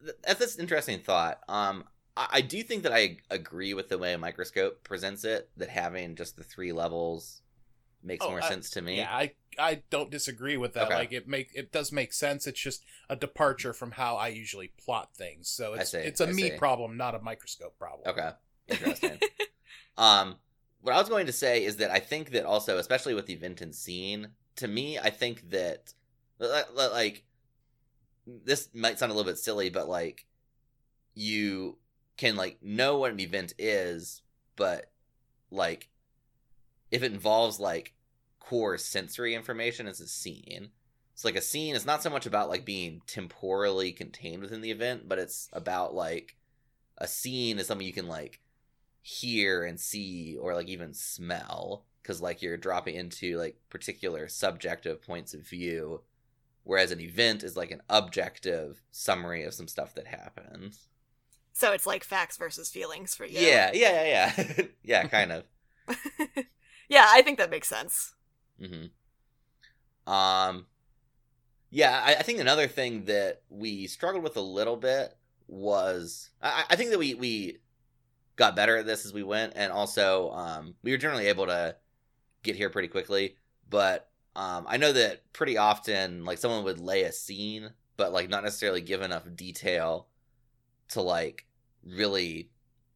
that's 0.00 0.38
that's 0.38 0.54
an 0.56 0.62
interesting 0.62 0.98
thought. 1.00 1.40
Um, 1.48 1.84
I, 2.16 2.26
I 2.32 2.40
do 2.40 2.62
think 2.62 2.82
that 2.84 2.92
I 2.92 3.18
agree 3.30 3.74
with 3.74 3.88
the 3.88 3.98
way 3.98 4.12
a 4.12 4.18
Microscope 4.18 4.82
presents 4.84 5.24
it. 5.24 5.48
That 5.56 5.68
having 5.68 6.14
just 6.16 6.36
the 6.36 6.44
three 6.44 6.72
levels 6.72 7.40
makes 8.04 8.24
Oh, 8.24 8.30
more 8.30 8.42
I- 8.42 8.48
sense 8.48 8.68
to 8.70 8.82
me. 8.82 8.96
yeah 8.96 9.14
i 9.14 9.32
i 9.60 9.80
don't 9.90 10.10
disagree 10.10 10.56
with 10.56 10.72
that 10.74 10.86
Okay. 10.86 10.94
like 10.96 11.12
it 11.12 11.28
make 11.28 11.50
it 11.54 11.70
does 11.70 11.92
make 11.92 12.12
sense 12.12 12.48
it's 12.48 12.58
just 12.60 12.82
a 13.08 13.14
departure 13.14 13.72
from 13.72 13.92
how 13.92 14.16
i 14.16 14.26
usually 14.26 14.72
plot 14.76 15.10
things 15.16 15.48
so 15.48 15.74
it's 15.74 15.92
see, 15.92 15.98
it's 15.98 16.20
a 16.20 16.26
I 16.26 16.32
me 16.32 16.42
see. 16.50 16.56
problem 16.56 16.96
not 16.96 17.14
a 17.14 17.20
microscope 17.20 17.78
problem 17.78 18.08
Okay, 18.10 18.30
interesting. 18.68 19.20
um, 19.98 20.34
what 20.80 20.96
I 20.96 20.98
was 20.98 21.08
going 21.08 21.26
to 21.26 21.32
say 21.32 21.64
is 21.64 21.76
that 21.76 21.92
I 21.92 22.00
think 22.00 22.30
that 22.32 22.44
also, 22.44 22.76
especially 22.78 23.14
with 23.14 23.26
the 23.26 23.36
Vinton 23.36 23.72
scene, 23.72 24.30
to 24.56 24.66
me, 24.66 24.98
I 24.98 25.10
think 25.10 25.50
that 25.50 25.94
li- 26.40 26.48
li- 26.74 26.88
like 26.88 27.22
this 28.26 28.68
might 28.74 28.98
sound 28.98 29.12
a 29.12 29.14
little 29.14 29.30
bit 29.30 29.38
silly, 29.38 29.70
but 29.70 29.88
like 29.88 30.26
you 31.14 31.78
can 32.16 32.36
like 32.36 32.62
know 32.62 32.98
what 32.98 33.12
an 33.12 33.20
event 33.20 33.54
is, 33.58 34.22
but 34.56 34.90
like 35.50 35.88
if 36.90 37.02
it 37.02 37.12
involves 37.12 37.58
like 37.58 37.94
core 38.40 38.78
sensory 38.78 39.34
information, 39.34 39.86
it's 39.86 40.00
a 40.00 40.06
scene. 40.06 40.70
It's 41.12 41.24
like 41.24 41.36
a 41.36 41.42
scene 41.42 41.74
is 41.74 41.86
not 41.86 42.02
so 42.02 42.10
much 42.10 42.26
about 42.26 42.48
like 42.48 42.64
being 42.64 43.02
temporally 43.06 43.92
contained 43.92 44.42
within 44.42 44.60
the 44.60 44.70
event, 44.70 45.08
but 45.08 45.18
it's 45.18 45.48
about 45.52 45.94
like 45.94 46.36
a 46.98 47.06
scene 47.06 47.58
is 47.58 47.66
something 47.66 47.86
you 47.86 47.92
can 47.92 48.08
like 48.08 48.40
hear 49.02 49.64
and 49.64 49.80
see 49.80 50.36
or 50.40 50.54
like 50.54 50.68
even 50.68 50.94
smell 50.94 51.84
because 52.02 52.20
like 52.20 52.40
you're 52.40 52.56
dropping 52.56 52.94
into 52.94 53.36
like 53.36 53.56
particular 53.68 54.28
subjective 54.28 55.02
points 55.02 55.34
of 55.34 55.46
view 55.46 56.00
whereas 56.62 56.92
an 56.92 57.00
event 57.00 57.42
is 57.42 57.56
like 57.56 57.72
an 57.72 57.82
objective 57.90 58.80
summary 58.92 59.42
of 59.42 59.54
some 59.54 59.66
stuff 59.66 59.94
that 59.96 60.06
happens 60.06 60.86
so 61.52 61.72
it's 61.72 61.86
like 61.86 62.04
facts 62.04 62.36
versus 62.36 62.70
feelings 62.70 63.14
for 63.14 63.24
you. 63.26 63.40
yeah 63.40 63.70
yeah 63.72 64.04
yeah 64.04 64.32
yeah, 64.38 64.64
yeah 64.82 65.04
kind 65.04 65.32
of 65.32 65.44
yeah, 66.88 67.06
I 67.10 67.22
think 67.22 67.38
that 67.38 67.50
makes 67.50 67.68
sense. 67.68 68.14
hmm 68.58 68.84
Um, 70.06 70.66
yeah, 71.70 72.02
I, 72.04 72.16
I 72.16 72.22
think 72.22 72.38
another 72.40 72.68
thing 72.68 73.04
that 73.06 73.42
we 73.48 73.86
struggled 73.86 74.22
with 74.22 74.36
a 74.36 74.40
little 74.42 74.76
bit 74.76 75.16
was 75.48 76.30
I, 76.42 76.64
I 76.70 76.76
think 76.76 76.90
that 76.90 76.98
we 76.98 77.14
we 77.14 77.58
got 78.36 78.56
better 78.56 78.78
at 78.78 78.86
this 78.86 79.06
as 79.06 79.14
we 79.14 79.22
went, 79.22 79.54
and 79.56 79.72
also 79.72 80.32
um, 80.32 80.74
we 80.82 80.92
were 80.92 80.98
generally 80.98 81.28
able 81.28 81.46
to 81.46 81.76
get 82.44 82.56
here 82.56 82.70
pretty 82.70 82.88
quickly. 82.88 83.36
But 83.70 84.10
um, 84.36 84.66
I 84.68 84.78
know 84.78 84.92
that 84.92 85.32
pretty 85.32 85.58
often, 85.58 86.24
like 86.24 86.38
someone 86.38 86.64
would 86.64 86.80
lay 86.80 87.04
a 87.04 87.12
scene, 87.12 87.70
but 87.96 88.12
like 88.12 88.30
not 88.30 88.44
necessarily 88.44 88.82
give 88.82 89.02
enough 89.02 89.24
detail 89.36 90.08
to 90.92 91.02
like 91.02 91.46
really 91.84 92.50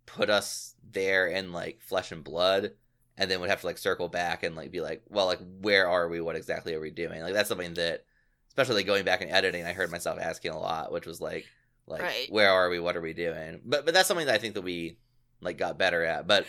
put 0.07 0.31
us 0.31 0.75
there 0.93 1.27
in 1.27 1.53
like 1.53 1.81
flesh 1.81 2.13
and 2.13 2.25
blood 2.25 2.73
and 3.19 3.31
then 3.31 3.41
would 3.41 3.51
have 3.51 3.61
to 3.61 3.67
like 3.67 3.79
circle 3.79 4.09
back 4.09 4.43
and 4.43 4.55
like 4.55 4.71
be 4.71 4.81
like, 4.81 5.03
well, 5.09 5.27
like 5.27 5.41
where 5.61 5.89
are 5.89 6.09
we? 6.09 6.21
What 6.21 6.37
exactly 6.37 6.75
are 6.75 6.81
we 6.81 6.91
doing? 6.91 7.23
Like 7.23 7.35
that's 7.35 7.49
something 7.49 7.75
that, 7.75 8.05
especially 8.49 8.77
like 8.77 8.87
going 8.87 9.05
back 9.05 9.23
and 9.23 9.31
editing, 9.31 9.65
I 9.65 9.73
heard 9.73 9.91
myself 9.91 10.19
asking 10.21 10.53
a 10.53 10.59
lot, 10.59 10.93
which 10.93 11.07
was 11.07 11.21
like, 11.21 11.47
like 11.87 12.03
Right. 12.03 12.27
where 12.31 12.51
are 12.51 12.69
we? 12.69 12.79
What 12.79 12.97
are 12.97 13.01
we 13.01 13.13
doing? 13.13 13.61
But 13.65 13.85
but 13.85 13.95
that's 13.95 14.09
something 14.09 14.27
that 14.27 14.35
I 14.35 14.39
think 14.39 14.55
that 14.55 14.63
we 14.63 14.99
like 15.41 15.59
got 15.59 15.79
better 15.79 16.05
at. 16.05 16.27
But 16.27 16.47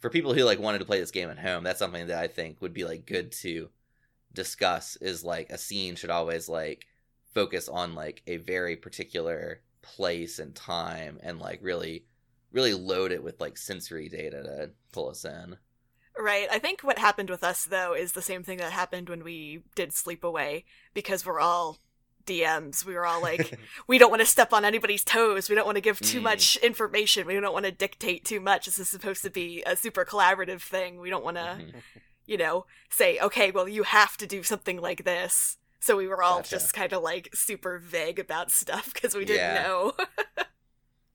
for 0.00 0.10
people 0.10 0.32
who 0.32 0.44
like 0.44 0.58
wanted 0.58 0.78
to 0.78 0.84
play 0.84 1.00
this 1.00 1.10
game 1.10 1.30
at 1.30 1.38
home, 1.38 1.64
that's 1.64 1.78
something 1.78 2.06
that 2.06 2.18
I 2.22 2.28
think 2.28 2.60
would 2.62 2.72
be 2.72 2.84
like 2.84 3.04
good 3.06 3.32
to 3.32 3.68
discuss. 4.32 4.96
Is 4.96 5.24
like 5.24 5.50
a 5.50 5.58
scene 5.58 5.96
should 5.96 6.10
always 6.10 6.48
like 6.48 6.86
focus 7.34 7.68
on 7.68 7.94
like 7.94 8.22
a 8.26 8.38
very 8.38 8.76
particular 8.76 9.60
place 9.82 10.38
and 10.38 10.54
time 10.54 11.18
and 11.22 11.38
like 11.38 11.60
really 11.62 12.04
really 12.52 12.74
load 12.74 13.12
it 13.12 13.22
with 13.22 13.40
like 13.40 13.56
sensory 13.56 14.08
data 14.08 14.42
to 14.42 14.70
pull 14.92 15.08
us 15.08 15.24
in. 15.24 15.56
Right. 16.18 16.48
I 16.50 16.58
think 16.58 16.80
what 16.82 16.98
happened 16.98 17.30
with 17.30 17.44
us 17.44 17.64
though 17.64 17.94
is 17.94 18.12
the 18.12 18.22
same 18.22 18.42
thing 18.42 18.58
that 18.58 18.72
happened 18.72 19.08
when 19.08 19.22
we 19.22 19.62
did 19.76 19.90
Sleepaway 19.90 20.64
because 20.92 21.24
we're 21.24 21.38
all 21.40 21.78
DMs. 22.26 22.84
We 22.84 22.94
were 22.94 23.06
all 23.06 23.22
like, 23.22 23.58
we 23.86 23.98
don't 23.98 24.10
want 24.10 24.20
to 24.20 24.26
step 24.26 24.52
on 24.52 24.64
anybody's 24.64 25.04
toes. 25.04 25.48
We 25.48 25.54
don't 25.54 25.64
want 25.64 25.76
to 25.76 25.80
give 25.80 26.00
too 26.00 26.18
Mm. 26.20 26.24
much 26.24 26.56
information. 26.56 27.26
We 27.26 27.38
don't 27.38 27.52
want 27.52 27.64
to 27.66 27.72
dictate 27.72 28.24
too 28.24 28.40
much. 28.40 28.66
This 28.66 28.78
is 28.78 28.88
supposed 28.88 29.22
to 29.22 29.30
be 29.30 29.62
a 29.64 29.76
super 29.76 30.04
collaborative 30.04 30.60
thing. 30.60 31.00
We 31.00 31.08
don't 31.08 31.24
want 31.24 31.36
to, 31.38 31.42
Mhm. 31.60 31.74
you 32.26 32.36
know, 32.36 32.66
say, 32.90 33.18
okay, 33.20 33.50
well, 33.52 33.68
you 33.68 33.84
have 33.84 34.16
to 34.18 34.26
do 34.26 34.42
something 34.42 34.80
like 34.80 35.04
this. 35.04 35.56
So 35.80 35.96
we 35.96 36.06
were 36.08 36.22
all 36.22 36.38
Gotcha. 36.38 36.50
just 36.50 36.72
kind 36.74 36.92
of 36.92 37.02
like 37.02 37.30
super 37.34 37.78
vague 37.78 38.18
about 38.18 38.50
stuff 38.50 38.92
because 38.92 39.14
we 39.14 39.24
didn't 39.24 39.54
Yeah. 39.54 39.62
know. 39.62 39.92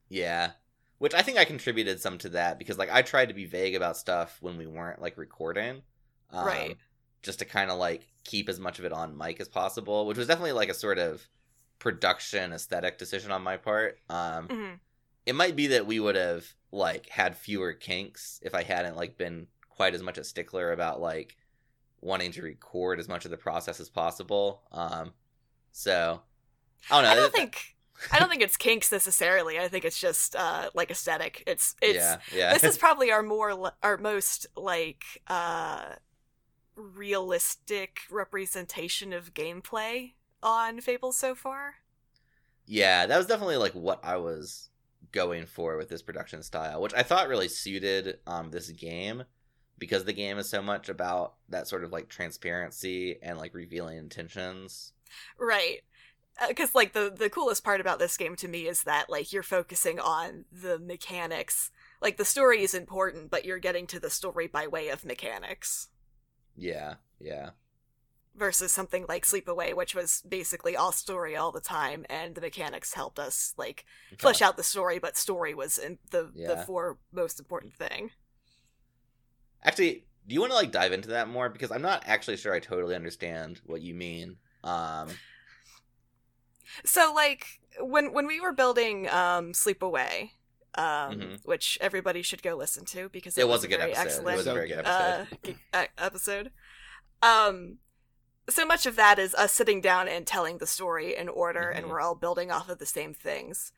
Yeah. 0.09 0.51
Which 0.97 1.13
I 1.13 1.21
think 1.21 1.37
I 1.37 1.45
contributed 1.45 1.99
some 1.99 2.17
to 2.19 2.29
that 2.29 2.57
because 2.57 2.77
like 2.77 2.89
I 2.91 3.01
tried 3.01 3.27
to 3.27 3.33
be 3.33 3.45
vague 3.45 3.75
about 3.75 3.97
stuff 3.97 4.37
when 4.41 4.57
we 4.57 4.65
weren't 4.67 5.01
like 5.01 5.17
recording. 5.17 5.81
Um, 6.31 6.45
Right. 6.45 6.77
Just 7.21 7.39
to 7.39 7.45
kind 7.45 7.69
of 7.71 7.77
like 7.77 8.07
keep 8.23 8.49
as 8.49 8.59
much 8.59 8.79
of 8.79 8.85
it 8.85 8.93
on 8.93 9.17
mic 9.17 9.39
as 9.39 9.47
possible, 9.49 10.05
which 10.05 10.17
was 10.17 10.27
definitely 10.27 10.53
like 10.53 10.69
a 10.69 10.73
sort 10.75 10.99
of 10.99 11.27
production 11.79 12.53
aesthetic 12.53 12.97
decision 12.97 13.31
on 13.31 13.41
my 13.43 13.57
part. 13.57 13.99
Um 14.09 14.47
Mhm. 14.47 14.79
it 15.25 15.35
might 15.35 15.55
be 15.55 15.67
that 15.67 15.85
we 15.85 15.99
would 15.99 16.15
have 16.15 16.45
like 16.71 17.09
had 17.09 17.35
fewer 17.37 17.73
kinks 17.73 18.39
if 18.43 18.53
I 18.55 18.63
hadn't 18.63 18.95
like 18.95 19.17
been 19.17 19.47
quite 19.69 19.93
as 19.95 20.01
much 20.03 20.17
a 20.17 20.23
stickler 20.23 20.71
about 20.71 21.01
like 21.01 21.35
wanting 22.05 22.31
to 22.31 22.41
record 22.41 22.99
as 22.99 23.09
much 23.09 23.25
of 23.25 23.31
the 23.31 23.37
process 23.37 23.79
as 23.79 23.89
possible. 23.89 24.61
Um 24.71 25.13
so 25.71 26.21
I 26.89 26.95
don't 26.95 27.03
know. 27.03 27.11
I 27.11 27.15
don't 27.15 27.33
think. 27.33 27.75
I 28.11 28.19
don't 28.19 28.29
think 28.29 28.41
it's 28.41 28.57
kinks 28.57 28.91
necessarily. 28.91 29.57
I 29.57 29.67
think 29.67 29.85
it's 29.85 29.99
just 29.99 30.35
uh, 30.35 30.69
like 30.73 30.91
aesthetic. 30.91 31.43
It's 31.47 31.75
it's 31.81 31.95
yeah, 31.95 32.17
yeah. 32.35 32.53
this 32.53 32.63
is 32.63 32.77
probably 32.85 33.11
our 33.11 33.23
more 33.23 33.71
our 33.81 33.97
most 33.97 34.47
like 34.55 35.03
uh 35.27 35.95
realistic 36.75 38.01
representation 38.11 39.13
of 39.13 39.33
gameplay 39.33 40.13
on 40.43 40.81
Fable 40.81 41.11
so 41.11 41.35
far. 41.35 41.75
Yeah, 42.65 43.05
that 43.05 43.17
was 43.17 43.27
definitely 43.27 43.57
like 43.57 43.73
what 43.73 44.03
I 44.03 44.17
was 44.17 44.69
going 45.11 45.45
for 45.45 45.77
with 45.77 45.89
this 45.89 46.01
production 46.01 46.43
style, 46.43 46.81
which 46.81 46.93
I 46.93 47.03
thought 47.03 47.29
really 47.29 47.47
suited 47.47 48.19
um 48.27 48.51
this 48.51 48.69
game 48.69 49.23
because 49.77 50.05
the 50.05 50.13
game 50.13 50.37
is 50.37 50.49
so 50.49 50.61
much 50.61 50.89
about 50.89 51.35
that 51.49 51.67
sort 51.67 51.83
of 51.83 51.91
like 51.91 52.09
transparency 52.09 53.19
and 53.21 53.37
like 53.37 53.53
revealing 53.53 53.97
intentions. 53.97 54.93
Right. 55.37 55.81
Uh, 56.39 56.47
because 56.49 56.75
like 56.75 56.93
the 56.93 57.13
the 57.15 57.29
coolest 57.29 57.63
part 57.63 57.79
about 57.81 57.99
this 57.99 58.17
game 58.17 58.35
to 58.37 58.47
me 58.47 58.67
is 58.67 58.83
that 58.83 59.09
like 59.09 59.31
you're 59.31 59.43
focusing 59.43 59.99
on 59.99 60.45
the 60.51 60.77
mechanics. 60.79 61.71
Like 62.01 62.17
the 62.17 62.25
story 62.25 62.61
is 62.63 62.73
important, 62.73 63.31
but 63.31 63.45
you're 63.45 63.59
getting 63.59 63.87
to 63.87 63.99
the 63.99 64.09
story 64.09 64.47
by 64.47 64.67
way 64.67 64.89
of 64.89 65.05
mechanics 65.05 65.89
Yeah, 66.55 66.95
yeah. 67.19 67.51
versus 68.35 68.71
something 68.71 69.05
like 69.07 69.25
Sleepaway, 69.25 69.73
which 69.73 69.95
was 69.95 70.21
basically 70.27 70.75
all 70.75 70.91
story 70.91 71.35
all 71.35 71.51
the 71.51 71.61
time, 71.61 72.05
and 72.09 72.35
the 72.35 72.41
mechanics 72.41 72.93
helped 72.93 73.17
us 73.19 73.53
like 73.57 73.85
flesh 74.17 74.41
out 74.41 74.57
the 74.57 74.63
story, 74.63 74.99
but 74.99 75.17
story 75.17 75.53
was 75.53 75.77
in 75.77 75.99
the 76.11 76.33
the 76.43 76.57
four 76.57 76.97
most 77.13 77.39
important 77.39 77.73
thing. 77.73 78.11
Actually, 79.65 80.05
do 80.27 80.33
you 80.33 80.39
want 80.39 80.51
to 80.51 80.55
like 80.55 80.71
dive 80.71 80.93
into 80.93 81.09
that 81.09 81.27
more 81.27 81.49
because 81.49 81.71
I'm 81.71 81.81
not 81.81 82.03
actually 82.05 82.37
sure 82.37 82.53
I 82.53 82.59
totally 82.59 82.95
understand 82.95 83.59
what 83.65 83.81
you 83.81 83.93
mean. 83.93 84.37
Um, 84.63 85.09
So 86.83 87.13
like 87.13 87.45
when 87.79 88.13
when 88.13 88.27
we 88.27 88.39
were 88.39 88.51
building 88.53 89.07
um 89.09 89.51
Sleepaway, 89.53 90.31
um 90.75 91.19
Mhm. 91.19 91.45
which 91.45 91.77
everybody 91.81 92.21
should 92.21 92.43
go 92.43 92.55
listen 92.55 92.85
to 92.85 93.09
because 93.09 93.37
it, 93.37 93.41
it 93.41 93.47
was 93.47 93.63
a 93.63 93.67
good 93.67 93.79
very 93.79 93.91
episode. 93.93 94.01
It 94.01 94.11
excellent 94.11 94.37
was 94.37 94.47
a 94.47 94.53
very 94.53 94.67
good 94.67 94.75
good. 94.77 94.85
episode. 94.85 95.57
uh, 95.73 95.77
uh, 95.77 95.85
episode. 95.97 96.51
Um, 97.21 97.79
so 98.49 98.65
much 98.65 98.85
of 98.85 98.95
that 98.97 99.17
is 99.17 99.33
us 99.35 99.51
sitting 99.51 99.81
down 99.81 100.07
and 100.07 100.27
telling 100.27 100.57
the 100.59 100.67
story 100.67 101.15
in 101.15 101.29
order, 101.29 101.69
and 101.69 101.85
Mhm. 101.85 101.89
we're 101.89 102.01
all 102.01 102.13
building 102.15 102.51
off 102.51 102.69
of 102.69 102.77
the 102.77 102.85
same 102.85 103.13
things. 103.13 103.71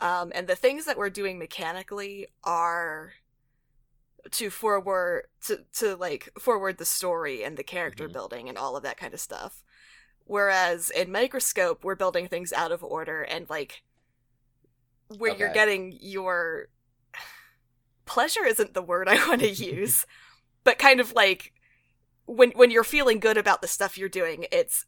Um, 0.00 0.30
and 0.34 0.46
the 0.46 0.56
things 0.56 0.84
that 0.86 0.96
we're 0.96 1.10
doing 1.10 1.38
mechanically 1.38 2.28
are 2.44 3.14
to 4.32 4.50
forward 4.50 5.26
to 5.42 5.64
to 5.74 5.96
like 5.96 6.28
forward 6.38 6.78
the 6.78 6.84
story 6.84 7.42
and 7.44 7.56
the 7.56 7.62
character 7.62 8.08
Mhm. 8.08 8.12
building 8.12 8.48
and 8.48 8.58
all 8.58 8.76
of 8.76 8.82
that 8.82 8.96
kind 8.96 9.14
of 9.14 9.20
stuff. 9.20 9.62
Whereas 10.24 10.90
in 10.90 11.12
Microscope, 11.12 11.84
we're 11.84 11.94
building 11.94 12.26
things 12.28 12.52
out 12.52 12.72
of 12.72 12.82
order 12.82 13.22
and 13.22 13.48
like 13.48 13.82
where 15.18 15.34
you're 15.36 15.52
getting 15.52 15.96
your 16.00 16.68
pleasure 18.06 18.44
isn't 18.44 18.74
the 18.74 18.82
word 18.82 19.08
I 19.08 19.16
want 19.28 19.40
to 19.42 19.50
use, 19.50 20.06
but 20.64 20.78
kind 20.78 21.00
of 21.00 21.12
like 21.12 21.52
when 22.26 22.50
when 22.52 22.70
you're 22.70 22.84
feeling 22.84 23.20
good 23.20 23.36
about 23.36 23.62
the 23.62 23.68
stuff 23.68 23.96
you're 23.96 24.08
doing, 24.08 24.46
it's 24.50 24.84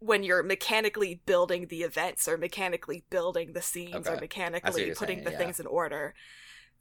when 0.00 0.24
you're 0.24 0.42
mechanically 0.42 1.20
building 1.26 1.68
the 1.68 1.82
events 1.82 2.26
or 2.26 2.36
mechanically 2.36 3.04
building 3.08 3.52
the 3.52 3.62
scenes 3.62 3.94
Okay. 4.08 4.16
Or 4.16 4.20
mechanically 4.20 4.90
putting 4.96 5.18
saying, 5.18 5.24
the 5.24 5.30
yeah. 5.30 5.38
things 5.38 5.60
in 5.60 5.66
order 5.66 6.12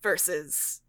versus 0.01 0.81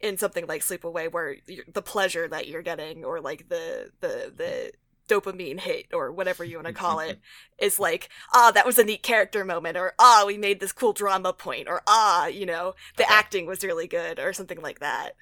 in 0.00 0.16
something 0.18 0.46
like 0.46 0.62
Sleepaway 0.62 1.10
where 1.12 1.36
the 1.72 1.82
pleasure 1.82 2.28
that 2.28 2.48
you're 2.48 2.62
getting 2.62 3.04
or 3.04 3.20
like 3.20 3.48
the 3.48 3.90
the 4.00 4.32
the 4.36 4.72
dopamine 5.08 5.60
hit 5.60 5.86
or 5.92 6.10
whatever 6.12 6.44
you 6.44 6.56
want 6.56 6.66
to 6.66 6.72
call 6.72 6.98
it 6.98 7.18
is 7.58 7.78
like 7.78 8.08
ah 8.34 8.50
that 8.52 8.66
was 8.66 8.76
a 8.76 8.84
neat 8.84 9.04
character 9.04 9.44
moment 9.44 9.76
or 9.76 9.94
ah 10.00 10.24
we 10.26 10.36
made 10.36 10.58
this 10.58 10.72
cool 10.72 10.92
drama 10.92 11.32
point 11.32 11.68
or 11.68 11.80
ah 11.86 12.26
you 12.26 12.44
know 12.44 12.74
the 12.96 13.08
Okay. 13.08 13.12
acting 13.12 13.46
was 13.46 13.62
really 13.62 13.86
good 13.86 14.18
or 14.18 14.32
something 14.32 14.60
like 14.60 14.80
that 14.80 15.12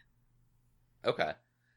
Okay. 1.04 1.32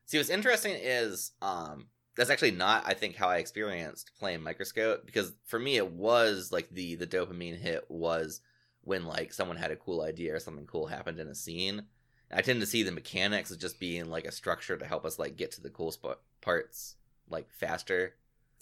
See, 0.05 0.17
what's 0.17 0.29
interesting 0.29 0.75
is 0.79 1.31
um 1.41 1.87
that's 2.15 2.29
actually 2.29 2.51
not 2.51 2.83
I 2.85 2.93
think 2.93 3.15
how 3.15 3.27
I 3.29 3.37
experienced 3.37 4.11
playing 4.19 4.41
Microscope 4.41 5.05
because 5.05 5.33
for 5.45 5.59
me 5.59 5.77
it 5.77 5.91
was 5.91 6.51
like 6.51 6.69
the 6.69 6.95
the 6.95 7.07
dopamine 7.07 7.57
hit 7.59 7.85
was 7.89 8.41
when 8.81 9.05
like 9.05 9.33
someone 9.33 9.57
had 9.57 9.71
a 9.71 9.75
cool 9.75 10.01
idea 10.01 10.33
or 10.35 10.39
something 10.39 10.65
cool 10.65 10.87
happened 10.87 11.19
in 11.19 11.27
a 11.27 11.35
scene. 11.35 11.83
I 12.31 12.41
tend 12.41 12.59
to 12.61 12.67
see 12.67 12.83
the 12.83 12.91
mechanics 12.91 13.51
as 13.51 13.57
just 13.57 13.79
being 13.79 14.09
like 14.09 14.25
a 14.25 14.31
structure 14.31 14.77
to 14.77 14.85
help 14.85 15.05
us 15.05 15.17
like 15.17 15.37
get 15.37 15.51
to 15.53 15.61
the 15.61 15.69
cool 15.69 15.91
spot 15.91 16.19
parts 16.41 16.95
like 17.29 17.49
faster 17.49 18.13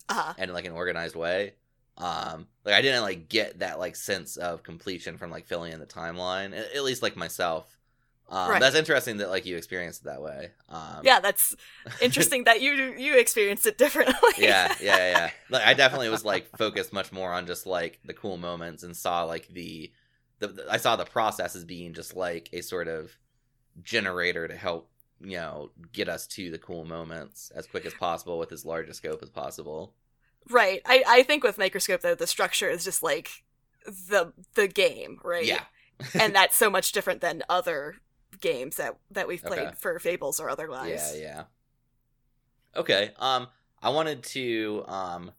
uh 0.10 0.34
and 0.38 0.54
like 0.54 0.66
an 0.66 0.74
organized 0.74 1.16
way. 1.16 1.54
Um, 1.98 2.48
like 2.66 2.76
I 2.76 2.82
didn't 2.82 3.04
like 3.04 3.30
get 3.30 3.60
that 3.60 3.80
like 3.80 3.96
sense 3.96 4.38
of 4.38 4.64
completion 4.64 5.18
from 5.18 5.32
like 5.32 5.48
filling 5.48 5.72
in 5.74 5.80
the 5.80 5.86
timeline. 5.86 6.58
At, 6.58 6.76
at 6.76 6.84
least 6.84 7.02
like 7.02 7.16
myself. 7.16 7.78
Um, 8.28 8.50
Right. 8.50 8.60
That's 8.60 8.76
interesting 8.76 9.18
that 9.18 9.30
like 9.30 9.46
you 9.46 9.56
experienced 9.56 10.02
it 10.02 10.06
that 10.06 10.22
way. 10.22 10.52
Um, 10.68 11.02
yeah 11.04 11.20
that's 11.20 11.56
interesting 12.02 12.44
that 12.46 12.62
you 12.62 12.96
you 12.98 13.18
experienced 13.18 13.66
it 13.66 13.78
differently 13.78 14.14
yeah, 14.38 14.74
yeah, 14.82 14.98
yeah, 14.98 15.10
yeah. 15.10 15.30
Like 15.50 15.66
I 15.66 15.74
definitely 15.74 16.10
was 16.10 16.26
like 16.26 16.50
focused 16.58 16.92
much 16.92 17.12
more 17.12 17.32
on 17.32 17.46
just 17.48 17.66
like 17.66 18.00
the 18.04 18.14
cool 18.14 18.38
moments 18.38 18.84
and 18.84 18.96
saw 18.98 19.24
like 19.24 19.48
the, 19.48 19.92
the, 20.40 20.48
the 20.48 20.66
I 20.70 20.78
saw 20.78 20.96
the 20.96 21.06
process 21.06 21.56
as 21.56 21.64
being 21.64 21.94
just 21.94 22.16
like 22.16 22.50
a 22.52 22.62
sort 22.62 22.88
of 22.88 23.16
generator 23.84 24.48
to 24.48 24.56
help 24.56 24.90
you 25.22 25.38
know 25.38 25.72
get 25.94 26.10
us 26.10 26.28
to 26.28 26.52
the 26.52 26.58
cool 26.58 26.86
moments 26.86 27.52
as 27.56 27.68
quick 27.68 27.86
as 27.86 27.94
possible 27.94 28.38
with 28.38 28.52
as 28.52 28.66
large 28.66 28.90
a 28.90 28.94
scope 28.94 29.22
as 29.24 29.30
possible. 29.30 29.94
right 30.50 30.82
i 30.86 31.04
i 31.08 31.24
think 31.24 31.44
with 31.44 31.58
microscope 31.58 32.02
though 32.02 32.16
the 32.16 32.28
structure 32.28 32.70
is 32.70 32.84
just 32.84 33.02
like 33.02 33.44
the 33.86 34.32
the 34.56 34.68
game 34.68 35.20
right 35.24 35.46
Yeah, 35.46 35.64
and 36.18 36.34
that's 36.36 36.56
so 36.56 36.70
much 36.70 36.92
different 36.92 37.22
than 37.22 37.44
other 37.50 37.96
games 38.42 38.78
that 38.78 38.98
that 39.12 39.28
we've 39.28 39.44
played 39.46 39.60
Okay. 39.68 39.76
for 39.78 39.98
fables 40.00 40.40
or 40.40 40.50
otherwise 40.50 41.14
Yeah, 41.16 41.22
yeah. 41.22 41.44
Okay. 42.76 43.12
Um, 43.18 43.48
I 43.82 43.90
wanted 43.90 44.24
to 44.24 44.84
um 44.88 45.32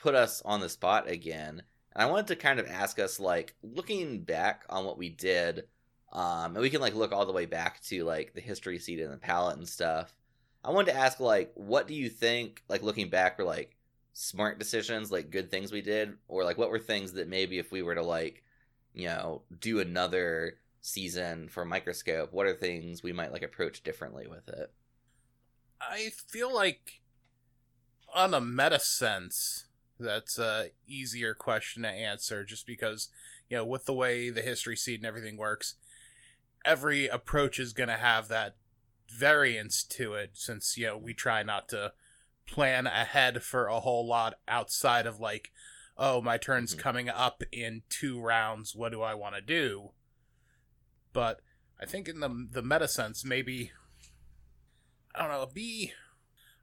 put 0.00 0.14
us 0.14 0.42
on 0.44 0.60
the 0.60 0.68
spot 0.68 1.08
again, 1.08 1.62
and 1.92 2.02
I 2.02 2.06
wanted 2.06 2.28
to 2.28 2.36
kind 2.36 2.60
of 2.60 2.66
ask 2.68 2.98
us 2.98 3.20
like 3.20 3.54
looking 3.62 4.22
back 4.22 4.64
on 4.68 4.84
what 4.84 4.98
we 4.98 5.08
did, 5.08 5.64
um, 6.12 6.54
and 6.54 6.58
we 6.58 6.70
can 6.70 6.80
like 6.80 6.94
look 6.94 7.12
all 7.12 7.26
the 7.26 7.32
way 7.32 7.46
back 7.46 7.80
to 7.84 8.04
like 8.04 8.34
the 8.34 8.40
history 8.40 8.78
seat 8.78 9.00
and 9.00 9.12
the 9.12 9.18
palette 9.18 9.58
and 9.58 9.68
stuff. 9.68 10.14
I 10.64 10.70
wanted 10.70 10.92
to 10.92 10.98
ask 10.98 11.20
like, 11.20 11.52
what 11.54 11.86
do 11.88 11.94
you 11.94 12.08
think? 12.08 12.62
Like 12.68 12.82
looking 12.82 13.08
back, 13.08 13.38
were 13.38 13.44
like 13.44 13.76
smart 14.12 14.58
decisions, 14.58 15.12
like 15.12 15.30
good 15.30 15.50
things 15.50 15.72
we 15.72 15.82
did, 15.82 16.14
or 16.26 16.44
like 16.44 16.58
what 16.58 16.70
were 16.70 16.78
things 16.78 17.12
that 17.12 17.28
maybe 17.28 17.58
if 17.58 17.70
we 17.70 17.82
were 17.82 17.94
to 17.94 18.02
like, 18.02 18.42
you 18.94 19.06
know, 19.06 19.42
do 19.60 19.80
another 19.80 20.58
season 20.80 21.48
for 21.48 21.64
microscope 21.64 22.32
what 22.32 22.46
are 22.46 22.54
things 22.54 23.02
we 23.02 23.12
might 23.12 23.32
like 23.32 23.42
approach 23.42 23.82
differently 23.82 24.26
with 24.28 24.48
it 24.48 24.72
I 25.80 26.10
feel 26.10 26.52
like, 26.52 27.00
on 28.14 28.34
a 28.34 28.40
meta 28.40 28.80
sense, 28.80 29.66
that's 29.98 30.38
a 30.38 30.70
easier 30.86 31.34
question 31.34 31.82
to 31.82 31.88
answer. 31.88 32.44
Just 32.44 32.66
because, 32.66 33.08
you 33.48 33.56
know, 33.56 33.64
with 33.64 33.84
the 33.84 33.94
way 33.94 34.30
the 34.30 34.42
history 34.42 34.76
seed 34.76 35.00
and 35.00 35.06
everything 35.06 35.36
works, 35.36 35.74
every 36.64 37.06
approach 37.06 37.58
is 37.58 37.72
going 37.72 37.88
to 37.88 37.96
have 37.96 38.28
that 38.28 38.56
variance 39.08 39.82
to 39.84 40.14
it. 40.14 40.30
Since 40.34 40.76
you 40.76 40.86
know 40.86 40.96
we 40.98 41.14
try 41.14 41.42
not 41.42 41.68
to 41.70 41.92
plan 42.46 42.86
ahead 42.86 43.42
for 43.42 43.66
a 43.66 43.80
whole 43.80 44.06
lot 44.06 44.34
outside 44.46 45.06
of 45.06 45.20
like, 45.20 45.50
oh, 45.96 46.20
my 46.22 46.38
turn's 46.38 46.74
Mhm. 46.74 46.78
coming 46.78 47.08
up 47.08 47.42
in 47.52 47.82
two 47.88 48.20
rounds. 48.20 48.74
What 48.74 48.92
do 48.92 49.02
I 49.02 49.14
want 49.14 49.34
to 49.34 49.40
do? 49.40 49.92
But 51.12 51.40
I 51.80 51.86
think 51.86 52.08
in 52.08 52.20
the 52.20 52.48
the 52.50 52.62
meta 52.62 52.88
sense, 52.88 53.24
maybe 53.24 53.72
I 55.14 55.22
don't 55.22 55.30
know, 55.30 55.46
be 55.46 55.92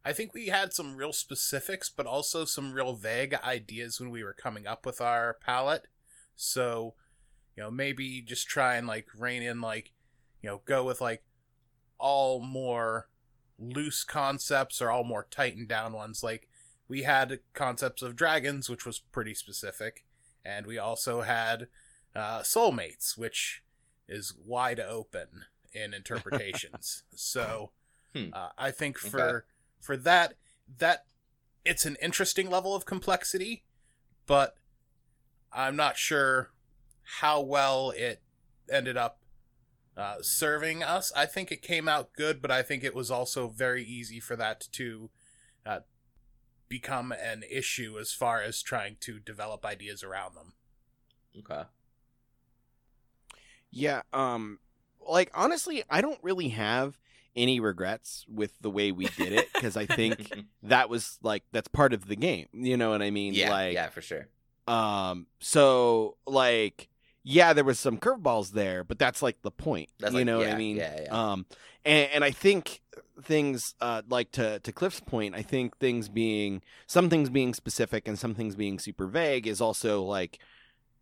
I 0.03 0.13
think 0.13 0.33
we 0.35 0.47
had 0.47 0.71
some 0.71 0.95
real 0.95 1.11
specifics, 1.13 1.89
but 1.89 2.05
also 2.05 2.45
some 2.45 2.73
real 2.73 2.93
vague 2.93 3.33
ideas 3.33 3.99
when 3.99 4.11
we 4.11 4.23
were 4.23 4.33
coming 4.35 4.67
up 4.67 4.85
with 4.85 5.01
our 5.01 5.33
palette. 5.33 5.87
So, 6.35 6.93
you 7.55 7.63
know, 7.63 7.71
maybe 7.71 8.21
just 8.21 8.47
try 8.47 8.75
and 8.75 8.87
like 8.87 9.07
rein 9.17 9.41
in 9.41 9.61
like, 9.61 9.91
you 10.41 10.49
know, 10.49 10.61
go 10.65 10.83
with 10.83 11.01
like 11.01 11.23
all 11.97 12.41
more 12.41 13.07
loose 13.57 14.03
concepts 14.03 14.81
or 14.81 14.91
all 14.91 15.03
more 15.03 15.27
tightened 15.29 15.67
down 15.69 15.93
ones. 15.93 16.23
Like 16.23 16.47
we 16.87 17.03
had 17.03 17.39
concepts 17.53 18.01
of 18.01 18.15
dragons, 18.15 18.69
which 18.69 18.85
was 18.85 18.99
pretty 18.99 19.33
specific, 19.33 20.05
and 20.43 20.65
we 20.65 20.77
also 20.77 21.21
had 21.21 21.67
uh, 22.15 22.41
soulmates, 22.41 23.17
which 23.17 23.63
is 24.07 24.33
wide 24.45 24.79
open 24.79 25.45
in 25.73 25.93
interpretations. 25.93 27.03
so 27.15 27.71
Hmm. 28.13 28.29
uh, 28.31 28.49
I 28.57 28.71
think 28.71 28.97
Okay. 28.97 29.09
for 29.09 29.45
for 29.81 29.97
that 29.97 30.35
that 30.77 31.05
it's 31.65 31.85
an 31.85 31.97
interesting 32.01 32.49
level 32.49 32.75
of 32.75 32.85
complexity, 32.85 33.63
but 34.25 34.55
I'm 35.51 35.75
not 35.75 35.97
sure 35.97 36.51
how 37.19 37.41
well 37.41 37.91
it 37.91 38.21
ended 38.71 38.97
up 38.97 39.19
uh, 39.97 40.15
serving 40.21 40.83
us. 40.83 41.11
I 41.15 41.25
think 41.25 41.51
it 41.51 41.61
came 41.61 41.87
out 41.87 42.13
good, 42.13 42.41
but 42.41 42.51
I 42.51 42.61
think 42.61 42.83
it 42.83 42.95
was 42.95 43.09
also 43.09 43.47
very 43.47 43.83
easy 43.83 44.19
for 44.19 44.35
that 44.35 44.67
to 44.73 45.09
uh, 45.65 45.79
become 46.67 47.11
an 47.11 47.43
issue 47.49 47.97
as 47.99 48.11
far 48.11 48.41
as 48.41 48.61
trying 48.61 48.97
to 49.01 49.19
develop 49.19 49.65
ideas 49.65 50.03
around 50.03 50.35
them. 50.35 50.53
okay 51.39 51.63
Yeah, 53.71 54.01
um 54.13 54.59
like 55.07 55.29
honestly, 55.33 55.83
I 55.89 56.01
don't 56.01 56.19
really 56.23 56.49
have 56.49 56.97
any 57.35 57.59
regrets 57.59 58.25
with 58.27 58.57
the 58.61 58.71
way 58.71 58.91
we 58.91 59.05
did 59.17 59.33
it 59.33 59.51
because 59.53 59.77
I 59.77 59.85
think 59.85 60.31
that 60.63 60.89
was 60.89 61.19
like 61.21 61.43
that's 61.51 61.67
part 61.67 61.93
of 61.93 62.07
the 62.07 62.15
game. 62.15 62.47
You 62.53 62.77
know 62.77 62.89
what 62.89 63.01
I 63.01 63.11
mean? 63.11 63.33
yeah 63.33 63.49
like 63.49 63.73
yeah 63.73 63.89
for 63.89 64.01
sure 64.01 64.27
um 64.67 65.27
so 65.39 66.17
like 66.25 66.89
yeah, 67.27 67.53
there 67.53 67.63
was 67.63 67.79
some 67.79 67.97
curveballs 67.97 68.51
there, 68.51 68.83
but 68.83 68.99
that's 68.99 69.23
like 69.23 69.41
the 69.41 69.49
point. 69.49 69.89
that's 69.99 70.13
you 70.13 70.19
like, 70.19 70.25
know 70.27 70.41
yeah, 70.41 70.47
what 70.47 70.55
I 70.55 70.57
mean? 70.59 70.77
yeah 70.77 71.01
yeah 71.01 71.31
Um, 71.31 71.45
and, 71.83 72.09
and 72.13 72.23
I 72.23 72.29
think 72.29 72.81
things 73.23 73.73
uh, 73.81 74.03
like 74.07 74.31
to 74.33 74.59
to 74.59 74.71
Cliff's 74.71 74.99
point, 74.99 75.33
I 75.33 75.41
think 75.41 75.77
things 75.79 76.07
being 76.07 76.61
some 76.85 77.09
things 77.09 77.29
being 77.31 77.55
specific 77.55 78.07
and 78.07 78.17
some 78.19 78.35
things 78.35 78.55
being 78.55 78.77
super 78.77 79.07
vague 79.07 79.47
is 79.47 79.59
also 79.59 80.03
like 80.03 80.37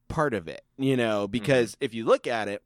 part 0.07 0.33
of 0.33 0.47
it, 0.47 0.63
you 0.77 0.95
know, 0.95 1.27
because 1.27 1.75
if 1.81 1.93
you 1.93 2.05
look 2.05 2.25
at 2.25 2.47
it, 2.47 2.63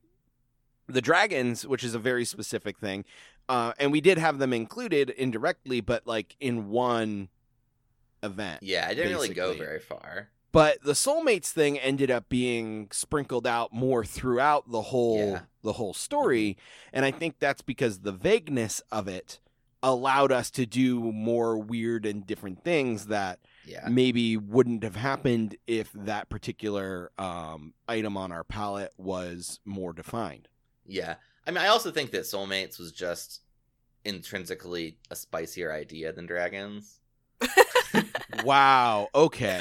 the 0.88 1.02
dragons, 1.02 1.66
which 1.66 1.84
is 1.84 1.96
a 1.96 2.00
very 2.00 2.26
specific 2.26 2.78
thing, 2.78 3.06
uh, 3.50 3.74
and 3.80 3.92
we 3.92 4.02
did 4.02 4.20
have 4.20 4.38
them 4.38 4.54
included 4.54 5.10
indirectly, 5.10 5.82
but 5.82 6.06
like 6.06 6.36
in 6.40 6.70
one 6.70 7.30
event. 8.24 8.62
yeah 8.64 8.86
i 8.90 8.94
didn't 8.96 9.12
really 9.14 9.34
go 9.34 9.54
very 9.54 9.80
far 9.80 10.30
But 10.58 10.82
the 10.82 10.94
soulmates 10.94 11.52
thing 11.52 11.78
ended 11.78 12.10
up 12.10 12.30
being 12.30 12.88
sprinkled 12.92 13.46
out 13.46 13.72
more 13.72 14.04
throughout 14.04 14.72
the 14.72 14.82
whole 14.82 15.34
Yeah. 15.34 15.42
the 15.62 15.74
whole 15.74 15.94
story, 15.94 16.58
and 16.92 17.06
I 17.06 17.12
think 17.12 17.38
that's 17.38 17.62
because 17.62 18.00
the 18.00 18.12
vagueness 18.12 18.82
of 18.92 19.08
it 19.08 19.40
allowed 19.84 20.32
us 20.32 20.50
to 20.50 20.66
do 20.66 21.12
more 21.12 21.60
weird 21.60 22.08
and 22.08 22.26
different 22.26 22.64
things 22.64 23.06
that 23.06 23.40
Yeah. 23.66 23.88
maybe 23.88 24.36
wouldn't 24.36 24.82
have 24.84 24.96
happened 24.96 25.58
if 25.68 25.92
that 25.94 26.28
particular 26.30 27.12
um, 27.20 27.76
item 27.88 28.18
on 28.18 28.32
our 28.32 28.44
palette 28.44 28.94
was 28.98 29.60
more 29.64 29.94
defined. 29.94 30.48
Yeah. 30.88 31.18
I 31.46 31.52
mean, 31.52 31.60
I 31.60 31.68
also 31.68 31.92
think 31.92 32.10
that 32.12 32.24
Soulmates 32.24 32.80
was 32.80 32.92
just 32.92 33.42
intrinsically 34.06 34.98
a 35.12 35.16
spicier 35.16 35.72
idea 35.72 36.12
than 36.14 36.26
dragons. 36.26 37.00
Wow. 38.44 39.08
Okay. 39.16 39.60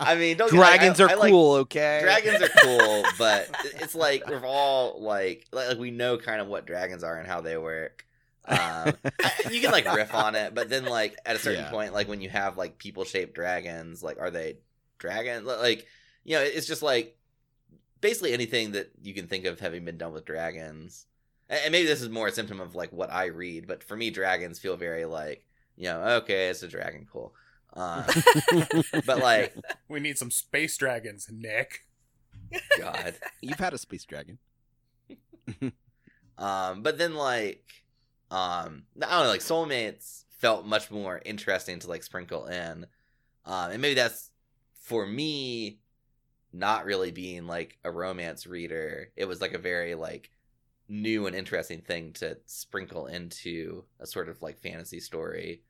I 0.00 0.14
mean, 0.16 0.36
don't 0.36 0.50
get- 0.52 0.60
I- 0.60 0.76
Dragons 0.76 1.00
I- 1.00 1.04
are 1.04 1.10
I 1.10 1.14
like- 1.14 1.30
cool. 1.32 1.52
okay. 1.56 2.00
dragons 2.02 2.42
are 2.42 2.48
cool, 2.62 3.04
but 3.18 3.48
it's 3.80 3.94
like 3.94 4.28
we're 4.28 4.44
all 4.46 5.00
like, 5.00 5.46
like 5.52 5.68
like 5.68 5.78
we 5.78 5.90
know 5.90 6.16
kind 6.18 6.40
of 6.40 6.46
what 6.48 6.66
dragons 6.66 7.02
are 7.02 7.16
and 7.18 7.26
how 7.26 7.40
they 7.40 7.56
work. 7.56 8.04
Um, 8.46 8.92
you 9.50 9.60
can 9.60 9.72
like 9.72 9.92
riff 9.94 10.14
on 10.14 10.34
it, 10.34 10.54
but 10.54 10.68
then 10.70 10.84
like 10.84 11.16
at 11.26 11.36
a 11.36 11.38
certain 11.38 11.64
Yeah. 11.64 11.70
point, 11.70 11.92
like 11.92 12.08
when 12.08 12.20
you 12.20 12.30
have 12.30 12.56
like 12.56 12.78
people 12.78 13.04
shaped 13.04 13.34
dragons, 13.34 14.02
like 14.02 14.18
are 14.20 14.30
they 14.30 14.58
dragons? 14.98 15.46
Like 15.46 15.86
you 16.24 16.36
know, 16.36 16.42
it's 16.42 16.66
just 16.66 16.82
like 16.82 17.16
basically 18.00 18.32
anything 18.32 18.72
that 18.72 18.90
you 19.02 19.12
can 19.14 19.26
think 19.26 19.44
of 19.44 19.60
having 19.60 19.84
been 19.84 19.98
done 19.98 20.12
with 20.12 20.24
dragons. 20.24 21.06
And 21.48 21.60
and 21.64 21.72
maybe 21.72 21.86
this 21.86 22.02
is 22.02 22.08
more 22.08 22.28
a 22.28 22.32
symptom 22.32 22.60
of 22.60 22.74
like 22.74 22.92
what 22.92 23.12
I 23.12 23.26
read, 23.26 23.66
but 23.66 23.82
for 23.82 23.96
me, 23.96 24.10
dragons 24.10 24.58
feel 24.58 24.76
very 24.76 25.04
like 25.04 25.44
you 25.76 25.84
know, 25.84 26.02
okay, 26.22 26.48
it's 26.48 26.62
a 26.64 26.68
dragon, 26.68 27.06
cool. 27.10 27.32
Um, 27.74 28.04
but 29.06 29.20
like, 29.20 29.54
We 29.88 30.00
need 30.00 30.18
some 30.18 30.30
space 30.32 30.76
dragons, 30.76 31.28
Nick. 31.30 31.84
God. 32.78 33.14
You've 33.40 33.60
had 33.60 33.74
a 33.74 33.78
space 33.78 34.04
dragon. 34.04 34.38
Um, 36.38 36.82
but 36.82 36.98
then 36.98 37.14
like, 37.16 37.64
um, 38.30 38.84
I 39.02 39.10
don't 39.10 39.24
know, 39.24 39.28
like 39.28 39.40
Soulmates 39.40 40.22
felt 40.38 40.64
much 40.64 40.88
more 40.88 41.20
interesting 41.24 41.80
to 41.80 41.88
like 41.88 42.04
sprinkle 42.04 42.46
in, 42.46 42.86
um, 43.44 43.72
and 43.72 43.82
maybe 43.82 43.94
that's 43.94 44.30
for 44.74 45.04
me, 45.04 45.80
not 46.52 46.84
really 46.84 47.10
being 47.10 47.48
like 47.48 47.76
a 47.82 47.90
romance 47.90 48.46
reader. 48.46 49.10
It 49.16 49.24
was 49.24 49.40
like 49.40 49.52
a 49.52 49.58
very 49.58 49.96
like 49.96 50.30
new 50.88 51.26
and 51.26 51.36
interesting 51.36 51.80
thing 51.80 52.12
to 52.14 52.38
sprinkle 52.46 53.06
into 53.06 53.84
a 54.00 54.06
sort 54.06 54.28
of 54.28 54.40
like 54.42 54.58
fantasy 54.58 55.00
story. 55.00 55.62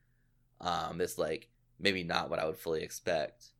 Um, 0.61 1.01
it's 1.01 1.17
like 1.17 1.49
maybe 1.79 2.03
not 2.03 2.29
what 2.29 2.39
I 2.39 2.45
would 2.45 2.57
fully 2.57 2.83
expect, 2.83 3.51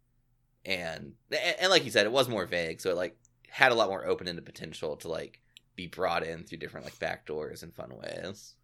and 0.65 1.13
and, 1.31 1.55
and 1.61 1.69
like 1.69 1.85
you 1.85 1.91
said, 1.91 2.05
it 2.05 2.11
was 2.11 2.29
more 2.29 2.45
vague, 2.45 2.81
so 2.81 2.89
it 2.89 2.97
like 2.97 3.17
had 3.49 3.71
a 3.71 3.75
lot 3.75 3.89
more 3.89 4.05
open 4.05 4.27
ended 4.27 4.45
potential 4.45 4.95
to 4.97 5.07
like 5.07 5.41
be 5.75 5.87
brought 5.87 6.23
in 6.23 6.43
through 6.43 6.57
different 6.57 6.85
like 6.85 6.99
back 6.99 7.25
doors 7.25 7.63
and 7.63 7.73
fun 7.73 7.91
ways. 7.95 8.55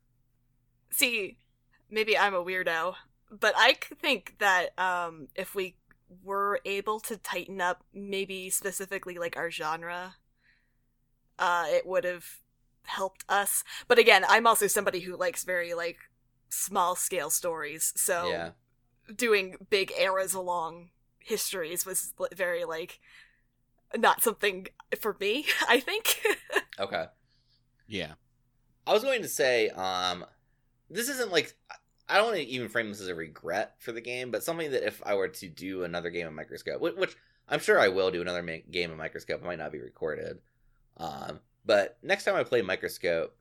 See, 0.92 1.38
maybe 1.90 2.18
I'm 2.18 2.34
a 2.34 2.44
weirdo, 2.44 2.96
but 3.32 3.54
I 3.58 3.78
think 4.02 4.36
that 4.40 4.78
um, 4.78 5.28
if 5.36 5.56
we 5.56 5.76
were 6.24 6.60
able 6.66 7.00
to 7.02 7.18
tighten 7.18 7.62
up 7.62 7.84
maybe 7.94 8.50
specifically 8.50 9.18
like 9.18 9.38
our 9.38 9.50
genre, 9.50 10.16
uh, 11.40 11.66
it 11.68 11.86
would 11.86 12.04
have 12.04 12.26
helped 12.88 13.24
us. 13.30 13.64
But 13.88 14.00
again, 14.00 14.24
I'm 14.28 14.48
also 14.48 14.68
somebody 14.68 15.02
who 15.02 15.16
likes 15.18 15.44
very 15.44 15.74
like 15.74 15.98
small 16.50 16.96
scale 16.96 17.30
stories, 17.30 17.94
so 17.96 18.30
Yeah. 18.30 18.50
doing 19.16 19.58
big 19.70 19.92
eras 20.00 20.34
along 20.34 20.90
histories 21.20 21.86
was 21.86 22.14
very 22.34 22.64
like 22.66 23.00
not 23.96 24.22
something 24.22 24.68
for 25.00 25.16
me. 25.20 25.46
I 25.68 25.80
think. 25.80 26.22
Okay. 26.78 27.06
Yeah. 27.88 28.16
I 28.86 28.92
was 28.92 29.02
going 29.04 29.22
to 29.22 29.30
say, 29.30 29.70
um, 29.70 30.26
this 30.90 31.08
isn't 31.08 31.32
like 31.32 31.56
I 32.10 32.18
don't 32.18 32.26
want 32.26 32.36
to 32.38 32.44
even 32.44 32.68
frame 32.68 32.90
this 32.90 33.00
as 33.00 33.08
a 33.08 33.16
regret 33.16 33.76
for 33.80 33.94
the 33.94 34.02
game, 34.02 34.30
but 34.30 34.44
something 34.44 34.72
that 34.72 34.86
if 34.86 35.02
I 35.06 35.16
were 35.16 35.30
to 35.30 35.48
do 35.48 35.86
another 35.86 36.10
game 36.10 36.28
of 36.28 36.34
Microscope, 36.34 36.82
which, 36.82 36.96
which 36.96 37.16
I'm 37.48 37.62
sure 37.62 37.80
I 37.80 37.88
will 37.88 38.12
do 38.12 38.22
another 38.22 38.44
ma- 38.44 38.58
game 38.70 38.92
of 38.92 38.98
Microscope, 38.98 39.42
it 39.42 39.46
might 39.46 39.58
not 39.58 39.72
be 39.72 39.80
recorded. 39.80 40.40
Um, 40.98 41.40
but 41.66 41.98
next 42.04 42.24
time 42.26 42.36
I 42.36 42.44
play 42.44 42.62
Microscope, 42.62 43.36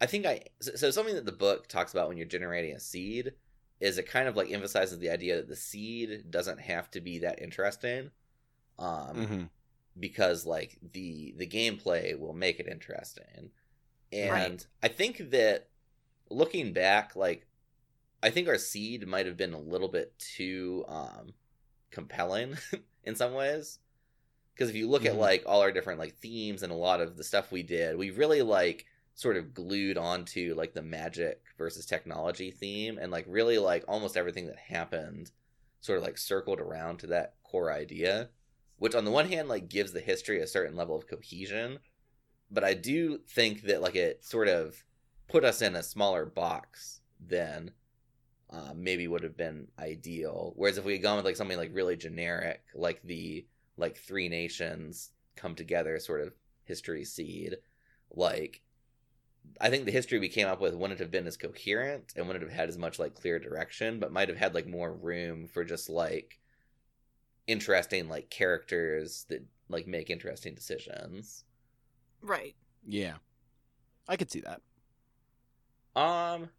I 0.00 0.06
think 0.06 0.26
I 0.26 0.42
so, 0.60 0.74
so 0.76 0.90
something 0.90 1.14
that 1.14 1.26
the 1.26 1.32
book 1.32 1.68
talks 1.68 1.92
about 1.92 2.08
when 2.08 2.16
you're 2.16 2.26
generating 2.26 2.74
a 2.74 2.80
seed 2.80 3.32
is 3.80 3.98
it 3.98 4.08
kind 4.08 4.28
of 4.28 4.36
like 4.36 4.50
emphasizes 4.50 4.98
the 4.98 5.10
idea 5.10 5.36
that 5.36 5.48
the 5.48 5.56
seed 5.56 6.30
doesn't 6.30 6.60
have 6.60 6.90
to 6.92 7.00
be 7.00 7.18
that 7.20 7.42
interesting. 7.42 8.10
Um, 8.78 9.28
hmm 9.28 9.44
because 9.98 10.44
like 10.46 10.78
the 10.92 11.34
the 11.38 11.46
gameplay 11.46 12.18
will 12.18 12.34
make 12.34 12.60
it 12.60 12.68
interesting 12.68 13.50
and 14.12 14.30
Right. 14.30 14.66
i 14.82 14.88
think 14.88 15.30
that 15.30 15.68
looking 16.30 16.72
back 16.72 17.16
like 17.16 17.46
i 18.22 18.30
think 18.30 18.48
our 18.48 18.58
seed 18.58 19.06
might 19.06 19.26
have 19.26 19.36
been 19.36 19.54
a 19.54 19.60
little 19.60 19.88
bit 19.88 20.18
too 20.18 20.84
um 20.88 21.34
compelling 21.90 22.56
in 23.04 23.16
some 23.16 23.34
ways 23.34 23.78
because 24.56 24.70
if 24.70 24.76
you 24.76 24.88
look 24.88 25.04
at 25.04 25.14
Mhm. 25.14 25.18
like 25.18 25.42
all 25.46 25.60
our 25.60 25.70
different 25.70 25.98
like 25.98 26.16
themes 26.16 26.62
and 26.62 26.72
a 26.72 26.76
lot 26.76 27.02
of 27.02 27.16
the 27.16 27.24
stuff 27.24 27.52
we 27.52 27.62
did 27.62 27.96
we 27.96 28.10
really 28.10 28.40
like 28.42 28.86
sort 29.14 29.36
of 29.36 29.54
glued 29.54 29.98
onto 29.98 30.54
like 30.56 30.72
the 30.72 30.82
magic 30.82 31.42
versus 31.58 31.86
technology 31.86 32.50
theme 32.50 32.98
and 32.98 33.12
like 33.12 33.24
really 33.28 33.58
like 33.58 33.84
almost 33.86 34.16
everything 34.16 34.46
that 34.46 34.58
happened 34.58 35.30
sort 35.80 35.98
of 35.98 36.04
like 36.04 36.18
circled 36.18 36.60
around 36.60 36.98
to 36.98 37.06
that 37.06 37.34
core 37.42 37.70
idea 37.70 38.30
which 38.78 38.94
on 38.94 39.04
the 39.04 39.10
one 39.10 39.28
hand 39.28 39.48
like 39.48 39.68
gives 39.68 39.92
the 39.92 40.00
history 40.00 40.40
a 40.40 40.46
certain 40.46 40.76
level 40.76 40.96
of 40.96 41.06
cohesion 41.06 41.78
but 42.50 42.64
i 42.64 42.74
do 42.74 43.18
think 43.28 43.62
that 43.62 43.82
like 43.82 43.96
it 43.96 44.24
sort 44.24 44.48
of 44.48 44.84
put 45.28 45.44
us 45.44 45.60
in 45.62 45.76
a 45.76 45.82
smaller 45.82 46.24
box 46.24 47.00
than 47.20 47.70
uh, 48.50 48.72
maybe 48.76 49.08
would 49.08 49.22
have 49.22 49.36
been 49.36 49.66
ideal 49.78 50.52
whereas 50.56 50.78
if 50.78 50.84
we 50.84 50.92
had 50.92 51.02
gone 51.02 51.16
with 51.16 51.24
like 51.24 51.36
something 51.36 51.58
like 51.58 51.74
really 51.74 51.96
generic 51.96 52.62
like 52.74 53.02
the 53.02 53.44
like 53.76 53.96
three 53.96 54.28
nations 54.28 55.10
come 55.36 55.54
together 55.54 55.98
sort 55.98 56.20
of 56.20 56.32
history 56.64 57.04
seed 57.04 57.56
like 58.10 58.62
i 59.60 59.68
think 59.68 59.84
the 59.84 59.92
history 59.92 60.18
we 60.18 60.28
came 60.28 60.46
up 60.46 60.60
with 60.60 60.74
wouldn't 60.74 61.00
have 61.00 61.10
been 61.10 61.26
as 61.26 61.36
coherent 61.36 62.12
and 62.16 62.26
wouldn't 62.26 62.44
have 62.44 62.52
had 62.52 62.68
as 62.68 62.78
much 62.78 62.98
like 62.98 63.14
clear 63.14 63.38
direction 63.38 64.00
but 64.00 64.12
might 64.12 64.28
have 64.28 64.38
had 64.38 64.54
like 64.54 64.66
more 64.66 64.92
room 64.92 65.46
for 65.46 65.64
just 65.64 65.88
like 65.88 66.40
interesting 67.46 68.08
like 68.08 68.30
characters 68.30 69.26
that 69.28 69.44
like 69.68 69.86
make 69.86 70.10
interesting 70.10 70.54
decisions. 70.54 71.44
right. 72.22 72.54
Yeah. 72.86 73.16
I 74.08 74.16
could 74.16 74.30
see 74.30 74.42
that. 74.42 74.60
Um 76.00 76.50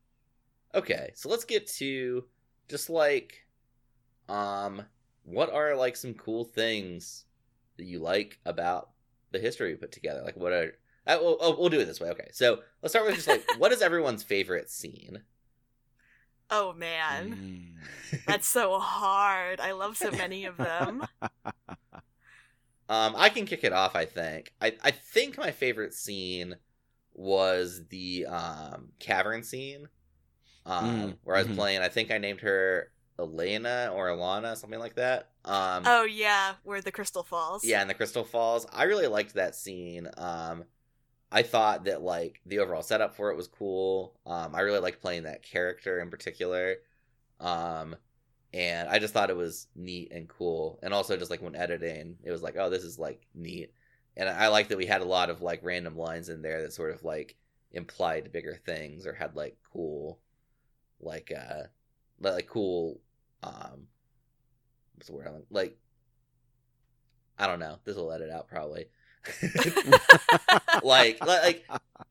okay, 0.76 1.12
so 1.16 1.30
let's 1.30 1.46
get 1.46 1.68
to 1.78 2.26
just 2.68 2.90
like 2.90 3.46
um 4.28 4.84
what 5.28 5.54
are 5.54 5.76
like 5.78 5.98
some 5.98 6.16
cool 6.16 6.46
things 6.46 7.26
that 7.78 7.86
you 7.86 8.00
like 8.00 8.40
about 8.46 8.92
the 9.32 9.40
history 9.40 9.72
we 9.72 9.78
put 9.78 9.94
together? 9.94 10.24
Like 10.26 10.38
what 10.38 10.54
are 10.54 10.74
I, 11.08 11.18
we'll, 11.18 11.38
oh, 11.42 11.58
we'll 11.60 11.70
do 11.70 11.80
it 11.82 11.86
this 11.86 12.02
way. 12.02 12.10
Okay. 12.12 12.30
So, 12.34 12.62
let's 12.84 12.94
start 12.94 13.06
with 13.08 13.16
just 13.16 13.30
like 13.30 13.46
what 13.54 13.74
is 13.74 13.82
everyone's 13.84 14.24
favorite 14.24 14.70
scene? 14.72 15.24
Oh 16.50 16.74
man. 16.74 17.38
Mm. 17.38 17.88
That's 18.28 18.48
so 18.48 18.80
hard. 18.80 19.60
I 19.62 19.72
love 19.74 19.98
so 19.98 20.12
many 20.12 20.46
of 20.46 20.58
them. 20.60 21.06
Um, 22.90 23.16
I 23.18 23.30
can 23.30 23.46
kick 23.46 23.64
it 23.64 23.74
off. 23.74 23.96
I 23.96 24.06
think. 24.06 24.54
I 24.62 24.78
I 24.82 24.92
think 24.92 25.38
my 25.38 25.52
favorite 25.52 25.94
scene 25.94 26.56
was 27.14 27.88
the 27.90 28.26
um 28.28 28.90
cavern 29.00 29.44
scene, 29.44 29.88
um, 30.66 31.16
Mm, 31.16 31.18
where 31.24 31.36
I 31.38 31.40
was 31.40 31.48
mhm. 31.48 31.56
playing. 31.56 31.82
I 31.82 31.90
think 31.90 32.12
I 32.12 32.18
named 32.20 32.42
her 32.42 32.92
Elena 33.20 33.92
or 33.94 34.08
Alana, 34.10 34.56
something 34.56 34.80
like 34.80 34.96
that. 34.96 35.30
Um, 35.46 35.84
oh 35.86 36.04
yeah, 36.04 36.54
where 36.64 36.82
the 36.82 36.92
crystal 36.92 37.24
falls. 37.24 37.64
yeah, 37.64 37.82
in 37.82 37.88
the 37.88 37.94
Crystal 37.94 38.24
Falls. 38.24 38.68
I 38.72 38.84
really 38.84 39.08
liked 39.08 39.34
that 39.36 39.56
scene. 39.56 40.10
Um, 40.18 40.66
I 41.32 41.42
thought 41.44 41.86
that 41.86 42.02
like 42.02 42.42
the 42.46 42.60
overall 42.60 42.84
setup 42.84 43.16
for 43.16 43.32
it 43.32 43.38
was 43.38 43.48
cool. 43.48 44.14
Um, 44.26 44.56
I 44.56 44.62
really 44.62 44.80
liked 44.80 45.02
playing 45.02 45.24
that 45.24 45.44
character 45.44 46.00
in 46.00 46.10
particular. 46.10 46.76
Um, 47.40 47.96
and 48.54 48.88
I 48.88 49.00
just 49.00 49.14
thought 49.14 49.30
it 49.30 49.36
was 49.38 49.68
neat 49.76 50.12
and 50.12 50.28
cool. 50.28 50.80
And 50.82 50.94
also 50.94 51.18
just 51.18 51.30
like 51.30 51.42
when 51.42 51.56
editing, 51.56 52.18
it 52.24 52.32
was 52.32 52.42
like, 52.42 52.56
oh, 52.58 52.70
this 52.70 52.84
is 52.84 52.98
like 52.98 53.26
neat. 53.36 53.74
And 54.16 54.30
I 54.30 54.48
like 54.48 54.70
that 54.70 54.78
we 54.78 54.86
had 54.86 55.02
a 55.02 55.06
lot 55.06 55.30
of 55.30 55.42
like 55.42 55.60
random 55.64 55.98
lines 55.98 56.30
in 56.30 56.42
there 56.42 56.62
that 56.62 56.74
sort 56.74 56.94
of 56.94 57.04
like 57.04 57.36
implied 57.72 58.32
bigger 58.32 58.58
things 58.66 59.06
or 59.06 59.14
had 59.14 59.36
like 59.36 59.58
cool, 59.74 60.20
like 61.00 61.32
uh, 61.38 61.64
like 62.20 62.48
cool, 62.48 63.00
um, 63.44 63.88
what's 64.96 65.08
the 65.08 65.14
word? 65.14 65.28
I'm- 65.28 65.44
Like, 65.50 65.78
I 67.38 67.48
don't 67.48 67.60
know. 67.60 67.78
This 67.84 67.96
will 67.96 68.08
let 68.08 68.22
it 68.22 68.30
out 68.32 68.48
probably. 68.48 68.86
like, 70.84 71.20
li- 71.26 71.40
like 71.44 71.66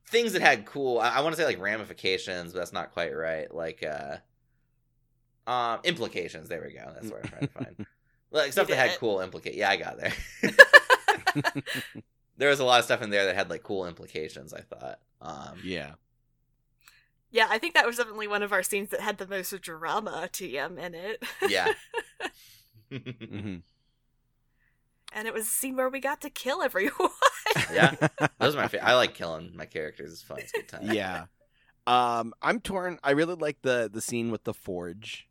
things 0.08 0.32
that 0.34 0.42
had 0.42 0.66
cool. 0.66 0.98
I, 0.98 1.10
I 1.16 1.20
want 1.20 1.34
to 1.34 1.40
say 1.40 1.46
like 1.46 1.60
ramifications, 1.60 2.52
but 2.52 2.58
that's 2.60 2.72
not 2.72 2.92
quite 2.92 3.14
right. 3.16 3.52
Like, 3.52 3.82
uh, 3.82 4.16
um, 5.50 5.80
implications. 5.84 6.48
There 6.48 6.62
we 6.64 6.72
go. 6.74 6.90
That's 6.94 7.10
what 7.10 7.22
I'm 7.24 7.28
trying 7.30 7.40
to 7.42 7.48
find. 7.48 7.86
Like 8.32 8.52
stuff 8.52 8.66
that 8.66 8.76
had 8.76 8.90
it. 8.90 8.98
cool 8.98 9.20
implicate. 9.20 9.54
Yeah, 9.54 9.70
I 9.70 9.76
got 9.76 9.98
there. 9.98 10.12
there 12.36 12.48
was 12.50 12.58
a 12.58 12.64
lot 12.64 12.80
of 12.80 12.84
stuff 12.84 13.00
in 13.00 13.08
there 13.08 13.24
that 13.26 13.36
had 13.36 13.48
like 13.48 13.62
cool 13.62 13.86
implications. 13.86 14.52
I 14.52 14.60
thought. 14.62 14.98
Um, 15.22 15.58
yeah. 15.64 15.92
Yeah, 17.36 17.48
I 17.50 17.58
think 17.58 17.74
that 17.74 17.84
was 17.86 17.98
definitely 17.98 18.28
one 18.28 18.42
of 18.42 18.50
our 18.50 18.62
scenes 18.62 18.88
that 18.90 19.00
had 19.00 19.18
the 19.18 19.26
most 19.26 19.50
drama 19.60 20.30
TM 20.32 20.78
in 20.78 20.94
it. 20.94 21.22
Yeah. 21.48 21.72
Mhm. 22.90 23.62
and 25.12 25.26
it 25.28 25.34
was 25.34 25.44
a 25.46 25.50
scene 25.50 25.76
where 25.76 25.88
we 25.88 25.98
got 26.00 26.20
to 26.22 26.30
kill 26.30 26.62
everyone. 26.62 27.10
yeah. 27.72 27.94
Those 28.38 28.54
are 28.54 28.58
my 28.62 28.68
favorite. 28.68 28.86
I 28.88 28.94
like 28.94 29.14
killing 29.14 29.52
my 29.56 29.66
characters. 29.66 30.12
It's 30.12 30.22
fun. 30.22 30.38
It's 30.38 30.52
a 30.52 30.56
good 30.58 30.68
time. 30.68 30.92
yeah. 30.92 31.24
Um, 31.86 32.32
I'm 32.40 32.60
torn. 32.60 32.98
I 33.04 33.10
really 33.10 33.34
like 33.34 33.60
the 33.62 33.90
the 33.92 34.00
scene 34.00 34.30
with 34.30 34.44
the 34.44 34.54
forge, 34.54 35.28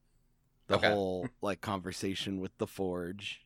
the 0.67 0.75
Okay. 0.75 0.89
whole 0.89 1.27
like 1.41 1.59
conversation 1.61 2.39
with 2.39 2.55
the 2.59 2.67
forge, 2.67 3.41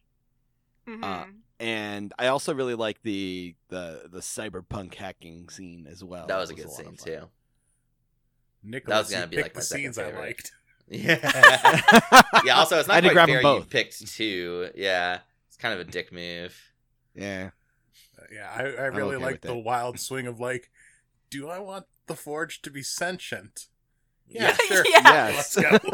Mhm. 0.87 1.35
and 1.59 2.13
I 2.19 2.27
also 2.27 2.53
really 2.53 2.75
like 2.75 3.01
the 3.03 3.55
the 3.69 4.09
the 4.11 4.19
cyberpunk 4.19 4.95
hacking 4.95 5.49
scene 5.49 5.87
as 5.89 6.03
well. 6.03 6.27
That 6.27 6.37
was 6.37 6.49
a 6.49 6.55
good 6.55 6.65
lot 6.65 6.75
scene 6.75 6.87
of 6.87 6.99
fun. 8.63 8.71
too. 8.71 8.77
Nicholas, 8.77 9.09
gonna 9.11 9.27
be, 9.27 9.41
like, 9.41 9.53
the 9.53 9.61
second 9.61 9.93
scenes 9.93 9.97
I 9.97 10.11
liked. 10.11 10.51
Yeah. 10.91 11.19
yeah. 12.45 12.55
Also, 12.57 12.79
it's 12.79 12.87
not 12.87 13.01
to 13.01 13.11
quite 13.11 13.27
fair. 13.27 13.37
You 13.37 13.43
both. 13.43 13.69
picked 13.69 14.07
two. 14.07 14.71
Yeah. 14.75 15.19
It's 15.47 15.55
kind 15.57 15.79
of 15.79 15.87
a 15.87 15.91
dick 15.91 16.11
move. 16.11 16.59
yeah. 17.13 17.51
Uh, 18.17 18.23
yeah, 18.33 18.49
I, 18.51 18.61
I 18.63 18.85
really 18.87 19.15
okay 19.17 19.23
like 19.25 19.41
the 19.41 19.55
it. 19.55 19.63
wild 19.63 19.99
swing 19.99 20.25
of 20.25 20.39
like, 20.39 20.71
do 21.29 21.47
I 21.47 21.59
want 21.59 21.85
the 22.07 22.15
forge 22.15 22.63
to 22.63 22.71
be 22.71 22.81
sentient? 22.81 23.67
Yeah, 24.27 24.47
Yeah. 24.47 24.57
sure. 24.67 24.85
Yeah. 24.89 25.01
Yes. 25.03 25.57
Let's 25.57 25.81
go. 25.81 25.89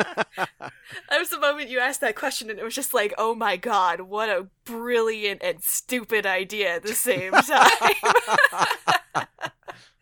That 1.09 1.19
was 1.19 1.29
the 1.29 1.39
moment 1.39 1.69
you 1.69 1.79
asked 1.79 1.99
that 1.99 2.15
question, 2.15 2.49
and 2.49 2.57
it 2.57 2.63
was 2.63 2.73
just 2.75 2.93
like, 2.93 3.13
oh 3.17 3.35
my 3.35 3.57
god, 3.57 3.99
what 4.01 4.29
a 4.29 4.47
brilliant 4.63 5.41
and 5.43 5.61
stupid 5.61 6.25
idea 6.25 6.75
at 6.75 6.83
the 6.83 6.93
same 6.93 7.33
time. 7.33 9.27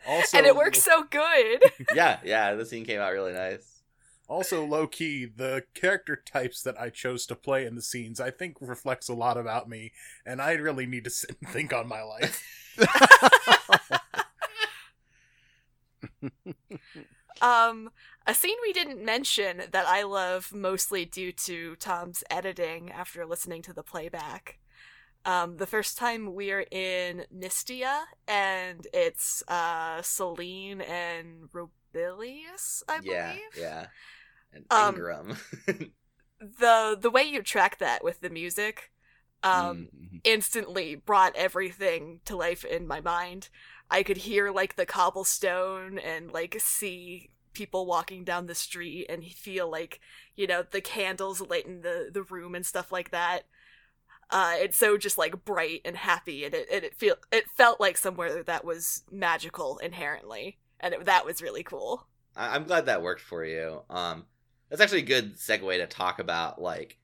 Also, 0.07 0.37
and 0.37 0.45
it 0.45 0.55
works 0.55 0.83
so 0.83 1.03
good. 1.03 1.61
Yeah. 1.95 2.19
Yeah. 2.23 2.53
The 2.55 2.65
scene 2.65 2.85
came 2.85 2.99
out 2.99 3.13
really 3.13 3.33
nice. 3.33 3.81
Also, 4.27 4.65
low 4.65 4.87
key, 4.87 5.25
the 5.25 5.63
character 5.73 6.15
types 6.15 6.61
that 6.63 6.79
I 6.79 6.89
chose 6.89 7.25
to 7.27 7.35
play 7.35 7.65
in 7.65 7.75
the 7.75 7.81
scenes, 7.81 8.19
I 8.21 8.31
think, 8.31 8.55
reflects 8.61 9.09
a 9.09 9.13
lot 9.13 9.37
about 9.37 9.67
me, 9.67 9.91
and 10.25 10.41
I 10.41 10.53
really 10.53 10.85
need 10.85 11.03
to 11.03 11.09
sit 11.09 11.35
and 11.41 11.49
think 11.49 11.73
on 11.73 11.87
my 11.87 12.01
life. 12.01 12.41
Um, 17.41 17.89
a 18.25 18.33
scene 18.33 18.55
we 18.61 18.71
didn't 18.71 19.03
mention 19.03 19.63
that 19.71 19.85
I 19.85 20.03
love 20.03 20.53
mostly 20.53 21.03
due 21.03 21.33
to 21.33 21.75
Tom's 21.75 22.23
editing 22.29 22.89
after 22.89 23.25
listening 23.25 23.61
to 23.63 23.73
the 23.73 23.83
playback. 23.83 24.59
Um, 25.25 25.57
the 25.57 25.65
first 25.67 25.97
time 25.97 26.33
we're 26.33 26.65
in 26.71 27.25
Mystia, 27.33 28.03
and 28.27 28.85
it's 28.93 29.43
uh 29.47 30.01
Celine 30.01 30.81
and 30.81 31.49
Robilius, 31.51 32.83
I 32.89 32.99
yeah. 32.99 33.37
believe. 33.45 33.53
Yeah. 33.53 33.87
And 34.53 34.65
Um, 34.69 35.05
Ingram. 35.05 35.37
The 36.39 36.97
the 36.99 37.09
way 37.09 37.23
you 37.23 37.41
track 37.41 37.77
that 37.79 38.03
with 38.03 38.19
the 38.21 38.29
music, 38.29 38.91
um, 39.43 39.89
Mhm. 39.93 40.21
instantly 40.23 40.95
brought 40.95 41.35
everything 41.35 42.21
to 42.25 42.35
life 42.35 42.65
in 42.65 42.85
my 42.87 42.99
mind. 43.01 43.49
I 43.89 44.03
could 44.03 44.17
hear 44.17 44.51
like 44.51 44.75
the 44.75 44.85
cobblestone 44.85 45.97
and 45.99 46.31
like 46.31 46.57
see 46.59 47.29
people 47.53 47.85
walking 47.85 48.23
down 48.25 48.47
the 48.47 48.55
street 48.55 49.05
and 49.09 49.23
feel 49.25 49.69
like, 49.69 49.99
you 50.35 50.47
know, 50.47 50.63
the 50.63 50.81
candles 50.81 51.39
lit 51.41 51.65
in 51.65 51.81
the, 51.81 52.09
the 52.11 52.23
room 52.23 52.55
and 52.55 52.65
stuff 52.65 52.91
like 52.91 53.11
that. 53.11 53.43
Uh, 54.29 54.55
it's 54.57 54.77
so 54.77 54.97
just 54.97 55.17
like 55.17 55.45
bright 55.45 55.81
and 55.85 55.95
happy 55.95 56.45
and 56.45 56.53
it, 56.53 56.67
and 56.71 56.83
it 56.83 56.95
feel 56.95 57.15
it 57.31 57.45
felt 57.49 57.79
like 57.79 57.97
somewhere 57.97 58.43
that 58.43 58.65
was 58.65 59.03
magical 59.11 59.77
inherently 59.77 60.57
and 60.79 60.93
it, 60.93 61.05
that 61.05 61.25
was 61.25 61.41
really 61.41 61.63
cool. 61.63 62.07
I- 62.35 62.55
I'm 62.55 62.63
glad 62.65 62.85
that 62.87 63.01
worked 63.01 63.21
for 63.21 63.45
you. 63.45 63.81
Um, 63.89 64.25
that's 64.69 64.81
actually 64.81 64.99
a 64.99 65.05
good 65.05 65.35
segue 65.37 65.77
to 65.77 65.87
talk 65.87 66.19
about 66.19 66.61
like 66.61 66.97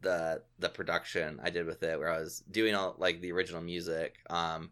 the 0.00 0.42
the 0.58 0.68
production 0.68 1.38
I 1.42 1.50
did 1.50 1.66
with 1.66 1.82
it, 1.84 1.98
where 1.98 2.10
I 2.10 2.18
was 2.18 2.42
doing 2.50 2.74
all 2.74 2.96
like 2.98 3.20
the 3.20 3.32
original 3.32 3.62
music. 3.62 4.16
Um, 4.28 4.70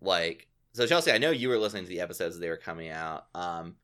like 0.00 0.48
so, 0.72 0.86
Chelsea, 0.86 1.10
I 1.10 1.18
know 1.18 1.30
you 1.30 1.48
were 1.48 1.58
listening 1.58 1.84
to 1.84 1.88
the 1.88 2.00
episodes 2.00 2.38
they 2.38 2.50
were 2.50 2.56
coming 2.56 2.90
out. 2.90 3.26
Um, 3.34 3.76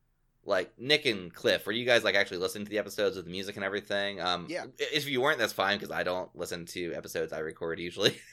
like 0.47 0.73
Nick 0.79 1.07
and 1.07 1.33
Cliff, 1.33 1.65
were 1.67 1.73
you 1.73 1.87
guys 1.87 2.05
like 2.05 2.15
actually 2.15 2.39
listening 2.39 2.65
to 2.67 2.71
the 2.71 2.79
episodes 2.79 3.17
with 3.17 3.25
the 3.25 3.31
music 3.31 3.57
and 3.57 3.65
everything? 3.65 4.21
Um, 4.21 4.47
Yeah. 4.49 4.65
If 4.79 5.09
you 5.09 5.21
weren't, 5.21 5.39
that's 5.39 5.53
fine 5.53 5.79
because 5.79 5.91
I 5.91 6.03
don't 6.03 6.29
listen 6.37 6.67
to 6.67 6.93
episodes 6.95 7.33
I 7.33 7.39
record 7.39 7.79
usually. 7.79 8.19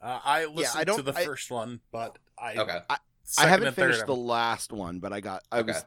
Uh, 0.00 0.18
I 0.24 0.44
listened 0.46 0.80
to 0.80 0.84
don't- 0.84 1.04
the 1.04 1.14
I- 1.16 1.24
first 1.24 1.50
one, 1.50 1.80
but 1.92 2.18
I 2.36 2.56
okay. 2.56 2.78
I 2.90 2.96
second 3.22 3.50
haven't 3.50 3.66
and 3.68 3.76
third 3.76 3.90
finished 3.92 4.06
the 4.06 4.16
last 4.16 4.72
one, 4.72 4.98
but 4.98 5.12
I 5.12 5.20
got 5.20 5.44
I 5.52 5.62
was 5.62 5.76
Okay. 5.76 5.86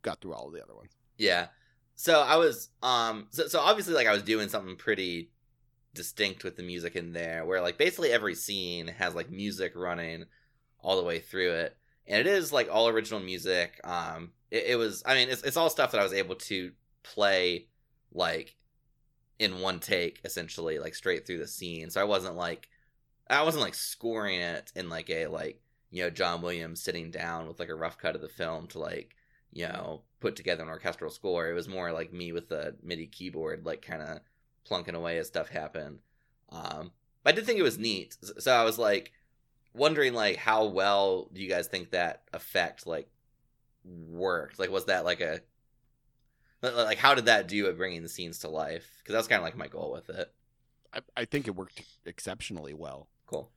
got 0.00 0.20
through 0.22 0.32
all 0.32 0.50
the 0.50 0.62
other 0.62 0.74
ones. 0.74 0.90
Yeah. 1.18 1.48
So 1.94 2.20
I 2.22 2.36
was 2.36 2.70
um 2.82 3.26
so, 3.30 3.46
so 3.48 3.60
obviously 3.60 3.92
like 3.92 4.06
I 4.06 4.12
was 4.14 4.22
doing 4.22 4.48
something 4.48 4.76
pretty 4.76 5.30
distinct 5.94 6.44
with 6.44 6.56
the 6.56 6.62
music 6.62 6.96
in 6.96 7.12
there 7.12 7.44
where 7.44 7.60
like 7.60 7.76
basically 7.76 8.10
every 8.10 8.34
scene 8.34 8.86
has 8.88 9.14
like 9.14 9.30
music 9.30 9.72
running 9.76 10.24
all 10.80 10.96
the 10.96 11.04
way 11.04 11.18
through 11.18 11.52
it. 11.52 11.76
And 12.06 12.20
it 12.20 12.26
is 12.26 12.52
like 12.52 12.68
all 12.70 12.88
original 12.88 13.20
music. 13.20 13.80
Um 13.84 14.32
it, 14.50 14.64
it 14.68 14.76
was 14.76 15.02
I 15.06 15.14
mean 15.14 15.28
it's 15.28 15.42
it's 15.42 15.56
all 15.56 15.70
stuff 15.70 15.92
that 15.92 16.00
I 16.00 16.04
was 16.04 16.12
able 16.12 16.36
to 16.36 16.72
play 17.02 17.66
like 18.12 18.56
in 19.38 19.60
one 19.60 19.80
take 19.80 20.20
essentially 20.24 20.78
like 20.78 20.94
straight 20.94 21.26
through 21.26 21.38
the 21.38 21.46
scene. 21.46 21.90
So 21.90 22.00
I 22.00 22.04
wasn't 22.04 22.36
like 22.36 22.68
I 23.28 23.42
wasn't 23.42 23.64
like 23.64 23.74
scoring 23.74 24.40
it 24.40 24.72
in 24.76 24.88
like 24.88 25.10
a 25.10 25.26
like 25.26 25.60
you 25.90 26.02
know 26.02 26.10
John 26.10 26.42
Williams 26.42 26.82
sitting 26.82 27.10
down 27.10 27.48
with 27.48 27.58
like 27.58 27.68
a 27.68 27.74
rough 27.74 27.98
cut 27.98 28.14
of 28.14 28.20
the 28.20 28.28
film 28.28 28.66
to 28.68 28.78
like 28.78 29.16
you 29.52 29.66
know 29.66 30.02
put 30.20 30.36
together 30.36 30.62
an 30.62 30.68
orchestral 30.68 31.10
score. 31.10 31.50
It 31.50 31.54
was 31.54 31.68
more 31.68 31.92
like 31.92 32.12
me 32.12 32.32
with 32.32 32.48
the 32.48 32.76
MIDI 32.82 33.06
keyboard 33.06 33.64
like 33.66 33.82
kind 33.82 34.02
of 34.02 34.20
plunking 34.64 34.94
away 34.94 35.18
as 35.18 35.26
stuff 35.26 35.48
happened. 35.48 35.98
Um, 36.50 36.92
but 37.22 37.32
I 37.32 37.36
did 37.36 37.46
think 37.46 37.58
it 37.58 37.64
was 37.64 37.78
neat. 37.78 38.16
So 38.38 38.52
I 38.52 38.64
was 38.64 38.78
like 38.78 39.12
wondering 39.74 40.14
like 40.14 40.36
how 40.36 40.66
well 40.66 41.28
do 41.32 41.40
you 41.42 41.48
guys 41.48 41.66
think 41.66 41.90
that 41.90 42.22
effect 42.32 42.86
like 42.86 43.08
worked? 43.84 44.58
Like 44.58 44.70
was 44.70 44.86
that 44.86 45.04
like 45.04 45.20
a 45.20 45.40
like 46.62 46.74
like, 46.74 46.98
how 46.98 47.14
did 47.14 47.26
that 47.26 47.48
do 47.48 47.66
at 47.66 47.76
bringing 47.76 48.02
the 48.02 48.08
scenes 48.08 48.38
to 48.40 48.48
life? 48.48 48.86
Because 48.98 49.14
that's 49.14 49.28
kind 49.28 49.40
of 49.40 49.44
like 49.44 49.56
my 49.56 49.66
goal 49.68 49.92
with 49.92 50.08
it. 50.10 50.32
I, 50.92 51.00
I 51.16 51.24
think 51.24 51.48
it 51.48 51.56
worked 51.56 51.82
exceptionally 52.06 52.74
well. 52.74 53.08
Cool. 53.26 53.50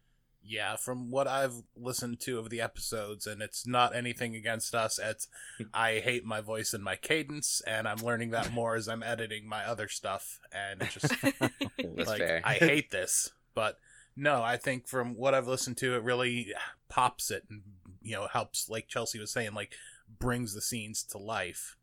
Yeah, 0.48 0.76
from 0.76 1.10
what 1.10 1.28
I've 1.28 1.64
listened 1.76 2.20
to 2.22 2.38
of 2.38 2.50
the 2.50 2.62
episodes, 2.62 3.26
and 3.26 3.42
it's 3.42 3.66
not 3.66 3.96
anything 3.96 4.36
against 4.36 4.76
us. 4.76 5.00
It's 5.02 5.28
I 5.74 6.00
hate 6.00 6.26
my 6.26 6.42
voice 6.42 6.74
and 6.74 6.84
my 6.84 6.96
cadence, 6.96 7.62
and 7.66 7.88
I'm 7.88 7.98
learning 7.98 8.32
that 8.32 8.52
more 8.52 8.76
as 8.76 8.88
I'm 8.88 9.04
editing 9.04 9.48
my 9.48 9.66
other 9.66 9.88
stuff, 9.88 10.40
and 10.52 10.82
it 10.82 10.90
just 10.90 11.24
like 12.08 12.20
fair. 12.20 12.42
I 12.44 12.54
hate 12.56 12.92
this, 12.92 13.32
but 13.54 13.80
no, 14.16 14.42
I 14.44 14.58
think 14.58 14.88
from 14.88 15.16
what 15.16 15.34
I've 15.34 15.48
listened 15.48 15.78
to, 15.78 15.96
it 15.96 16.04
really 16.04 16.54
pops 16.90 17.32
it, 17.32 17.44
and 17.50 17.62
you 18.02 18.14
know 18.16 18.28
helps. 18.28 18.70
Like 18.70 18.88
Chelsea 18.88 19.20
was 19.20 19.32
saying, 19.32 19.54
like 19.54 19.74
brings 20.20 20.54
the 20.54 20.62
scenes 20.62 21.04
to 21.04 21.18
life. 21.18 21.76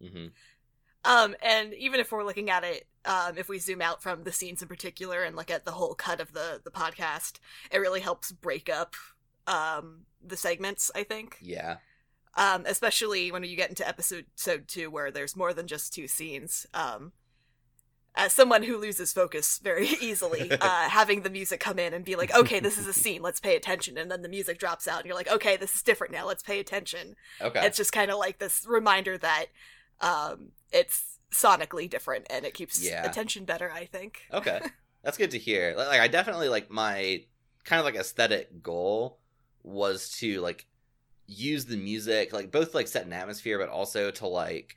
hmm 0.00 0.26
Um, 1.04 1.36
and 1.42 1.72
even 1.74 2.00
if 2.00 2.10
we're 2.10 2.24
looking 2.24 2.50
at 2.50 2.64
it, 2.64 2.86
um, 3.04 3.38
if 3.38 3.48
we 3.48 3.58
zoom 3.58 3.80
out 3.80 4.02
from 4.02 4.24
the 4.24 4.32
scenes 4.32 4.60
in 4.62 4.68
particular 4.68 5.22
and 5.22 5.36
look 5.36 5.50
at 5.50 5.64
the 5.64 5.72
whole 5.72 5.94
cut 5.94 6.20
of 6.20 6.32
the 6.32 6.60
the 6.64 6.70
podcast, 6.70 7.38
it 7.70 7.78
really 7.78 8.00
helps 8.00 8.32
break 8.32 8.68
up 8.68 8.94
um 9.46 10.06
the 10.24 10.36
segments. 10.36 10.90
I 10.94 11.04
think, 11.04 11.38
Yeah. 11.40 11.76
um, 12.36 12.64
especially 12.66 13.30
when 13.32 13.44
you 13.44 13.56
get 13.56 13.68
into 13.70 13.86
episode 13.86 14.26
episode 14.34 14.68
two, 14.68 14.90
where 14.90 15.10
there's 15.10 15.36
more 15.36 15.54
than 15.54 15.66
just 15.68 15.92
two 15.94 16.08
scenes. 16.08 16.66
Um, 16.74 17.12
as 18.16 18.32
someone 18.32 18.62
who 18.62 18.78
loses 18.78 19.12
focus 19.12 19.58
very 19.58 19.86
easily, 20.00 20.50
uh, 20.50 20.58
having 20.88 21.22
the 21.22 21.30
music 21.30 21.60
come 21.60 21.78
in 21.78 21.92
and 21.94 22.04
be 22.04 22.16
like, 22.16 22.34
"Okay, 22.34 22.60
this 22.60 22.78
is 22.78 22.86
a 22.86 22.92
scene. 22.92 23.22
Let's 23.22 23.40
pay 23.40 23.54
attention," 23.56 23.98
and 23.98 24.10
then 24.10 24.22
the 24.22 24.28
music 24.28 24.58
drops 24.58 24.88
out, 24.88 24.98
and 24.98 25.06
you're 25.06 25.14
like, 25.16 25.30
"Okay, 25.30 25.56
this 25.56 25.74
is 25.74 25.82
different 25.82 26.12
now. 26.12 26.26
Let's 26.26 26.42
pay 26.42 26.58
attention." 26.58 27.14
Okay. 27.40 27.64
it's 27.66 27.76
just 27.76 27.92
kind 27.92 28.10
of 28.10 28.18
like 28.18 28.38
this 28.38 28.64
reminder 28.66 29.18
that 29.18 29.46
um 30.00 30.52
it's 30.72 31.18
sonically 31.32 31.88
different 31.88 32.26
and 32.30 32.44
it 32.44 32.54
keeps 32.54 32.82
Yeah. 32.82 33.04
attention 33.04 33.44
better 33.44 33.70
i 33.70 33.84
think 33.84 34.22
Okay, 34.32 34.60
that's 35.02 35.16
good 35.18 35.30
to 35.32 35.38
hear. 35.38 35.74
Like, 35.76 35.88
like, 35.88 36.00
I 36.00 36.08
definitely 36.08 36.48
like 36.48 36.70
my 36.70 37.24
kind 37.64 37.80
of 37.80 37.84
like 37.84 37.96
aesthetic 37.96 38.62
goal 38.62 39.18
was 39.62 40.10
to 40.18 40.40
like 40.40 40.66
use 41.26 41.64
the 41.66 41.76
music, 41.76 42.32
like 42.32 42.50
both 42.52 42.74
like 42.74 42.86
set 42.88 43.04
an 43.06 43.12
atmosphere, 43.12 43.58
but 43.58 43.68
also 43.68 44.10
to 44.12 44.26
like 44.26 44.76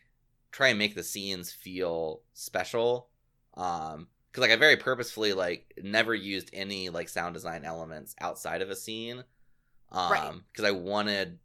try 0.51 0.69
and 0.69 0.79
make 0.79 0.95
the 0.95 1.03
scenes 1.03 1.51
feel 1.51 2.21
special. 2.33 3.09
Um, 3.59 4.07
because 4.31 4.41
like 4.41 4.51
I 4.51 4.55
very 4.57 4.77
purposefully 4.77 5.33
like 5.33 5.73
never 5.83 6.13
used 6.13 6.49
any 6.53 6.89
like 6.89 7.09
sound 7.09 7.33
design 7.33 7.65
elements 7.65 8.15
outside 8.21 8.61
of 8.61 8.69
a 8.69 8.75
scene. 8.75 9.23
Um, 9.91 10.11
Right. 10.11 10.33
because 10.51 10.65
I 10.65 10.71
wanted 10.71 11.39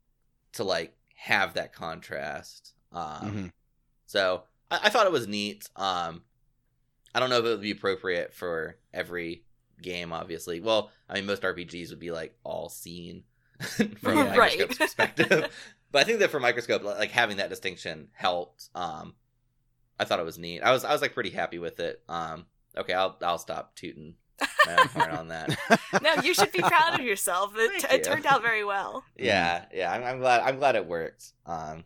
to 0.52 0.64
like 0.64 0.94
have 1.16 1.54
that 1.54 1.72
contrast. 1.72 2.74
Um, 2.92 3.02
Mhm. 3.32 3.52
so 4.06 4.42
I, 4.70 4.80
I 4.84 4.90
thought 4.90 5.06
it 5.06 5.12
was 5.12 5.26
neat. 5.26 5.68
Um, 5.76 6.22
I 7.14 7.20
don't 7.20 7.30
know 7.30 7.38
if 7.38 7.44
it 7.46 7.48
would 7.48 7.60
be 7.62 7.70
appropriate 7.70 8.34
for 8.34 8.76
every 8.92 9.44
game. 9.80 10.12
Obviously, 10.12 10.60
well, 10.60 10.90
I 11.08 11.14
mean, 11.14 11.26
most 11.26 11.42
RPGs 11.42 11.88
would 11.90 12.00
be 12.00 12.10
like 12.10 12.36
all 12.44 12.68
scene 12.68 13.24
from 13.60 14.18
Yeah. 14.18 14.24
a 14.24 14.28
microscope's 14.36 14.76
perspective. 14.78 15.30
but 15.90 15.98
I 16.00 16.04
think 16.04 16.18
that 16.18 16.30
for 16.30 16.38
microscope, 16.40 16.84
like 16.84 17.12
having 17.12 17.38
that 17.38 17.48
distinction 17.50 18.08
helped. 18.12 18.68
Um, 18.74 19.14
I 19.98 20.04
thought 20.04 20.18
it 20.20 20.24
was 20.24 20.38
neat. 20.38 20.60
I 20.60 20.72
was 20.72 20.84
I 20.84 20.92
was 20.92 21.02
like 21.02 21.14
pretty 21.14 21.30
happy 21.30 21.58
with 21.58 21.80
it. 21.80 22.02
Um, 22.08 22.46
okay, 22.76 22.92
I'll 22.92 23.16
I'll 23.22 23.38
stop 23.38 23.74
tooting 23.76 24.14
my 24.66 24.76
own 24.76 24.88
horn 24.88 25.10
on 25.10 25.28
that. 25.28 25.56
no, 26.02 26.14
you 26.22 26.34
should 26.34 26.52
be 26.52 26.60
proud 26.60 26.98
of 26.98 27.04
yourself. 27.06 27.52
It, 27.56 27.82
Thank 27.82 27.94
it 27.94 28.04
turned 28.04 28.26
out 28.26 28.42
very 28.42 28.64
well. 28.64 29.04
Yeah, 29.16 29.64
yeah. 29.72 29.92
I'm, 29.92 30.02
I'm 30.02 30.18
glad. 30.18 30.40
I'm 30.42 30.58
glad 30.58 30.76
it 30.76 30.86
worked. 30.86 31.32
Um, 31.46 31.84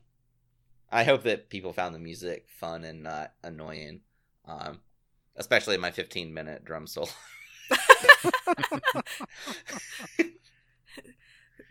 I 0.90 1.04
hope 1.04 1.22
that 1.24 1.50
people 1.50 1.72
found 1.72 1.94
the 1.94 1.98
music 1.98 2.46
fun 2.59 2.84
and 2.84 3.02
not 3.02 3.32
annoying. 3.44 4.00
Um, 4.46 4.80
especially 5.36 5.76
my 5.76 5.90
15 5.90 6.32
minute 6.32 6.64
drum 6.64 6.86
solo. 6.86 7.09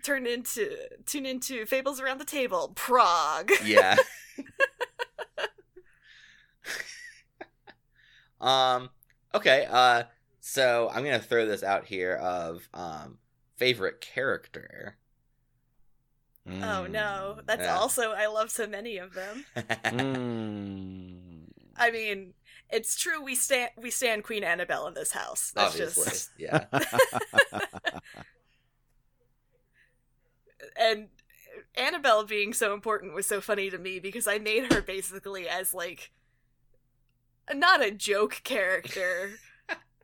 Turn 0.03 0.27
into 0.27 0.77
tune 1.05 1.25
into 1.25 1.65
Fables 1.65 1.99
Around 1.99 2.19
the 2.19 2.25
Table, 2.25 2.71
Prague. 2.75 3.51
yeah. 3.65 3.95
Um. 8.41 8.89
Okay. 9.33 9.67
Uh. 9.69 10.03
So 10.39 10.89
I'm 10.93 11.03
gonna 11.03 11.19
throw 11.19 11.45
this 11.45 11.63
out 11.63 11.85
here 11.85 12.15
of 12.15 12.67
um 12.73 13.17
favorite 13.57 14.01
character. 14.01 14.97
Oh 16.49 16.87
no, 16.87 17.39
that's 17.45 17.63
Yeah. 17.63 17.77
also 17.77 18.11
I 18.11 18.27
love 18.27 18.49
so 18.51 18.67
many 18.67 18.97
of 18.97 19.13
them. 19.13 19.45
Mm. 19.83 21.49
I 21.75 21.91
mean, 21.91 22.33
it's 22.69 22.95
true 22.95 23.21
we 23.21 23.35
stand 23.35 23.71
we 23.77 23.91
stand 23.91 24.23
Queen 24.23 24.43
Annabelle 24.43 24.87
in 24.87 24.93
this 24.93 25.11
house. 25.11 25.51
That's 25.53 25.73
Obviously, 25.73 26.05
just 26.05 26.29
yeah. 26.37 26.65
and 30.77 31.07
Annabelle 31.75 32.23
being 32.25 32.53
so 32.53 32.73
important 32.73 33.13
was 33.13 33.25
so 33.25 33.41
funny 33.41 33.69
to 33.69 33.77
me 33.77 33.99
because 33.99 34.27
I 34.27 34.37
made 34.39 34.71
her 34.73 34.81
basically 34.81 35.47
as 35.47 35.73
like 35.73 36.11
not 37.53 37.83
a 37.83 37.91
joke 37.91 38.41
character. 38.43 39.31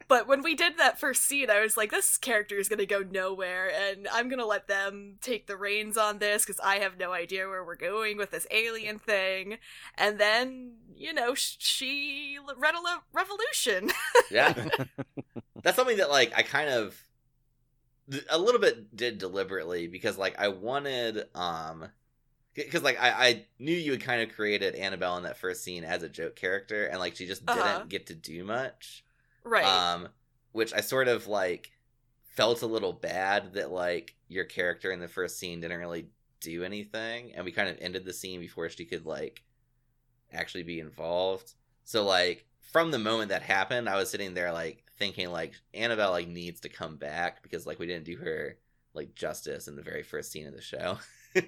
But 0.10 0.28
when 0.28 0.44
we 0.44 0.54
did 0.54 0.78
that 0.78 1.00
first 1.00 1.24
scene, 1.24 1.50
I 1.50 1.62
was 1.62 1.78
like, 1.78 1.90
this 1.90 2.18
character 2.18 2.58
is 2.58 2.68
going 2.68 2.80
to 2.80 2.86
go 2.86 3.04
nowhere, 3.10 3.72
and 3.74 4.06
I'm 4.12 4.28
going 4.28 4.42
to 4.42 4.46
let 4.46 4.68
them 4.68 5.16
take 5.22 5.48
the 5.48 5.56
reins 5.56 5.98
on 5.98 6.20
this 6.20 6.46
because 6.46 6.60
I 6.60 6.80
have 6.80 7.00
no 7.00 7.14
idea 7.14 7.48
where 7.48 7.64
we're 7.64 7.78
going 7.78 8.18
with 8.18 8.30
this 8.30 8.46
alien 8.52 9.00
thing. 9.00 9.58
And 9.98 10.20
then, 10.20 10.74
you 10.94 11.14
know, 11.14 11.34
she 11.36 12.38
led 12.46 12.76
a 12.76 12.82
lo- 12.82 13.04
revolution. 13.14 13.92
yeah 14.30 14.54
that's 15.64 15.78
something 15.78 15.98
that 15.98 16.10
like 16.10 16.32
i 16.36 16.44
kind 16.44 16.70
of 16.70 16.96
a 18.30 18.38
little 18.38 18.60
bit 18.60 18.96
did 18.96 19.18
deliberately 19.18 19.88
because 19.88 20.18
like 20.18 20.38
i 20.38 20.50
wanted 20.50 21.24
um 21.34 21.88
because 22.54 22.84
like 22.84 23.02
I, 23.02 23.10
I 23.28 23.46
knew 23.60 23.76
you 23.76 23.92
had 23.92 24.02
kind 24.02 24.22
of 24.22 24.36
created 24.36 24.76
annabelle 24.76 25.18
in 25.18 25.24
that 25.24 25.38
first 25.38 25.64
scene 25.64 25.84
as 25.84 26.04
a 26.04 26.10
joke 26.10 26.36
character 26.36 26.86
and 26.88 27.00
like 27.00 27.16
she 27.16 27.26
just 27.26 27.46
didn't 27.46 27.62
Uh-huh. 27.62 27.84
get 27.88 28.08
to 28.08 28.16
do 28.16 28.44
much 28.44 29.04
right. 29.44 29.66
um 29.66 30.08
which 30.52 30.74
i 30.74 30.82
sort 30.82 31.08
of 31.08 31.28
like 31.28 31.72
felt 32.24 32.62
a 32.62 32.68
little 32.68 32.94
bad 32.94 33.54
that 33.54 33.72
like 33.72 34.16
your 34.28 34.46
character 34.46 34.92
in 34.92 35.00
the 35.00 35.08
first 35.08 35.38
scene 35.40 35.62
didn't 35.62 35.80
really 35.80 36.08
do 36.42 36.64
anything 36.64 37.32
and 37.36 37.46
we 37.46 37.52
kind 37.52 37.70
of 37.70 37.78
ended 37.80 38.06
the 38.06 38.14
scene 38.14 38.40
before 38.40 38.68
she 38.70 38.86
could 38.86 39.06
like 39.06 39.44
actually 40.32 40.64
be 40.64 40.80
involved 40.80 41.54
so 41.86 42.04
like 42.04 42.46
from 42.72 42.92
the 42.92 43.00
moment 43.00 43.30
that 43.30 43.42
happened 43.44 43.88
i 43.88 43.96
was 43.96 44.10
sitting 44.10 44.34
there 44.34 44.52
like 44.52 44.84
thinking 44.98 45.30
like 45.32 45.54
annabelle 45.74 46.12
like 46.12 46.28
needs 46.28 46.60
to 46.60 46.70
come 46.70 46.98
back 46.98 47.42
because 47.44 47.66
like 47.68 47.80
we 47.80 47.86
didn't 47.88 48.06
do 48.06 48.18
her 48.18 48.58
like 48.94 49.14
justice 49.16 49.68
in 49.68 49.76
the 49.76 49.82
very 49.82 50.04
first 50.04 50.32
scene 50.32 50.48
of 50.48 50.54
the 50.56 50.62
show 50.62 50.98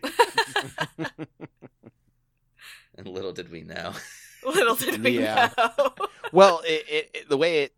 and 2.97 3.07
little 3.07 3.31
did 3.33 3.51
we 3.51 3.61
know 3.61 3.93
Little 4.45 4.75
did 4.75 5.03
we 5.03 5.19
Yeah. 5.21 5.49
know. 5.57 5.93
well, 6.31 6.61
it, 6.65 6.86
it, 6.88 7.09
it- 7.15 7.29
the 7.29 7.38
way 7.38 7.63
it 7.63 7.73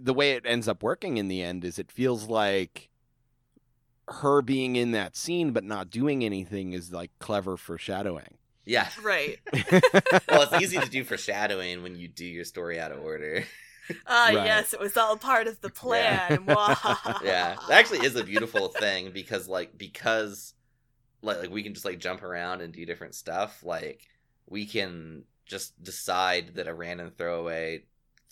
the 0.00 0.14
way 0.14 0.32
it 0.32 0.44
ends 0.46 0.66
up 0.68 0.82
working 0.82 1.16
in 1.18 1.28
the 1.28 1.42
end 1.42 1.64
is 1.64 1.78
it 1.78 1.90
feels 1.90 2.28
like 2.28 2.88
her 4.08 4.42
being 4.42 4.76
in 4.76 4.90
that 4.92 5.16
scene 5.16 5.52
but 5.52 5.64
not 5.64 5.90
doing 5.90 6.24
anything 6.24 6.72
is 6.72 6.92
like 6.92 7.10
clever 7.18 7.56
foreshadowing. 7.56 8.38
yeah 8.64 8.88
right. 9.02 9.38
well 10.28 10.42
it's 10.42 10.62
easy 10.62 10.78
to 10.78 10.88
do 10.88 11.02
foreshadowing 11.04 11.82
when 11.82 11.96
you 11.96 12.06
do 12.08 12.24
your 12.24 12.44
story 12.44 12.78
out 12.80 12.92
of 12.92 13.00
order 13.02 13.44
Ah, 14.06 14.26
Right. 14.28 14.46
yes, 14.46 14.72
it 14.72 14.80
was 14.80 14.96
all 14.96 15.16
part 15.18 15.46
of 15.46 15.60
the 15.60 15.68
plan. 15.68 16.46
Mwahaha. 16.46 17.22
yeah 17.22 17.56
that 17.68 17.78
actually 17.78 18.04
is 18.06 18.16
a 18.16 18.24
beautiful 18.24 18.68
thing 18.68 19.10
because 19.12 19.46
like 19.48 19.76
because 19.76 20.54
like, 21.24 21.38
like 21.40 21.50
we 21.50 21.62
can 21.62 21.74
just 21.74 21.84
like 21.84 21.98
jump 21.98 22.22
around 22.22 22.60
and 22.60 22.72
do 22.72 22.86
different 22.86 23.14
stuff 23.14 23.62
like 23.64 24.06
we 24.46 24.66
can 24.66 25.24
just 25.46 25.82
decide 25.82 26.54
that 26.54 26.68
a 26.68 26.74
random 26.74 27.10
throwaway 27.10 27.82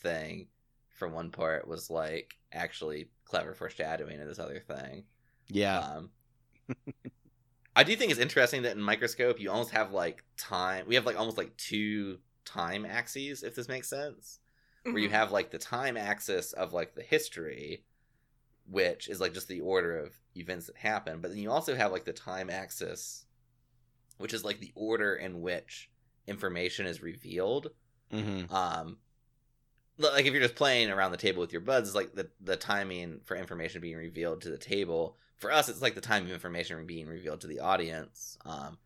thing 0.00 0.46
from 0.90 1.12
one 1.12 1.30
part 1.30 1.66
was 1.66 1.90
like 1.90 2.36
actually 2.52 3.08
clever 3.24 3.54
foreshadowing 3.54 4.20
of 4.20 4.28
this 4.28 4.38
other 4.38 4.60
thing 4.60 5.04
Yeah. 5.48 5.78
um 5.78 6.10
i 7.76 7.82
do 7.84 7.96
think 7.96 8.10
it's 8.10 8.20
interesting 8.20 8.62
that 8.62 8.76
in 8.76 8.82
microscope 8.82 9.40
you 9.40 9.50
almost 9.50 9.70
have 9.70 9.92
like 9.92 10.24
time 10.36 10.84
we 10.86 10.94
have 10.94 11.06
like 11.06 11.18
almost 11.18 11.38
like 11.38 11.56
two 11.56 12.18
time 12.44 12.84
axes 12.84 13.42
if 13.42 13.54
this 13.54 13.68
makes 13.68 13.88
sense 13.88 14.38
where 14.84 14.98
you 14.98 15.08
Mhm. 15.08 15.12
have 15.12 15.32
like 15.32 15.50
the 15.50 15.58
time 15.58 15.96
axis 15.96 16.52
of 16.52 16.72
like 16.72 16.94
the 16.94 17.02
history 17.02 17.84
which 18.72 19.08
is 19.08 19.20
like 19.20 19.34
just 19.34 19.48
the 19.48 19.60
order 19.60 19.96
of 19.98 20.18
events 20.34 20.66
that 20.66 20.76
happen 20.76 21.20
but 21.20 21.30
then 21.30 21.38
you 21.38 21.50
also 21.50 21.74
have 21.76 21.92
like 21.92 22.04
the 22.04 22.12
time 22.12 22.50
axis 22.50 23.26
which 24.18 24.32
is 24.34 24.44
like 24.44 24.60
the 24.60 24.72
order 24.74 25.14
in 25.14 25.40
which 25.40 25.90
information 26.26 26.86
is 26.86 27.02
revealed. 27.02 27.68
Hmm 28.10 28.42
um 28.50 28.98
like 29.98 30.24
if 30.24 30.32
you're 30.32 30.42
just 30.42 30.54
playing 30.54 30.90
around 30.90 31.10
the 31.12 31.16
table 31.16 31.40
with 31.40 31.52
your 31.52 31.60
buds 31.60 31.88
it's 31.88 31.94
like 31.96 32.14
the 32.14 32.28
the 32.40 32.56
timing 32.56 33.20
for 33.24 33.36
information 33.36 33.80
being 33.80 33.96
revealed 33.96 34.40
to 34.42 34.50
the 34.50 34.58
table. 34.58 35.16
For 35.38 35.52
us 35.52 35.68
it's 35.68 35.82
like 35.82 35.94
the 35.94 36.00
time 36.00 36.24
of 36.24 36.30
information 36.30 36.86
being 36.86 37.06
revealed 37.06 37.40
to 37.42 37.46
the 37.46 37.60
audience 37.60 38.38
um 38.44 38.78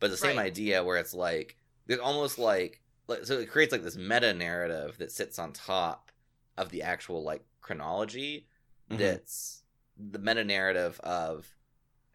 but 0.00 0.10
the 0.10 0.16
same 0.16 0.36
Right. 0.36 0.46
idea 0.46 0.84
where 0.84 0.96
it's 0.98 1.14
like 1.14 1.56
there's 1.86 2.00
almost 2.00 2.38
like 2.38 2.82
like 3.08 3.24
so 3.24 3.38
it 3.38 3.50
creates 3.50 3.72
like 3.72 3.82
this 3.82 3.96
meta 3.96 4.32
narrative 4.34 4.96
that 4.98 5.10
sits 5.10 5.38
on 5.38 5.52
top 5.52 6.12
of 6.56 6.68
the 6.70 6.82
actual 6.82 7.22
like 7.24 7.44
chronology 7.62 8.46
Mhm. 8.90 8.98
that's 8.98 9.62
the 9.96 10.18
meta 10.18 10.44
narrative 10.44 11.00
of 11.00 11.54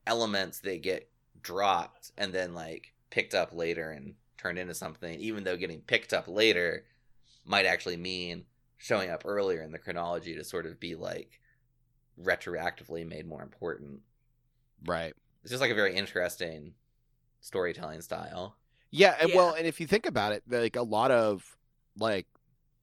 elements 0.07 0.59
that 0.59 0.81
get 0.81 1.09
dropped 1.41 2.11
and 2.17 2.33
then 2.33 2.53
like 2.53 2.93
picked 3.09 3.33
up 3.35 3.53
later 3.53 3.91
and 3.91 4.15
turned 4.37 4.57
into 4.59 4.73
something 4.73 5.19
even 5.19 5.43
though 5.43 5.57
getting 5.57 5.81
picked 5.81 6.13
up 6.13 6.27
later 6.27 6.85
might 7.45 7.65
actually 7.65 7.97
mean 7.97 8.45
showing 8.77 9.09
up 9.09 9.23
earlier 9.25 9.61
in 9.61 9.71
the 9.71 9.79
chronology 9.79 10.35
to 10.35 10.43
sort 10.43 10.65
of 10.65 10.79
be 10.79 10.95
like 10.95 11.39
retroactively 12.21 13.07
made 13.07 13.25
more 13.27 13.41
important 13.43 14.01
Right. 14.85 15.13
it's 15.41 15.51
just 15.51 15.61
like 15.61 15.71
a 15.71 15.75
very 15.75 15.95
interesting 15.95 16.73
storytelling 17.41 18.01
style 18.01 18.57
Yeah, 18.91 19.17
and 19.19 19.29
Yeah. 19.29 19.35
well, 19.35 19.53
and 19.55 19.65
if 19.65 19.79
you 19.81 19.87
think 19.87 20.05
about 20.05 20.33
it, 20.33 20.43
like 20.47 20.75
a 20.75 20.83
lot 20.83 21.11
of 21.11 21.57
like 21.97 22.27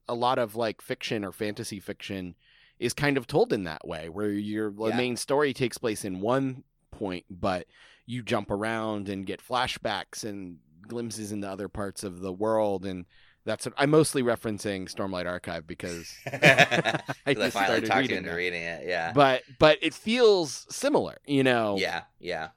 a 0.07 0.13
lot 0.15 0.39
of 0.39 0.55
like 0.55 0.81
fiction 0.81 1.23
or 1.23 1.31
fantasy 1.31 1.79
fiction 1.79 2.35
is 2.81 2.93
kind 2.93 3.15
of 3.17 3.27
told 3.27 3.53
in 3.53 3.63
that 3.63 3.87
way, 3.87 4.09
where 4.09 4.29
your 4.31 4.73
Yeah. 4.77 4.97
main 4.97 5.15
story 5.15 5.53
takes 5.53 5.77
place 5.77 6.03
in 6.03 6.19
one 6.19 6.63
point, 6.91 7.25
but 7.29 7.67
you 8.05 8.23
jump 8.23 8.49
around 8.51 9.07
and 9.07 9.25
get 9.25 9.39
flashbacks 9.39 10.23
and 10.23 10.57
glimpses 10.87 11.31
into 11.31 11.47
other 11.47 11.69
parts 11.69 12.03
of 12.03 12.19
the 12.21 12.33
world, 12.33 12.85
and 12.85 13.05
that's 13.45 13.65
what, 13.65 13.75
I'm 13.77 13.91
mostly 13.91 14.23
referencing 14.23 14.91
Stormlight 14.93 15.25
Archive 15.27 15.65
because, 15.67 16.11
I, 16.25 16.99
I 17.25 17.33
just 17.35 17.53
finally 17.53 17.85
started 17.85 17.85
talked 17.85 17.95
you 17.97 18.01
reading 18.01 18.17
into 18.17 18.33
reading 18.35 18.61
it 18.63 18.87
yeah 18.87 19.13
but 19.13 19.43
but 19.59 19.77
it 19.81 19.93
feels 19.93 20.65
similar, 20.69 21.17
you 21.25 21.43
know. 21.43 21.77
Yeah, 21.77 22.01
yeah. 22.19 22.49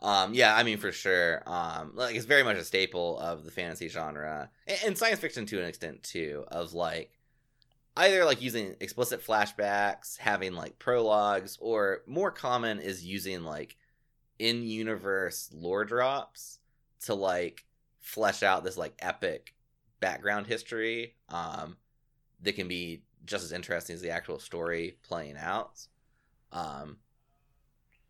Um, 0.00 0.34
yeah, 0.34 0.54
I 0.56 0.62
mean 0.64 0.78
for 0.78 0.92
sure. 0.92 1.42
Um, 1.46 1.92
like 1.94 2.16
it's 2.16 2.24
very 2.26 2.42
much 2.42 2.56
a 2.56 2.64
staple 2.64 3.18
of 3.18 3.44
the 3.44 3.50
fantasy 3.50 3.88
genre 3.88 4.50
and, 4.66 4.78
and 4.86 4.98
science 4.98 5.20
fiction 5.20 5.46
to 5.46 5.58
an 5.60 5.66
extent 5.66 6.02
too. 6.02 6.44
Of 6.48 6.74
like 6.74 7.12
either 7.96 8.24
like 8.24 8.40
using 8.42 8.76
explicit 8.80 9.24
flashbacks, 9.24 10.16
having 10.18 10.54
like 10.54 10.78
prologues, 10.78 11.58
or 11.60 12.02
more 12.06 12.30
common 12.30 12.80
is 12.80 13.04
using 13.04 13.42
like 13.42 13.76
in-universe 14.38 15.50
lore 15.52 15.84
drops 15.84 16.58
to 17.04 17.14
like 17.14 17.64
flesh 18.00 18.42
out 18.42 18.64
this 18.64 18.76
like 18.76 18.94
epic 19.00 19.54
background 20.00 20.46
history. 20.46 21.16
Um, 21.28 21.76
that 22.42 22.56
can 22.56 22.68
be 22.68 23.02
just 23.24 23.44
as 23.44 23.52
interesting 23.52 23.94
as 23.94 24.02
the 24.02 24.10
actual 24.10 24.38
story 24.38 24.96
playing 25.02 25.36
out. 25.36 25.86
Um, 26.50 26.98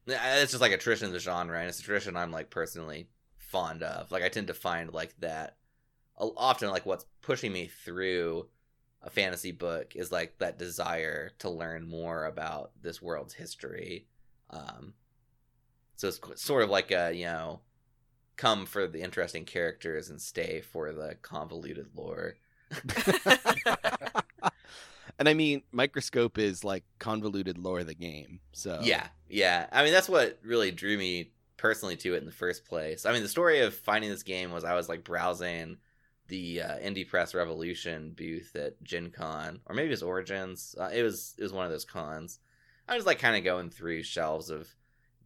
it's 0.06 0.52
just 0.52 0.60
like 0.60 0.72
a 0.72 0.78
tradition 0.78 1.08
of 1.08 1.12
the 1.12 1.18
genre, 1.18 1.58
and 1.58 1.68
it's 1.68 1.80
a 1.80 1.82
tradition 1.82 2.16
I'm 2.16 2.32
like 2.32 2.50
personally 2.50 3.08
fond 3.36 3.82
of. 3.82 4.10
Like 4.10 4.22
I 4.22 4.28
tend 4.28 4.46
to 4.46 4.54
find 4.54 4.92
like 4.92 5.14
that 5.20 5.56
often 6.16 6.70
like 6.70 6.86
what's 6.86 7.06
pushing 7.20 7.52
me 7.52 7.70
through 7.84 8.48
a 9.02 9.10
fantasy 9.10 9.52
book 9.52 9.96
is 9.96 10.12
like 10.12 10.38
that 10.38 10.58
desire 10.58 11.32
to 11.40 11.50
learn 11.50 11.88
more 11.88 12.24
about 12.24 12.70
this 12.80 13.02
world's 13.02 13.34
history. 13.34 14.06
Um, 14.50 14.94
so 15.96 16.08
it's 16.08 16.20
sort 16.42 16.62
of 16.62 16.70
like 16.70 16.90
a 16.90 17.12
you 17.12 17.24
know 17.24 17.60
come 18.36 18.66
for 18.66 18.86
the 18.86 19.02
interesting 19.02 19.44
characters 19.44 20.10
and 20.10 20.20
stay 20.20 20.60
for 20.60 20.92
the 20.92 21.16
convoluted 21.22 21.88
lore. 21.94 22.34
and 25.18 25.28
I 25.28 25.34
mean, 25.34 25.62
Microscope 25.70 26.38
is 26.38 26.64
like 26.64 26.84
convoluted 26.98 27.58
lore 27.58 27.80
of 27.80 27.86
the 27.86 27.94
game. 27.94 28.40
So 28.52 28.80
Yeah, 28.82 29.06
yeah. 29.28 29.66
I 29.70 29.84
mean, 29.84 29.92
that's 29.92 30.08
what 30.08 30.38
really 30.42 30.70
drew 30.70 30.96
me 30.96 31.30
personally 31.56 31.96
to 31.96 32.14
it 32.14 32.18
in 32.18 32.26
the 32.26 32.32
first 32.32 32.64
place. 32.64 33.06
I 33.06 33.12
mean, 33.12 33.22
the 33.22 33.28
story 33.28 33.60
of 33.60 33.74
finding 33.74 34.10
this 34.10 34.22
game 34.24 34.50
was 34.50 34.64
I 34.64 34.74
was 34.74 34.88
like 34.88 35.04
browsing 35.04 35.76
the 36.32 36.62
uh, 36.62 36.78
Indie 36.78 37.06
Press 37.06 37.34
Revolution 37.34 38.14
booth 38.16 38.56
at 38.56 38.82
Gen 38.82 39.10
Con, 39.10 39.60
or 39.66 39.74
maybe 39.74 39.88
it 39.88 39.90
was 39.90 40.02
Origins. 40.02 40.74
Uh, 40.80 40.88
it 40.90 41.02
was 41.02 41.34
it 41.36 41.42
was 41.42 41.52
one 41.52 41.66
of 41.66 41.70
those 41.70 41.84
cons. 41.84 42.38
I 42.88 42.96
was 42.96 43.04
like 43.04 43.18
kind 43.18 43.36
of 43.36 43.44
going 43.44 43.68
through 43.68 44.02
shelves 44.02 44.48
of 44.48 44.66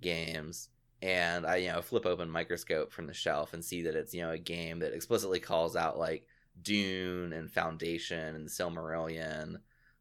games, 0.01 0.69
and 1.01 1.47
I 1.47 1.57
you 1.57 1.71
know 1.71 1.81
flip 1.81 2.07
open 2.07 2.29
Microscope 2.29 2.93
from 2.93 3.07
the 3.07 3.15
shelf 3.15 3.55
and 3.55 3.65
see 3.65 3.83
that 3.83 3.95
it's 3.95 4.15
you 4.15 4.23
know 4.23 4.33
a 4.33 4.39
game 4.39 4.81
that 4.81 4.95
explicitly 4.95 5.39
calls 5.39 5.77
out 5.77 5.97
like 5.97 6.27
Dune 6.61 7.33
and 7.33 7.53
Foundation 7.53 8.35
and 8.35 8.49
Silmarillion, 8.49 9.61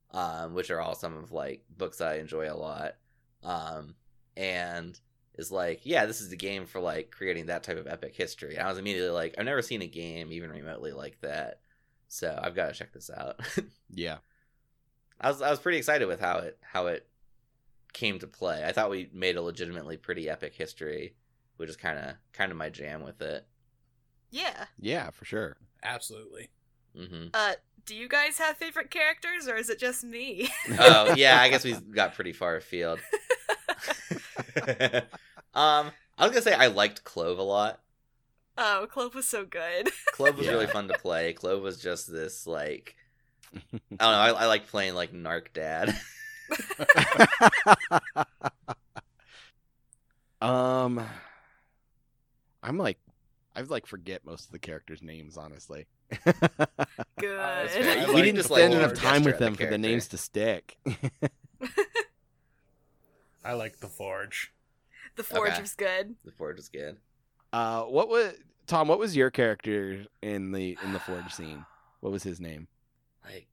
um, 0.10 0.56
which 0.56 0.72
are 0.72 0.82
all 0.82 0.96
some 0.96 1.16
of 1.16 1.32
like 1.32 1.66
books 1.78 2.02
I 2.02 2.16
enjoy 2.16 2.52
a 2.52 2.58
lot. 2.58 2.96
Um, 3.44 3.94
and 4.36 5.00
is 5.38 5.52
like, 5.52 5.82
yeah, 5.86 6.06
this 6.06 6.22
is 6.22 6.30
the 6.30 6.36
game 6.38 6.66
for 6.66 6.80
like 6.80 7.12
creating 7.12 7.46
that 7.48 7.64
type 7.64 7.78
of 7.78 7.88
epic 7.88 8.16
history. 8.16 8.56
And 8.56 8.66
I 8.66 8.70
was 8.70 8.78
immediately 8.80 9.10
like, 9.12 9.36
I've 9.38 9.46
never 9.46 9.62
seen 9.62 9.82
a 9.82 9.88
game 9.88 10.32
even 10.32 10.50
remotely 10.50 10.92
like 10.92 11.20
that, 11.22 11.60
so 12.08 12.38
I've 12.42 12.56
got 12.56 12.68
to 12.68 12.74
check 12.74 12.94
this 12.94 13.10
out. 13.10 13.40
yeah. 13.94 14.18
I 15.20 15.30
was 15.30 15.42
I 15.42 15.50
was 15.50 15.60
pretty 15.60 15.78
excited 15.78 16.08
with 16.08 16.20
how 16.20 16.40
it 16.40 16.58
how 16.62 16.88
it 16.88 17.08
came 17.94 18.20
to 18.20 18.28
play. 18.28 18.64
I 18.66 18.72
thought 18.74 18.90
we 18.90 19.10
made 19.14 19.38
a 19.38 19.42
legitimately 19.42 19.98
pretty 19.98 20.30
epic 20.30 20.54
history, 20.54 21.16
which 21.58 21.70
is 21.70 21.78
kind 21.78 21.98
of 21.98 22.16
kind 22.34 22.52
of 22.52 22.58
my 22.58 22.70
jam 22.70 23.02
with 23.04 23.22
it. 23.22 23.46
yeah. 24.32 24.66
Yeah, 24.80 25.10
for 25.12 25.24
sure. 25.26 25.56
Absolutely. 25.84 26.50
hmm 26.96 27.28
Uh, 27.34 27.54
do 27.86 27.96
you 27.96 28.10
guys 28.10 28.40
have 28.40 28.58
favorite 28.58 28.90
characters, 28.92 29.48
or 29.48 29.56
is 29.56 29.70
it 29.70 29.80
just 29.80 30.04
me? 30.04 30.50
Oh 30.80 31.14
yeah, 31.18 31.40
I 31.40 31.50
guess 31.50 31.64
we 31.64 31.74
got 31.74 32.14
pretty 32.16 32.34
far 32.34 32.56
afield. 32.58 33.00
um, 35.56 35.92
I 36.18 36.24
was 36.26 36.32
gonna 36.32 36.42
say 36.42 36.54
I 36.54 36.68
liked 36.68 37.04
Clove 37.04 37.38
a 37.40 37.44
lot. 37.44 37.80
oh, 38.58 38.88
Clove 38.90 39.16
was 39.16 39.28
so 39.28 39.46
good. 39.46 39.90
Clove 40.14 40.38
was 40.38 40.46
Yeah. 40.48 40.54
really 40.54 40.68
fun 40.68 40.88
to 40.90 40.98
play. 40.98 41.34
Clove 41.34 41.62
was 41.62 41.82
just 41.82 42.12
this 42.12 42.46
like 42.48 42.96
I 43.54 43.70
don't 43.72 44.00
know. 44.00 44.06
I, 44.06 44.30
I 44.30 44.46
like 44.48 44.68
playing 44.68 44.96
like 44.96 45.14
Narc 45.14 45.54
Dad. 45.54 45.96
um, 50.42 51.06
I'm 52.62 52.78
like, 52.78 53.00
I 53.56 53.62
like 53.62 53.86
forget 53.88 54.26
most 54.26 54.46
of 54.46 54.52
the 54.52 54.60
characters' 54.60 55.02
names, 55.02 55.38
honestly. 55.38 55.86
Good. 57.20 57.70
fair. 57.70 58.00
I 58.00 58.06
we 58.08 58.14
like 58.14 58.24
didn't 58.24 58.36
just, 58.36 58.50
like, 58.50 58.60
spend 58.62 58.74
enough 58.74 58.94
time 58.94 59.24
with 59.24 59.36
at 59.36 59.40
the 59.40 59.46
them 59.46 59.56
for 59.56 59.66
the 59.66 59.78
names 59.78 60.08
to 60.10 60.18
stick. 60.18 60.78
I 63.44 63.54
like 63.54 63.80
the 63.80 63.88
Forge. 63.88 64.52
The 65.16 65.24
Forge 65.24 65.52
Okay. 65.52 65.62
was 65.62 65.74
good. 65.74 66.16
the 66.26 66.32
Forge 66.32 66.58
was 66.58 66.70
good. 66.70 66.98
uh, 67.54 67.84
what 67.84 68.10
was 68.10 68.34
Tom? 68.68 68.88
What 68.88 69.00
was 69.00 69.16
your 69.16 69.30
character 69.32 70.06
in 70.22 70.52
the 70.52 70.78
in 70.84 70.94
the 70.94 71.00
Forge 71.00 71.32
scene? 71.34 71.66
What 72.02 72.12
was 72.12 72.24
his 72.24 72.40
name? 72.40 72.68
Like 73.24 73.48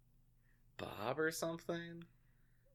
Bob 0.79 1.19
or 1.19 1.31
something. 1.31 2.05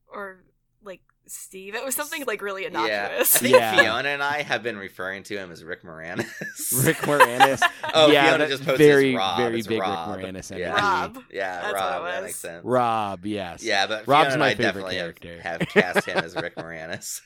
Or 0.07 0.39
like 0.83 1.01
Steve. 1.25 1.75
It 1.75 1.83
was 1.83 1.93
something 1.95 2.23
like 2.25 2.41
really 2.41 2.63
Yeah, 2.63 3.17
I 3.19 3.23
think 3.23 3.53
Yeah. 3.53 3.75
Fiona 3.75 4.09
and 4.09 4.23
I 4.23 4.41
have 4.43 4.63
been 4.63 4.77
referring 4.77 5.23
to 5.23 5.37
him 5.37 5.51
as 5.51 5.63
Rick 5.63 5.83
Moranis. 5.83 6.25
Rick 6.85 6.97
Moranis. 6.97 7.61
oh, 7.93 8.09
yeah, 8.09 8.29
Fiona 8.29 8.47
just 8.47 8.63
posted 8.63 8.77
very, 8.77 9.13
Rob. 9.15 9.37
very 9.37 9.59
It's 9.59 9.67
big 9.67 9.81
Rob. 9.81 10.15
Rick 10.15 10.25
Moranis 10.25 10.51
energy. 10.51 10.61
Yeah. 10.61 10.73
Rob. 11.01 11.17
Yeah, 11.31 11.61
That's 11.61 11.73
Rob. 11.73 12.03
That 12.05 12.23
makes 12.23 12.35
sense. 12.37 12.63
Rob, 12.63 13.25
yes. 13.25 13.61
Yeah, 13.63 13.85
but 13.87 14.07
Rob's 14.07 14.27
Fiona 14.29 14.33
and 14.33 14.39
my 14.39 14.45
I 14.47 14.49
favorite 14.51 14.63
definitely 14.65 14.95
have, 14.95 15.15
character. 15.19 15.41
have 15.41 15.59
cast 15.93 16.05
him 16.07 16.17
as 16.19 16.35
Rick 16.35 16.55
Moranis. 16.57 17.19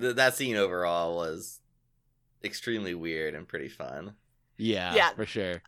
Th- 0.00 0.14
that 0.16 0.34
scene 0.34 0.56
overall 0.56 1.16
was 1.16 1.60
extremely 2.42 2.94
weird 2.94 3.34
and 3.34 3.46
pretty 3.46 3.68
fun. 3.68 4.14
yeah, 4.56 4.94
Yeah. 4.94 5.10
for 5.14 5.26
sure. 5.26 5.62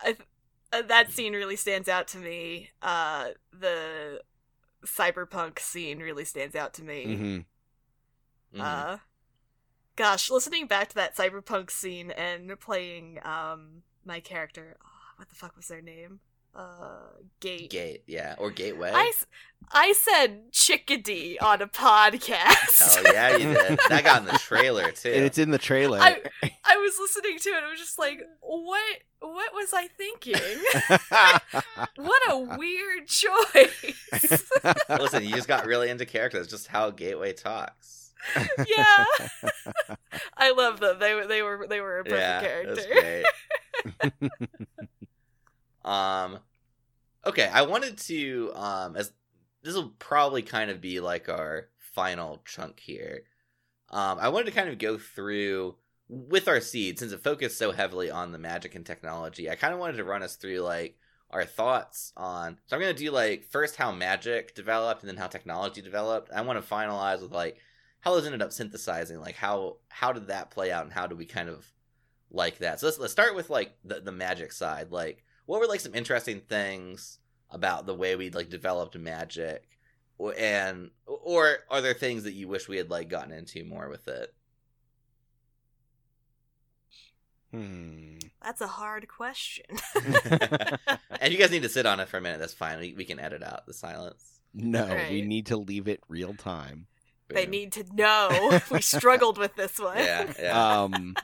uh, 0.73 0.83
that 0.83 1.13
scene 1.13 1.33
really 1.35 1.57
stands 1.57 1.89
out 1.89 2.09
to 2.09 2.19
me. 2.19 2.71
Uh, 2.83 3.29
the 3.53 4.23
cyberpunk 4.85 5.59
scene 5.59 5.99
really 6.01 6.25
stands 6.25 6.55
out 6.57 6.75
to 6.75 6.83
me. 6.85 7.05
hmm 7.17 7.39
Mhm. 8.59 8.61
Uh, 8.61 8.99
gosh, 9.97 10.31
listening 10.31 10.67
back 10.69 10.89
to 10.91 10.95
that 10.97 11.17
cyberpunk 11.17 11.71
scene 11.71 12.11
and 12.13 12.59
playing 12.61 13.19
um 13.25 13.83
my 14.05 14.21
character, 14.21 14.77
oh, 14.85 14.89
what 15.17 15.29
the 15.29 15.35
fuck 15.35 15.57
was 15.57 15.67
their 15.69 15.81
name? 15.83 16.21
Uh, 16.55 17.15
Gate. 17.41 17.71
Gate, 17.71 18.05
yeah, 18.07 18.37
or 18.39 18.51
Gateway. 18.51 18.91
I, 18.95 19.13
I 19.73 19.93
said 19.93 20.53
chickadee 20.53 21.39
on 21.39 21.61
a 21.61 21.67
podcast. 21.67 22.95
Hell 22.95 23.13
yeah, 23.13 23.37
you 23.37 23.55
did. 23.55 23.79
That 23.89 24.05
got 24.05 24.23
in 24.23 24.29
the 24.29 24.39
trailer 24.39 24.91
too. 24.93 25.11
And 25.11 25.25
it's 25.25 25.39
in 25.39 25.51
the 25.51 25.59
trailer. 25.59 25.99
I 26.01 26.23
I 26.43 26.77
was 26.77 26.95
listening 26.99 27.39
to 27.39 27.51
it. 27.51 27.65
I 27.65 27.71
was 27.71 27.79
just 27.79 27.99
like, 27.99 28.21
what? 28.41 28.99
What 29.21 29.53
was 29.55 29.73
I 29.73 29.89
thinking? 29.89 30.35
what 31.97 32.23
a 32.31 32.39
weird 32.39 33.07
choice. 33.09 34.51
Listen, 34.89 35.25
you 35.25 35.35
just 35.35 35.49
got 35.49 35.67
really 35.67 35.89
into 35.89 36.05
characters. 36.05 36.47
Just 36.47 36.67
how 36.67 36.91
Gateway 36.91 37.33
talks. 37.33 38.13
yeah, 38.37 39.05
I 40.37 40.53
love 40.53 40.81
them. 40.81 40.99
They 40.99 41.15
were 41.15 41.27
they 41.27 41.43
were 41.43 41.67
they 41.69 41.81
were 41.81 42.01
a 42.01 42.05
perfect 42.05 42.21
yeah, 42.21 42.41
character. 42.41 44.31
Um, 45.85 46.39
okay, 47.27 47.49
I 47.53 47.63
wanted 47.63 47.99
to 47.99 48.53
um 48.55 48.97
as 48.97 49.13
this 49.63 49.75
will 49.75 49.95
probably 49.99 50.43
kind 50.43 50.71
of 50.71 50.81
be 50.81 51.01
like 51.01 51.29
our 51.29 51.69
final 51.95 52.43
chunk 52.45 52.81
here. 52.81 53.23
Um, 53.91 54.19
I 54.21 54.29
wanted 54.29 54.47
to 54.47 54.53
kind 54.53 54.69
of 54.69 54.79
go 54.79 54.99
through 54.99 55.77
with 56.09 56.49
our 56.49 56.61
seed 56.61 56.99
since 56.99 57.13
it 57.13 57.25
focused 57.25 57.59
so 57.59 57.73
heavily 57.73 58.11
on 58.11 58.33
the 58.33 58.39
magic 58.39 58.75
and 58.75 58.85
technology. 58.85 59.49
I 59.49 59.55
kind 59.55 59.73
of 59.73 59.81
wanted 59.81 59.97
to 59.97 60.05
run 60.05 60.23
us 60.23 60.37
through 60.37 60.61
like 60.61 60.99
our 61.31 61.45
thoughts 61.45 62.13
on. 62.17 62.59
So 62.67 62.77
I'm 62.77 62.83
gonna 62.83 62.95
do 62.95 63.11
like 63.11 63.45
first 63.45 63.77
how 63.77 63.91
magic 63.91 64.55
developed 64.55 65.03
and 65.03 65.09
then 65.09 65.17
how 65.17 65.27
technology 65.27 65.81
developed. 65.83 66.31
I 66.35 66.43
want 66.43 66.63
to 66.63 66.75
finalize 66.75 67.23
with 67.23 67.33
like 67.33 67.59
how 68.01 68.15
those 68.15 68.27
ended 68.27 68.43
up 68.43 68.53
synthesizing. 68.53 69.19
Like 69.19 69.35
how 69.35 69.79
how 69.89 70.13
did 70.13 70.29
that 70.29 70.51
play 70.51 70.71
out 70.71 70.85
and 70.85 70.93
how 70.93 71.07
do 71.07 71.17
we 71.17 71.27
kind 71.27 71.49
of 71.49 71.67
like 72.31 72.59
that? 72.59 72.81
So 72.81 72.87
let's 72.87 72.99
let's 72.99 73.13
start 73.13 73.35
with 73.35 73.51
like 73.51 73.77
the 73.85 74.01
the 74.01 74.13
magic 74.13 74.53
side. 74.53 74.91
Like 74.91 75.25
what 75.47 75.61
were 75.61 75.67
like 75.67 75.81
some 75.81 75.95
interesting 75.95 76.41
things 76.41 77.19
about 77.51 77.87
the 77.87 77.95
way 77.95 78.17
we 78.17 78.31
like 78.31 78.49
developed 78.49 78.97
magic, 78.99 79.79
and 80.39 80.91
or 81.07 81.59
are 81.71 81.81
there 81.81 81.95
things 81.95 82.25
that 82.25 82.33
you 82.33 82.49
wish 82.49 82.69
we 82.69 82.77
had 82.77 82.91
like 82.91 83.09
gotten 83.09 83.33
into 83.33 83.65
more 83.65 83.89
with 83.89 84.09
it? 84.09 84.35
Hmm. 87.53 88.17
That's 88.43 88.61
a 88.61 88.67
hard 88.67 89.07
question. 89.07 89.67
and 91.21 91.33
you 91.33 91.39
guys 91.39 91.53
need 91.53 91.63
to 91.63 91.69
sit 91.69 91.87
on 91.87 92.01
it 92.01 92.09
for 92.09 92.19
a 92.19 92.21
minute. 92.21 92.41
That's 92.41 92.53
fine. 92.53 92.81
We, 92.81 92.95
we 92.95 93.05
can 93.05 93.21
edit 93.21 93.45
out 93.45 93.67
the 93.67 93.73
silence. 93.73 94.41
No, 94.53 94.87
we 95.11 95.23
need 95.23 95.47
to 95.47 95.57
leave 95.57 95.87
it 95.89 96.01
real 96.09 96.35
time. 96.35 96.87
they 97.29 97.45
Boom. 97.45 97.51
need 97.51 97.73
to 97.73 97.85
know. 97.93 98.61
we 98.71 98.81
struggled 98.81 99.39
with 99.39 99.55
this 99.57 99.79
one. 99.81 99.99
Yeah, 99.99 100.33
yeah. 100.39 100.83
Um, 100.83 101.15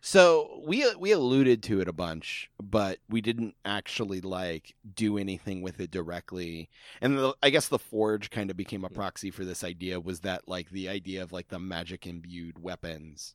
so 0.00 0.62
we 0.64 0.84
we 0.94 1.12
alluded 1.12 1.62
to 1.64 1.80
it 1.80 1.88
a 1.88 1.92
bunch, 1.92 2.50
but 2.62 2.98
we 3.08 3.20
didn't 3.20 3.54
actually 3.64 4.20
like 4.20 4.74
do 4.94 5.18
anything 5.18 5.62
with 5.62 5.80
it 5.80 5.90
directly. 5.90 6.68
And 7.00 7.18
the, 7.18 7.34
I 7.42 7.50
guess 7.50 7.68
the 7.68 7.78
forge 7.78 8.30
kind 8.30 8.50
of 8.50 8.56
became 8.56 8.84
a 8.84 8.90
proxy 8.90 9.30
for 9.30 9.44
this 9.44 9.64
idea. 9.64 10.00
Was 10.00 10.20
that 10.20 10.48
like 10.48 10.70
the 10.70 10.88
idea 10.88 11.22
of 11.22 11.32
like 11.32 11.48
the 11.48 11.58
magic 11.58 12.06
imbued 12.06 12.62
weapons? 12.62 13.34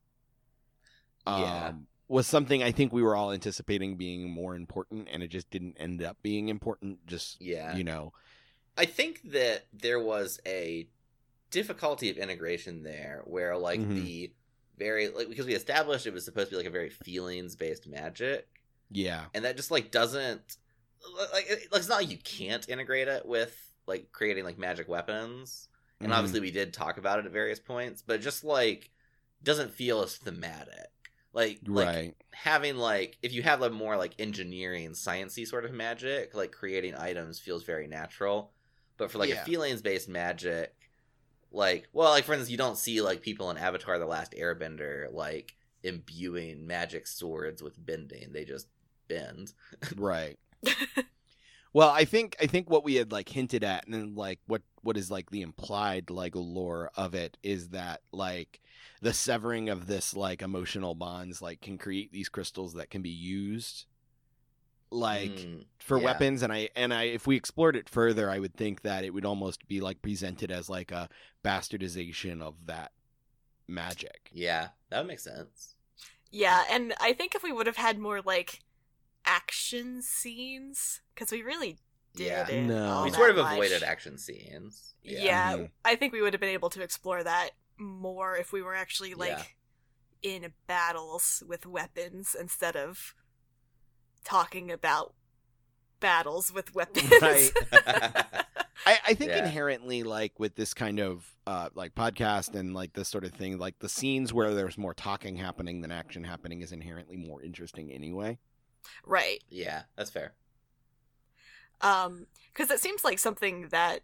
Yeah. 1.28 1.68
Um, 1.68 1.88
was 2.08 2.28
something 2.28 2.62
I 2.62 2.72
think 2.72 2.92
we 2.92 3.04
were 3.04 3.16
all 3.16 3.32
anticipating 3.32 3.96
being 3.96 4.30
more 4.30 4.56
important, 4.56 5.08
and 5.12 5.24
it 5.24 5.30
just 5.30 5.50
didn't 5.50 5.78
end 5.80 6.04
up 6.04 6.18
being 6.22 6.50
important. 6.50 7.06
Just 7.08 7.42
yeah. 7.42 7.76
you 7.76 7.84
know, 7.84 8.12
I 8.78 8.86
think 8.86 9.22
that 9.32 9.66
there 9.74 10.00
was 10.00 10.40
a 10.46 10.88
difficulty 11.52 12.10
of 12.10 12.18
integration 12.18 12.84
there 12.84 13.24
where 13.26 13.58
like 13.58 13.80
Mhm. 13.80 13.96
the 13.96 14.32
very 14.78 15.10
like 15.10 15.30
because 15.30 15.46
we 15.46 15.54
established 15.54 16.08
it 16.08 16.14
was 16.14 16.26
supposed 16.26 16.50
to 16.50 16.52
be 16.54 16.58
like 16.58 16.66
a 16.66 16.72
very 16.72 16.90
feelings 16.90 17.56
based 17.56 17.88
magic. 17.88 18.48
Yeah, 18.90 19.26
and 19.34 19.46
that 19.46 19.56
just 19.58 19.72
like 19.72 19.92
doesn't 19.92 20.58
like 21.34 21.50
it- 21.50 21.68
it's 21.74 21.88
not 21.90 22.00
like 22.02 22.12
you 22.12 22.18
can't 22.18 22.68
integrate 22.70 23.08
it 23.08 23.26
with 23.26 23.56
like 23.88 24.12
creating 24.12 24.44
like 24.44 24.58
magic 24.58 24.88
weapons. 24.88 25.68
And 26.00 26.12
Mhm. 26.12 26.16
obviously 26.16 26.40
we 26.40 26.52
did 26.52 26.74
talk 26.74 26.98
about 26.98 27.20
it 27.20 27.26
at 27.26 27.32
various 27.32 27.60
points 27.60 28.02
but 28.06 28.22
just 28.22 28.44
like 28.44 28.90
doesn't 29.44 29.72
feel 29.74 30.02
as 30.02 30.18
thematic. 30.18 30.88
Like 31.34 31.60
like 31.66 31.88
right, 31.88 32.16
having 32.32 32.76
like 32.78 33.18
if 33.22 33.34
you 33.34 33.42
have 33.44 33.62
a 33.62 33.70
more 33.70 33.98
like 33.98 34.14
engineering 34.20 34.92
sciency 34.92 35.48
sort 35.48 35.66
of 35.66 35.72
magic 35.72 36.34
like 36.36 36.52
creating 36.52 36.96
items 36.96 37.40
feels 37.40 37.64
very 37.64 37.88
natural. 37.88 38.52
But 38.98 39.12
for 39.12 39.18
like 39.18 39.30
Yeah. 39.30 39.42
a 39.42 39.46
feelings 39.46 39.82
based 39.82 40.10
magic 40.10 40.76
like 41.52 41.88
well 41.94 42.10
like 42.10 42.24
for 42.24 42.34
instance 42.34 42.50
you 42.50 42.58
don't 42.58 42.78
see 42.78 43.02
like 43.02 43.22
people 43.22 43.50
in 43.50 43.58
Avatar 43.58 44.00
the 44.00 44.06
Last 44.06 44.34
Airbender 44.34 45.12
like 45.14 45.56
imbuing 45.84 46.66
magic 46.68 47.08
swords 47.08 47.62
with 47.62 47.84
bending 47.84 48.32
they 48.32 48.46
just 48.46 48.68
bend 49.08 49.54
right. 49.98 50.38
Well, 51.74 51.90
I 51.90 52.04
think 52.04 52.36
I 52.42 52.48
think 52.48 52.70
what 52.70 52.84
we 52.84 52.96
had 52.96 53.12
like 53.12 53.30
hinted 53.30 53.64
at, 53.64 53.86
and 53.86 53.94
then 53.94 54.16
like 54.16 54.40
what 54.46 54.62
what 54.82 54.98
is 54.98 55.10
like 55.10 55.30
the 55.30 55.42
implied 55.42 56.10
like 56.10 56.36
lore 56.36 56.92
of 56.96 57.16
it 57.16 57.38
is 57.44 57.70
that 57.70 58.02
like 58.12 58.60
the 59.02 59.14
severing 59.14 59.70
of 59.70 59.88
this 59.88 60.16
like 60.16 60.42
emotional 60.42 60.96
bonds 60.96 61.42
like 61.42 61.62
can 61.62 61.78
create 61.78 62.12
these 62.12 62.30
crystals 62.30 62.74
that 62.74 62.90
can 62.90 63.02
be 63.02 63.10
used 63.10 63.86
like 64.92 65.32
Mm, 65.32 65.66
for 65.80 65.98
yeah. 65.98 66.04
weapons 66.06 66.44
and 66.44 66.52
i 66.52 66.70
and 66.76 66.94
i 66.94 67.04
if 67.04 67.26
we 67.26 67.36
explored 67.38 67.76
it 67.78 67.88
further 67.90 68.30
i 68.30 68.40
would 68.40 68.54
think 68.56 68.82
that 68.82 69.04
it 69.06 69.14
would 69.14 69.26
almost 69.26 69.68
be 69.68 69.80
like 69.82 70.02
presented 70.02 70.52
as 70.52 70.70
like 70.70 70.92
a 70.92 71.08
bastardization 71.44 72.42
of 72.42 72.66
that 72.68 72.92
magic 73.68 74.30
yeah 74.34 74.70
that 74.90 75.00
would 75.00 75.08
make 75.08 75.20
sense 75.20 75.76
Yeah, 76.32 76.64
and 76.72 76.94
I 77.02 77.14
think 77.14 77.36
if 77.36 77.44
we 77.44 77.52
would 77.52 77.68
have 77.68 77.76
had 77.78 78.00
more 78.00 78.22
like 78.22 78.62
action 79.26 80.02
scenes, 80.02 81.02
because 81.14 81.32
we 81.32 81.42
really 81.44 81.78
yeah 82.16 82.46
didn't. 82.46 82.68
No. 82.68 83.04
we 83.04 83.12
sort 83.12 83.32
of 83.32 83.38
much. 83.38 83.54
avoided 83.54 83.84
action 83.84 84.18
scenes 84.18 84.94
Yeah, 85.04 85.58
Mhm. 85.58 85.70
I 85.86 85.96
think 85.96 86.14
we 86.14 86.22
would 86.22 86.34
have 86.34 86.40
been 86.42 86.50
able 86.50 86.70
to 86.72 86.82
explore 86.82 87.24
that 87.24 87.52
more 87.78 88.38
if 88.38 88.52
we 88.54 88.62
were 88.62 88.76
actually 88.76 89.14
like 89.14 89.58
in 90.22 90.54
battles 90.68 91.44
with 91.48 91.66
weapons 91.66 92.36
instead 92.40 92.76
of 92.76 93.16
talking 94.24 94.72
about 94.72 95.14
battles 96.00 96.52
with 96.54 96.74
weapons. 96.76 97.12
Right. 97.22 97.52
I, 98.84 98.98
I 99.10 99.14
think 99.14 99.30
Yeah. 99.30 99.44
inherently, 99.46 100.02
like 100.02 100.40
with 100.40 100.56
this 100.56 100.74
kind 100.74 101.00
of 101.00 101.30
uh, 101.46 101.70
like 101.76 101.94
podcast 101.94 102.56
and 102.56 102.74
like 102.74 102.94
this 102.94 103.08
sort 103.10 103.24
of 103.24 103.32
thing, 103.32 103.60
like 103.60 103.78
the 103.78 103.88
scenes 103.90 104.34
where 104.34 104.56
there's 104.56 104.76
more 104.78 104.96
talking 104.96 105.36
happening 105.36 105.82
than 105.82 105.92
action 105.92 106.24
happening 106.24 106.62
is 106.62 106.72
inherently 106.72 107.16
more 107.16 107.44
interesting 107.44 107.92
anyway. 107.92 108.40
right. 109.06 109.44
yeah 109.50 109.84
that's 109.96 110.10
fair 110.10 110.34
Um, 111.82 112.26
because 112.52 112.72
it 112.72 112.80
seems 112.80 113.04
like 113.04 113.20
something 113.20 113.68
that 113.70 114.02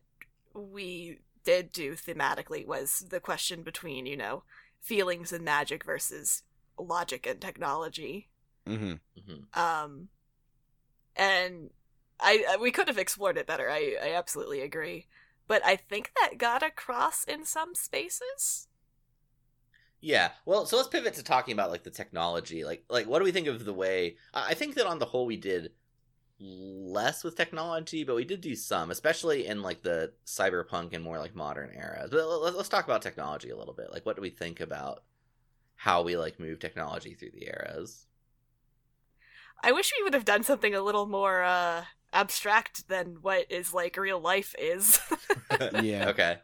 we 0.53 1.19
did 1.43 1.71
do 1.71 1.93
thematically 1.95 2.65
was 2.65 3.05
the 3.09 3.19
question 3.19 3.63
between, 3.63 4.05
you 4.05 4.17
know, 4.17 4.43
feelings 4.81 5.31
and 5.33 5.43
magic 5.43 5.83
versus 5.83 6.43
logic 6.77 7.25
and 7.25 7.41
technology. 7.41 8.29
Mm-hmm. 8.67 8.93
hmm 9.25 9.43
Um, 9.53 10.09
and 11.15 11.69
I, 12.19 12.45
I 12.51 12.57
we 12.57 12.71
could 12.71 12.87
have 12.87 12.97
explored 12.97 13.37
it 13.37 13.47
better. 13.47 13.69
I 13.69 13.97
I 14.01 14.13
absolutely 14.13 14.61
agree. 14.61 15.07
But 15.47 15.65
I 15.65 15.75
think 15.77 16.11
that 16.19 16.37
got 16.37 16.61
across 16.63 17.23
in 17.23 17.45
some 17.45 17.73
spaces. 17.73 18.67
Yeah. 20.01 20.31
Well, 20.45 20.65
so 20.65 20.77
let's 20.77 20.89
pivot 20.89 21.15
to 21.15 21.23
talking 21.23 21.53
about 21.53 21.71
like 21.71 21.83
the 21.83 21.89
technology. 21.91 22.63
Like 22.63 22.83
like 22.89 23.07
what 23.07 23.19
do 23.19 23.25
we 23.25 23.31
think 23.31 23.47
of 23.47 23.65
the 23.65 23.73
way 23.73 24.17
I 24.33 24.51
I 24.51 24.53
think 24.53 24.75
that 24.75 24.85
on 24.87 24.99
the 24.99 25.05
whole 25.05 25.25
we 25.25 25.37
did 25.37 25.71
less 26.39 27.23
with 27.23 27.37
technology, 27.37 28.03
but 28.05 28.15
we 28.15 28.25
did 28.25 28.41
do 28.41 28.55
some, 28.55 28.91
especially 28.91 29.47
in 29.47 29.63
like 29.63 29.83
the 29.83 30.13
cyberpunk 30.27 30.93
and 30.93 31.03
more 31.05 31.19
like 31.19 31.35
modern 31.35 31.73
eras. 31.75 32.11
But 32.11 32.27
let- 32.27 32.55
let's 32.57 32.69
talk 32.69 32.85
about 32.85 33.03
technology 33.03 33.51
a 33.51 33.57
little 33.57 33.75
bit. 33.75 33.91
Like 33.93 34.05
what 34.07 34.17
do 34.17 34.23
we 34.23 34.31
think 34.31 34.61
about 34.61 35.03
how 35.77 36.03
we 36.03 36.17
like 36.17 36.39
move 36.41 36.59
technology 36.59 37.15
through 37.15 37.31
the 37.33 37.47
eras? 37.47 38.06
I 39.63 39.71
wish 39.71 39.91
we 39.97 40.03
would 40.03 40.13
have 40.13 40.25
done 40.25 40.43
something 40.43 40.73
a 40.73 40.81
little 40.81 41.05
more 41.05 41.43
uh 41.43 41.85
abstract 42.13 42.87
than 42.87 43.17
what 43.21 43.51
is 43.51 43.73
like 43.73 43.97
real 43.97 44.19
life 44.19 44.55
is. 44.57 44.99
Yeah. 45.81 46.09
Okay. 46.09 46.37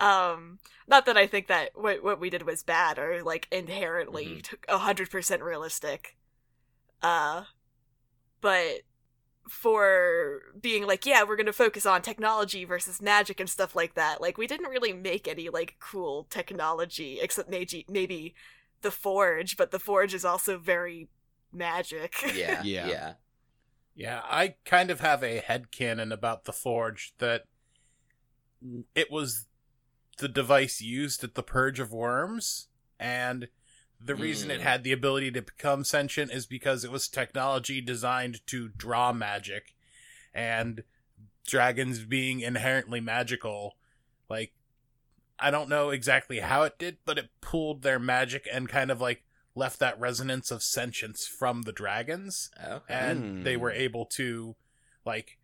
um 0.00 0.58
not 0.88 1.06
that 1.06 1.16
I 1.16 1.26
think 1.26 1.46
that 1.46 1.70
what 1.74 2.02
what 2.02 2.20
we 2.20 2.28
did 2.30 2.42
was 2.44 2.62
bad 2.62 2.98
or 2.98 3.22
like 3.22 3.46
inherently 3.52 4.38
Mhm. 4.38 4.42
t- 4.42 4.56
a 4.68 4.78
hundred 4.78 5.10
percent 5.10 5.42
realistic. 5.42 6.16
Uh 7.02 7.44
but 8.40 8.82
for 9.48 10.40
being 10.60 10.86
like, 10.86 11.06
yeah, 11.06 11.24
we're 11.24 11.36
gonna 11.36 11.52
focus 11.52 11.86
on 11.86 12.02
technology 12.02 12.64
versus 12.64 13.02
magic 13.02 13.40
and 13.40 13.50
stuff 13.50 13.76
like 13.76 13.94
that, 13.94 14.20
like 14.20 14.38
we 14.38 14.46
didn't 14.46 14.70
really 14.70 14.92
make 14.94 15.28
any 15.28 15.48
like 15.50 15.76
cool 15.80 16.26
technology 16.30 17.20
except 17.20 17.50
maybe 17.50 17.86
maybe 17.88 18.34
the 18.82 18.90
forge, 18.92 19.56
but 19.56 19.70
the 19.72 19.78
forge 19.80 20.14
is 20.14 20.24
also 20.24 20.58
very 20.58 21.08
magic. 21.54 22.14
Yeah. 22.34 22.62
Yeah. 22.64 22.86
Yeah. 22.88 23.12
Yeah, 23.96 24.22
I 24.24 24.56
kind 24.64 24.90
of 24.90 24.98
have 25.00 25.22
a 25.22 25.38
head 25.38 25.68
headcanon 25.70 26.12
about 26.12 26.44
the 26.46 26.52
Forge 26.52 27.14
that 27.18 27.44
it 28.94 29.08
was 29.10 29.46
the 30.18 30.28
device 30.28 30.80
used 30.80 31.22
at 31.22 31.34
the 31.36 31.42
Purge 31.44 31.78
of 31.78 31.92
Worms, 31.92 32.66
and 32.98 33.48
the 34.00 34.16
reason 34.16 34.50
it 34.50 34.60
Mm. 34.60 34.64
had 34.64 34.82
the 34.82 34.92
ability 34.92 35.30
to 35.32 35.42
become 35.42 35.84
sentient 35.84 36.32
is 36.32 36.44
because 36.46 36.84
it 36.84 36.90
was 36.90 37.08
technology 37.08 37.80
designed 37.80 38.44
to 38.48 38.68
draw 38.68 39.12
magic, 39.12 39.74
and 40.32 40.82
dragons 41.46 42.04
being 42.04 42.40
inherently 42.40 43.00
magical, 43.00 43.76
like, 44.28 44.54
I 45.38 45.50
don't 45.52 45.68
know 45.68 45.90
exactly 45.90 46.40
how 46.40 46.64
it 46.64 46.78
did, 46.78 46.98
but 47.04 47.18
it 47.18 47.30
pulled 47.40 47.82
their 47.82 47.98
magic 48.00 48.48
and 48.52 48.68
kind 48.68 48.90
of 48.90 49.00
like 49.00 49.24
left 49.54 49.78
that 49.78 49.98
resonance 50.00 50.50
of 50.50 50.62
sentience 50.62 51.26
from 51.26 51.62
the 51.62 51.72
dragons 51.72 52.50
Okay. 52.68 52.94
and 52.94 53.44
they 53.44 53.54
Hmm. 53.54 53.60
were 53.62 53.70
able 53.72 54.04
to 54.06 54.56
like 55.04 55.38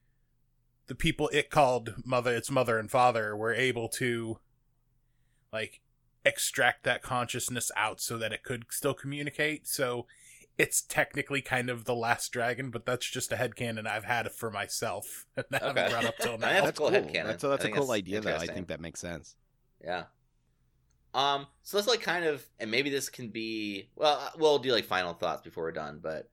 the 0.88 0.94
people 0.96 1.28
it 1.32 1.50
called 1.50 1.94
mother 2.04 2.34
its 2.34 2.50
mother 2.50 2.78
and 2.78 2.90
father 2.90 3.36
were 3.36 3.52
able 3.54 3.88
to 3.88 4.40
like 5.52 5.80
extract 6.24 6.82
that 6.84 7.02
consciousness 7.02 7.70
out 7.76 8.00
so 8.00 8.18
that 8.18 8.32
it 8.32 8.42
could 8.42 8.64
still 8.70 8.94
communicate 8.94 9.66
so 9.66 10.06
it's 10.58 10.82
technically 10.82 11.40
kind 11.40 11.70
of 11.70 11.84
the 11.84 11.94
last 11.94 12.30
dragon 12.32 12.70
but 12.70 12.84
that's 12.84 13.08
just 13.08 13.32
a 13.32 13.36
headcanon 13.36 13.86
i've 13.86 14.04
had 14.04 14.30
for 14.32 14.50
myself 14.50 15.26
and 15.36 15.46
I 15.52 15.58
haven't 15.58 15.78
Okay. 15.78 15.88
brought 15.90 16.04
up 16.04 16.18
till 16.18 16.36
now 16.38 16.46
mean, 16.48 16.54
That's 16.64 16.66
That's 16.66 16.78
cool 16.78 16.90
cool. 16.90 17.00
headcanon. 17.00 17.24
That's 17.24 17.44
a, 17.44 17.46
I 17.46 17.50
that's 17.50 17.64
a 17.64 17.68
cool 17.70 17.80
that's 17.82 17.90
idea, 17.90 18.20
though. 18.20 18.36
I 18.36 18.46
think 18.46 18.68
that 18.68 18.80
makes 18.80 19.00
sense. 19.00 19.36
Yeah. 19.82 20.04
Um. 21.14 21.46
So 21.62 21.76
let's 21.76 21.88
like 21.88 22.02
kind 22.02 22.24
of, 22.24 22.44
and 22.58 22.70
maybe 22.70 22.90
this 22.90 23.08
can 23.08 23.28
be. 23.28 23.88
Well, 23.96 24.18
uh, 24.20 24.30
we'll 24.38 24.58
do 24.58 24.72
like 24.72 24.84
final 24.84 25.12
thoughts 25.12 25.42
before 25.42 25.64
we're 25.64 25.72
done, 25.72 26.00
but 26.02 26.30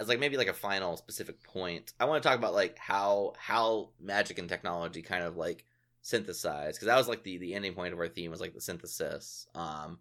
as 0.00 0.08
like 0.08 0.20
maybe 0.20 0.36
like 0.36 0.48
a 0.48 0.54
final 0.54 0.96
specific 0.96 1.42
point, 1.42 1.92
I 1.98 2.04
want 2.04 2.22
to 2.22 2.28
talk 2.28 2.38
about 2.38 2.54
like 2.54 2.78
how 2.78 3.34
how 3.38 3.90
magic 4.00 4.38
and 4.38 4.48
technology 4.48 5.02
kind 5.02 5.24
of 5.24 5.36
like 5.36 5.64
synthesize 6.02 6.76
because 6.76 6.86
that 6.86 6.96
was 6.96 7.08
like 7.08 7.22
the 7.22 7.38
the 7.38 7.54
ending 7.54 7.74
point 7.74 7.92
of 7.92 7.98
our 7.98 8.08
theme 8.08 8.30
was 8.30 8.40
like 8.40 8.54
the 8.54 8.60
synthesis. 8.60 9.46
Um, 9.54 9.98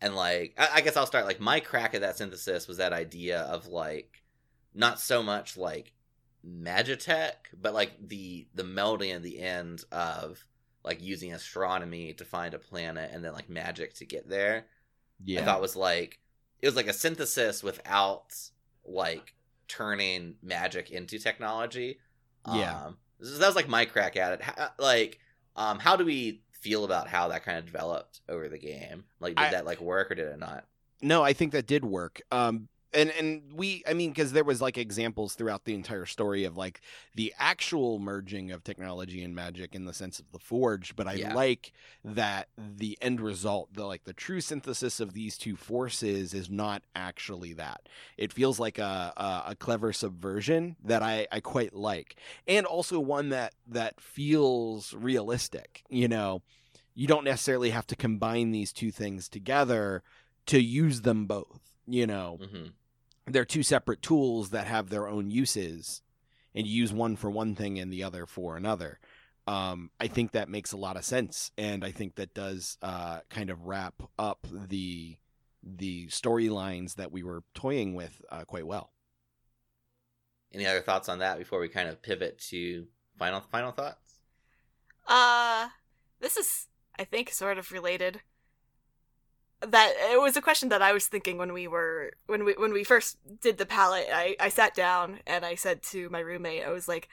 and 0.00 0.14
like 0.14 0.54
I, 0.58 0.68
I 0.76 0.80
guess 0.80 0.96
I'll 0.96 1.06
start 1.06 1.26
like 1.26 1.40
my 1.40 1.60
crack 1.60 1.94
at 1.94 2.02
that 2.02 2.16
synthesis 2.18 2.68
was 2.68 2.76
that 2.78 2.92
idea 2.92 3.40
of 3.40 3.66
like 3.66 4.22
not 4.74 5.00
so 5.00 5.22
much 5.22 5.56
like 5.56 5.92
magitech, 6.46 7.32
but 7.60 7.74
like 7.74 7.92
the 8.08 8.46
the 8.54 8.62
melding 8.62 9.14
at 9.14 9.22
the 9.22 9.40
end 9.40 9.84
of 9.90 10.44
like 10.84 11.02
using 11.02 11.32
astronomy 11.32 12.12
to 12.14 12.24
find 12.24 12.54
a 12.54 12.58
planet 12.58 13.10
and 13.12 13.24
then 13.24 13.32
like 13.32 13.48
magic 13.48 13.94
to 13.94 14.04
get 14.04 14.28
there. 14.28 14.66
Yeah. 15.24 15.40
I 15.40 15.44
thought 15.44 15.60
was 15.60 15.76
like 15.76 16.18
it 16.60 16.66
was 16.66 16.76
like 16.76 16.88
a 16.88 16.92
synthesis 16.92 17.62
without 17.62 18.34
like 18.84 19.34
turning 19.68 20.34
magic 20.42 20.90
into 20.90 21.18
technology. 21.18 21.98
Yeah. 22.52 22.86
Um, 22.86 22.96
so 23.20 23.38
that 23.38 23.46
was 23.46 23.56
like 23.56 23.68
my 23.68 23.84
crack 23.84 24.16
at 24.16 24.32
it. 24.32 24.42
How, 24.42 24.70
like, 24.78 25.18
um, 25.56 25.78
how 25.78 25.96
do 25.96 26.04
we 26.04 26.42
feel 26.52 26.84
about 26.84 27.06
how 27.08 27.28
that 27.28 27.44
kind 27.44 27.58
of 27.58 27.66
developed 27.66 28.20
over 28.28 28.48
the 28.48 28.58
game? 28.58 29.04
Like, 29.20 29.36
did 29.36 29.44
I- 29.46 29.50
that 29.50 29.66
like 29.66 29.80
work 29.80 30.10
or 30.10 30.14
did 30.14 30.26
it 30.28 30.38
not? 30.38 30.64
No, 31.02 31.22
I 31.22 31.32
think 31.32 31.52
that 31.52 31.66
did 31.66 31.82
work. 31.84 32.20
Um, 32.30 32.68
and 32.92 33.10
and 33.10 33.42
we, 33.54 33.82
I 33.86 33.92
mean, 33.94 34.10
because 34.10 34.32
there 34.32 34.44
was 34.44 34.60
like 34.60 34.76
examples 34.78 35.34
throughout 35.34 35.64
the 35.64 35.74
entire 35.74 36.06
story 36.06 36.44
of 36.44 36.56
like 36.56 36.80
the 37.14 37.32
actual 37.38 37.98
merging 37.98 38.50
of 38.50 38.64
technology 38.64 39.22
and 39.22 39.34
magic 39.34 39.74
in 39.74 39.84
the 39.84 39.92
sense 39.94 40.18
of 40.18 40.30
the 40.32 40.38
forge. 40.38 40.96
But 40.96 41.06
I 41.06 41.14
Yeah. 41.14 41.34
like 41.34 41.72
that 42.04 42.48
the 42.56 42.98
end 43.00 43.20
result, 43.20 43.72
the 43.74 43.84
like 43.86 44.04
the 44.04 44.12
true 44.12 44.40
synthesis 44.40 45.00
of 45.00 45.12
these 45.12 45.36
two 45.38 45.56
forces, 45.56 46.34
is 46.34 46.50
not 46.50 46.82
actually 46.94 47.52
that. 47.54 47.88
It 48.16 48.32
feels 48.32 48.58
like 48.58 48.78
a 48.78 49.12
a, 49.16 49.50
a 49.52 49.56
clever 49.56 49.92
subversion 49.92 50.76
that 50.84 51.02
I 51.02 51.26
I 51.30 51.40
quite 51.40 51.74
like, 51.74 52.16
and 52.46 52.66
also 52.66 52.98
one 53.00 53.28
that 53.30 53.54
that 53.68 54.00
feels 54.00 54.92
realistic. 54.94 55.82
You 55.88 56.08
know, 56.08 56.42
you 56.94 57.06
don't 57.06 57.24
necessarily 57.24 57.70
have 57.70 57.86
to 57.88 57.96
combine 57.96 58.50
these 58.50 58.72
two 58.72 58.90
things 58.90 59.28
together 59.28 60.02
to 60.46 60.60
use 60.60 61.02
them 61.02 61.26
both. 61.26 61.60
You 61.86 62.06
know, 62.06 62.38
hmm 62.40 62.66
they're 63.26 63.44
two 63.44 63.62
separate 63.62 64.02
tools 64.02 64.50
that 64.50 64.66
have 64.66 64.88
their 64.88 65.08
own 65.08 65.30
uses, 65.30 66.02
and 66.54 66.66
you 66.66 66.72
use 66.72 66.92
one 66.92 67.16
for 67.16 67.30
one 67.30 67.54
thing 67.54 67.78
and 67.78 67.92
the 67.92 68.02
other 68.02 68.26
for 68.26 68.56
another. 68.56 68.98
Um, 69.46 69.90
I 69.98 70.06
think 70.06 70.32
that 70.32 70.48
makes 70.48 70.72
a 70.72 70.76
lot 70.76 70.96
of 70.96 71.04
sense, 71.04 71.50
and 71.58 71.84
I 71.84 71.90
think 71.90 72.16
that 72.16 72.34
does 72.34 72.76
uh, 72.82 73.20
kind 73.30 73.50
of 73.50 73.66
wrap 73.66 74.02
up 74.18 74.46
the 74.50 75.16
the 75.62 76.06
storylines 76.06 76.94
that 76.94 77.12
we 77.12 77.22
were 77.22 77.42
toying 77.54 77.94
with 77.94 78.22
uh, 78.30 78.44
quite 78.44 78.66
well. 78.66 78.92
Any 80.52 80.66
other 80.66 80.80
thoughts 80.80 81.08
on 81.08 81.18
that 81.18 81.38
before 81.38 81.60
we 81.60 81.68
kind 81.68 81.88
of 81.88 82.02
pivot 82.02 82.38
to 82.48 82.86
final 83.18 83.40
final 83.40 83.72
thoughts? 83.72 84.20
Uh 85.06 85.68
this 86.20 86.36
is 86.36 86.66
I 86.98 87.04
think 87.04 87.30
sort 87.30 87.58
of 87.58 87.72
related. 87.72 88.20
That 89.66 89.92
it 90.10 90.20
was 90.20 90.36
a 90.36 90.42
question 90.42 90.70
that 90.70 90.80
I 90.82 90.92
was 90.92 91.06
thinking 91.06 91.36
when 91.36 91.52
we 91.52 91.68
were 91.68 92.12
when 92.26 92.44
we 92.44 92.54
when 92.54 92.72
we 92.72 92.82
first 92.84 93.18
did 93.40 93.58
the 93.58 93.66
palette. 93.66 94.08
I 94.12 94.36
I 94.40 94.48
sat 94.48 94.74
down 94.74 95.20
and 95.26 95.44
I 95.44 95.54
said 95.54 95.82
to 95.84 96.08
my 96.08 96.20
roommate, 96.20 96.64
I 96.64 96.70
was 96.70 96.88
like, 96.88 97.08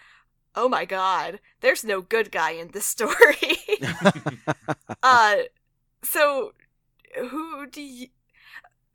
"Oh 0.55 0.69
my 0.69 0.85
god, 0.85 1.39
there's 1.59 1.83
no 1.83 2.01
good 2.01 2.31
guy 2.31 2.51
in 2.51 2.69
this 2.71 2.85
story." 2.85 3.57
uh, 5.03 5.35
so 6.03 6.53
who 7.17 7.67
do 7.67 7.81
you 7.81 8.07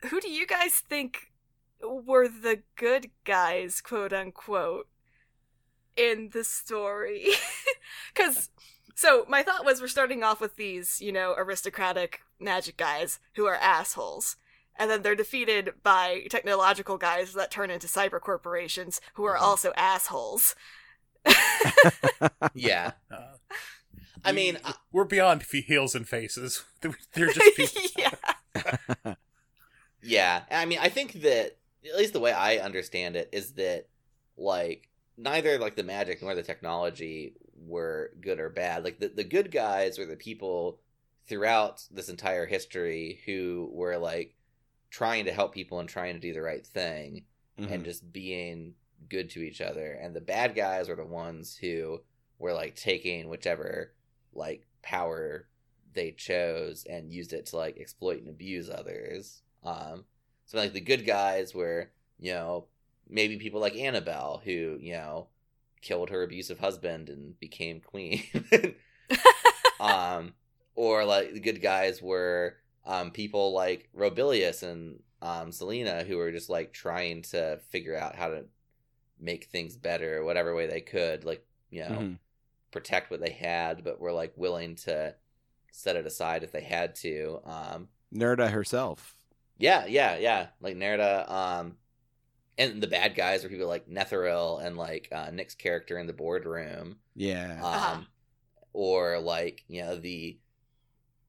who 0.09 0.21
do 0.21 0.31
you 0.31 0.47
guys 0.47 0.75
think 0.75 1.33
were 1.83 2.29
the 2.29 2.63
good 2.77 3.11
guys, 3.25 3.81
quote 3.81 4.13
unquote, 4.13 4.89
in 5.97 6.31
the 6.33 6.45
story? 6.45 7.29
Because 8.15 8.51
so 8.95 9.25
my 9.29 9.43
thought 9.43 9.65
was 9.65 9.81
we're 9.81 9.89
starting 9.89 10.23
off 10.23 10.41
with 10.41 10.57
these, 10.57 11.01
you 11.01 11.13
know, 11.13 11.35
aristocratic 11.37 12.21
magic 12.41 12.77
guys 12.77 13.19
who 13.35 13.47
are 13.47 13.57
assholes. 13.57 14.37
And 14.79 14.91
then 14.91 15.03
they're 15.03 15.15
defeated 15.15 15.75
by 15.83 16.23
technological 16.31 16.97
guys 16.97 17.35
that 17.35 17.51
turn 17.51 17.71
into 17.71 17.87
cyber 17.87 18.21
corporations 18.21 19.01
who 19.15 19.25
are 19.25 19.37
Mhm. 19.37 19.43
also 19.43 19.73
assholes. 19.77 20.55
Yeah. 22.55 22.93
Uh, 23.11 23.35
I 24.25 24.33
mean, 24.33 24.59
I- 24.65 24.75
we're 24.93 25.05
beyond 25.05 25.43
f- 25.43 25.51
heels 25.67 25.95
and 25.95 26.09
faces. 26.09 26.65
They're 26.81 26.93
just 27.33 27.57
people. 27.57 27.83
yeah. 27.97 29.15
Yeah, 30.05 30.43
I 30.51 30.65
mean, 30.65 30.79
I 30.81 30.89
think 30.89 31.23
that 31.23 31.59
at 31.89 31.97
least 31.97 32.13
the 32.13 32.21
way 32.21 32.33
I 32.33 32.57
understand 32.57 33.15
it 33.17 33.29
is 33.33 33.53
that 33.55 33.87
like 34.37 34.89
neither 35.17 35.59
like 35.59 35.77
the 35.77 35.83
magic 35.85 36.23
nor 36.23 36.35
the 36.35 36.43
technology 36.43 37.35
were 37.67 38.13
good 38.21 38.39
or 38.41 38.51
bad. 38.51 38.85
Like 38.85 38.99
the 38.99 39.09
the 39.09 39.25
good 39.25 39.51
guys 39.51 39.99
were 39.99 40.07
the 40.07 40.17
people 40.17 40.81
throughout 41.27 41.85
this 41.91 42.09
entire 42.09 42.47
history 42.47 43.21
who 43.27 43.71
were 43.73 43.97
like 43.97 44.35
trying 44.91 45.25
to 45.25 45.33
help 45.33 45.55
people 45.55 45.79
and 45.81 45.89
trying 45.89 46.15
to 46.15 46.21
do 46.21 46.33
the 46.33 46.43
right 46.43 46.67
thing 46.67 47.25
Mm-hmm. 47.61 47.71
and 47.71 47.85
just 47.85 48.11
being 48.11 48.73
good 49.11 49.29
to 49.31 49.41
each 49.41 49.61
other. 49.61 49.93
And 49.93 50.17
the 50.17 50.23
bad 50.23 50.55
guys 50.55 50.89
were 50.89 50.97
the 50.97 51.05
ones 51.05 51.55
who 51.55 52.01
were 52.39 52.55
like 52.55 52.77
taking 52.77 53.29
whichever 53.29 53.93
like 54.33 54.67
power 54.83 55.47
they 55.93 56.13
chose 56.13 56.87
and 56.89 57.13
used 57.13 57.35
it 57.35 57.45
to 57.47 57.57
like 57.59 57.77
exploit 57.79 58.21
and 58.21 58.29
abuse 58.29 58.71
others. 58.71 59.43
Um, 59.63 60.05
so 60.47 60.57
like 60.57 60.73
the 60.73 60.81
good 60.81 61.05
guys 61.05 61.55
were, 61.55 61.91
you 62.19 62.33
know, 62.33 62.69
maybe 63.07 63.37
people 63.37 63.61
like 63.61 63.77
Annabelle 63.77 64.41
who, 64.43 64.79
you 64.81 64.95
know, 64.95 65.27
killed 65.83 66.09
her 66.11 66.23
abusive 66.23 66.59
husband 66.61 67.09
and 67.11 67.39
became 67.39 67.81
queen. 67.81 68.23
um, 69.81 70.33
or 70.75 71.05
like 71.05 71.35
the 71.35 71.41
good 71.41 71.61
guys 71.61 72.01
were 72.01 72.57
um 72.87 73.11
people 73.11 73.53
like 73.53 73.89
Robilius 73.97 74.63
and 74.63 75.01
um 75.21 75.53
Selena 75.53 76.03
who 76.05 76.17
were 76.17 76.33
just 76.33 76.49
like 76.51 76.73
trying 76.73 77.23
to 77.23 77.59
figure 77.71 77.97
out 77.97 78.17
how 78.17 78.29
to 78.29 78.45
make 79.21 79.45
things 79.45 79.77
better 79.77 80.25
whatever 80.25 80.55
way 80.55 80.67
they 80.67 80.81
could, 80.81 81.25
like, 81.25 81.47
you 81.71 81.83
know, 81.83 81.91
Mhm. 81.91 82.19
protect 82.73 83.11
what 83.11 83.21
they 83.21 83.31
had, 83.31 83.85
but 83.85 84.01
were 84.01 84.13
like 84.13 84.33
willing 84.37 84.75
to 84.77 85.15
set 85.71 85.97
it 85.97 86.07
aside 86.07 86.43
if 86.43 86.53
they 86.53 86.63
had 86.63 86.95
to. 86.97 87.41
Um 87.45 87.89
Nerda 88.13 88.51
herself. 88.51 89.15
yeah, 89.59 89.87
yeah, 89.87 90.17
yeah. 90.17 90.49
Like 90.61 90.77
Nerda, 90.77 91.31
um 91.31 91.77
and 92.59 92.83
the 92.83 92.87
bad 92.87 93.15
guys 93.15 93.43
were 93.43 93.49
people 93.49 93.67
like 93.69 93.89
Netheril 93.89 94.65
and 94.65 94.77
like 94.77 95.09
uh, 95.13 95.31
Nick's 95.33 95.55
character 95.55 95.99
in 95.99 96.07
the 96.07 96.13
boardroom. 96.13 96.97
Yeah. 97.15 97.55
Um 97.61 97.65
Uh-huh. 97.65 98.01
or 98.73 99.19
like, 99.19 99.65
you 99.69 99.83
know, 99.83 99.97
the 99.97 100.39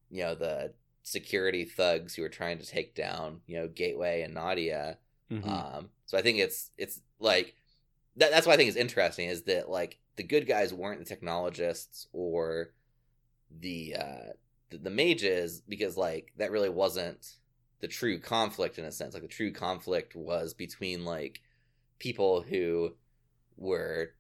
you 0.10 0.24
know, 0.24 0.36
the 0.36 0.74
security 1.02 1.66
thugs 1.66 2.16
who 2.16 2.22
were 2.22 2.30
trying 2.30 2.60
to 2.60 2.66
take 2.66 2.96
down, 2.96 3.42
you 3.48 3.58
know, 3.58 3.68
Gateway 3.68 4.22
and 4.22 4.34
Nadia. 4.34 4.98
Mhm. 5.32 5.48
Um, 5.48 5.90
so 6.06 6.18
I 6.18 6.22
think 6.22 6.38
it's 6.40 6.72
it's 6.78 7.02
like 7.20 7.56
that, 8.18 8.30
that's 8.32 8.46
why 8.46 8.54
I 8.54 8.58
think 8.58 8.70
is 8.70 8.76
interesting 8.76 9.28
is 9.30 9.44
that 9.44 9.70
like 9.70 10.00
the 10.18 10.24
good 10.24 10.46
guys 10.46 10.74
weren't 10.74 11.00
the 11.00 11.06
technologists 11.06 12.08
or 12.14 12.74
the 13.60 13.96
uh 14.00 14.34
the, 14.70 14.78
the 14.78 14.90
mages 14.90 15.62
because 15.68 15.98
like 15.98 16.32
that 16.38 16.52
really 16.52 16.70
wasn't 16.70 17.36
the 17.84 17.88
true 17.90 18.18
conflict 18.18 18.80
in 18.80 18.86
a 18.86 18.92
sense. 18.94 19.14
Like 19.14 19.24
the 19.24 19.28
true 19.28 19.52
conflict 19.52 20.16
was 20.16 20.54
between 20.54 21.04
like 21.04 21.42
people 22.00 22.40
who 22.42 22.94
were 23.58 24.12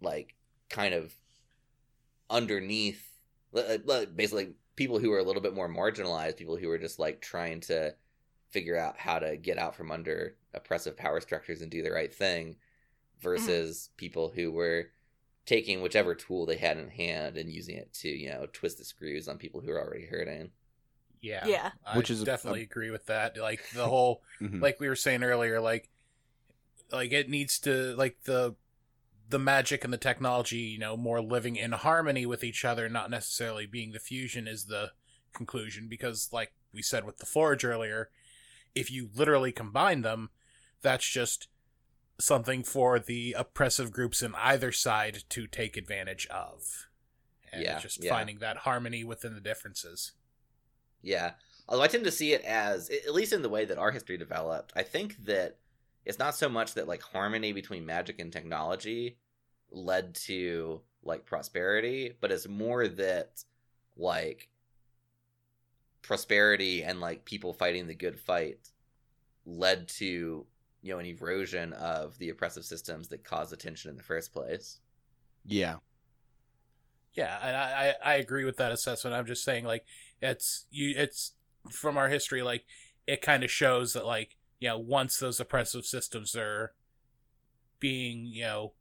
like 0.00 0.34
kind 0.68 0.92
of 0.92 1.14
underneath 2.28 3.00
basically 4.16 4.54
people 4.74 4.98
who 4.98 5.10
were 5.10 5.20
a 5.20 5.22
little 5.22 5.40
bit 5.40 5.54
more 5.54 5.68
marginalized, 5.68 6.36
people 6.36 6.56
who 6.56 6.66
were 6.66 6.78
just 6.78 6.98
like 6.98 7.20
trying 7.20 7.60
to 7.60 7.94
figure 8.48 8.76
out 8.76 8.98
how 8.98 9.20
to 9.20 9.36
get 9.36 9.56
out 9.56 9.76
from 9.76 9.92
under 9.92 10.34
oppressive 10.52 10.96
power 10.96 11.20
structures 11.20 11.62
and 11.62 11.70
do 11.70 11.84
the 11.84 11.92
right 11.92 12.12
thing 12.12 12.54
mm-hmm. 12.54 13.22
versus 13.22 13.90
people 13.98 14.32
who 14.34 14.50
were 14.50 14.86
taking 15.46 15.80
whichever 15.80 16.16
tool 16.16 16.44
they 16.44 16.56
had 16.56 16.76
in 16.76 16.90
hand 16.90 17.36
and 17.36 17.52
using 17.52 17.76
it 17.76 17.94
to, 17.94 18.08
you 18.08 18.30
know, 18.30 18.48
twist 18.52 18.78
the 18.78 18.84
screws 18.84 19.28
on 19.28 19.38
people 19.38 19.60
who 19.60 19.70
are 19.70 19.80
already 19.80 20.06
hurting. 20.06 20.50
Yeah, 21.20 21.46
Yeah. 21.46 21.70
I 21.84 21.96
Which 21.98 22.10
is 22.10 22.22
a- 22.22 22.24
definitely 22.24 22.62
agree 22.62 22.90
with 22.90 23.06
that. 23.06 23.36
Like 23.36 23.62
the 23.74 23.86
whole, 23.88 24.22
Mhm. 24.40 24.60
like 24.62 24.80
we 24.80 24.88
were 24.88 24.96
saying 24.96 25.22
earlier, 25.22 25.60
like 25.60 25.90
like 26.90 27.12
it 27.12 27.28
needs 27.28 27.58
to 27.60 27.94
like 27.96 28.22
the 28.24 28.56
the 29.28 29.38
magic 29.38 29.84
and 29.84 29.92
the 29.92 29.98
technology, 29.98 30.58
you 30.58 30.78
know, 30.78 30.96
more 30.96 31.20
living 31.22 31.54
in 31.56 31.70
harmony 31.72 32.26
with 32.26 32.42
each 32.42 32.64
other, 32.64 32.88
not 32.88 33.10
necessarily 33.10 33.64
being 33.64 33.92
the 33.92 34.00
fusion 34.00 34.48
is 34.48 34.64
the 34.64 34.90
conclusion. 35.32 35.86
Because 35.88 36.30
like 36.32 36.52
we 36.72 36.82
said 36.82 37.04
with 37.04 37.18
the 37.18 37.26
forge 37.26 37.64
earlier, 37.64 38.10
if 38.74 38.90
you 38.90 39.08
literally 39.14 39.52
combine 39.52 40.02
them, 40.02 40.30
that's 40.82 41.08
just 41.08 41.46
something 42.18 42.64
for 42.64 42.98
the 42.98 43.32
oppressive 43.38 43.92
groups 43.92 44.20
in 44.22 44.34
either 44.34 44.72
side 44.72 45.22
to 45.28 45.46
take 45.46 45.76
advantage 45.76 46.26
of. 46.26 46.88
And 47.52 47.62
Yeah, 47.62 47.78
just 47.78 48.02
yeah. 48.02 48.10
finding 48.10 48.38
that 48.40 48.58
harmony 48.58 49.04
within 49.04 49.34
the 49.34 49.40
differences. 49.40 50.12
Yeah. 51.02 51.32
Although 51.68 51.82
I 51.82 51.88
tend 51.88 52.04
to 52.04 52.10
see 52.10 52.32
it 52.32 52.42
as, 52.42 52.90
at 52.90 53.14
least 53.14 53.32
in 53.32 53.42
the 53.42 53.48
way 53.48 53.64
that 53.64 53.78
our 53.78 53.90
history 53.92 54.16
developed, 54.18 54.72
I 54.74 54.82
think 54.82 55.24
that 55.24 55.56
it's 56.04 56.18
not 56.18 56.34
so 56.34 56.48
much 56.48 56.74
that 56.74 56.88
like 56.88 57.02
harmony 57.02 57.52
between 57.52 57.86
magic 57.86 58.18
and 58.18 58.32
technology 58.32 59.18
led 59.70 60.14
to 60.14 60.80
like 61.04 61.26
prosperity, 61.26 62.14
but 62.20 62.32
it's 62.32 62.48
more 62.48 62.88
that 62.88 63.44
like 63.96 64.48
prosperity 66.02 66.82
and 66.82 67.00
like 67.00 67.24
people 67.24 67.52
fighting 67.52 67.86
the 67.86 67.94
good 67.94 68.18
fight 68.18 68.58
led 69.46 69.88
to 69.88 70.46
you 70.82 70.92
know 70.92 70.98
an 70.98 71.06
erosion 71.06 71.72
of 71.74 72.16
the 72.18 72.30
oppressive 72.30 72.64
systems 72.64 73.08
that 73.08 73.22
caused 73.22 73.52
the 73.52 73.56
tension 73.56 73.90
in 73.90 73.96
the 73.96 74.02
first 74.02 74.32
place. 74.32 74.80
Yeah. 75.44 75.76
Yeah, 77.12 77.38
and 77.42 77.56
I, 77.56 77.94
I 78.04 78.12
I 78.12 78.14
agree 78.16 78.44
with 78.44 78.56
that 78.58 78.72
assessment. 78.72 79.14
I'm 79.16 79.26
just 79.26 79.44
saying 79.44 79.64
like 79.64 79.84
it's 80.22 80.66
you 80.70 80.94
it's 80.96 81.32
from 81.70 81.96
our 81.96 82.08
history 82.08 82.42
like 82.42 82.64
it 83.06 83.22
kind 83.22 83.42
of 83.44 83.50
shows 83.50 83.92
that 83.92 84.06
like 84.06 84.36
you 84.58 84.68
know 84.68 84.78
once 84.78 85.18
those 85.18 85.40
oppressive 85.40 85.84
systems 85.84 86.34
are 86.36 86.72
being 87.78 88.26
you 88.26 88.42
know 88.42 88.72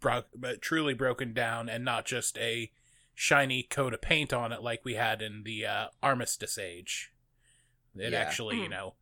bro- 0.00 0.24
but 0.34 0.60
truly 0.62 0.94
broken 0.94 1.32
down 1.32 1.68
and 1.68 1.84
not 1.84 2.04
just 2.04 2.36
a 2.38 2.70
shiny 3.14 3.62
coat 3.62 3.94
of 3.94 4.00
paint 4.00 4.32
on 4.32 4.52
it 4.52 4.62
like 4.62 4.84
we 4.84 4.94
had 4.94 5.20
in 5.22 5.42
the 5.44 5.66
uh, 5.66 5.86
armistice 6.02 6.58
age 6.58 7.12
it 7.96 8.12
Yeah. 8.12 8.18
actually 8.18 8.60
you 8.60 8.68
Mhm. 8.68 8.70
know 8.70 8.94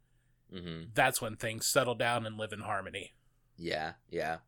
hmm 0.51 0.83
that's 0.95 1.21
when 1.21 1.37
things 1.37 1.67
settle 1.67 1.95
down 1.95 2.27
and 2.27 2.37
live 2.37 2.53
in 2.53 2.61
harmony 2.61 3.15
Yeah, 3.57 3.95
yeah. 4.09 4.39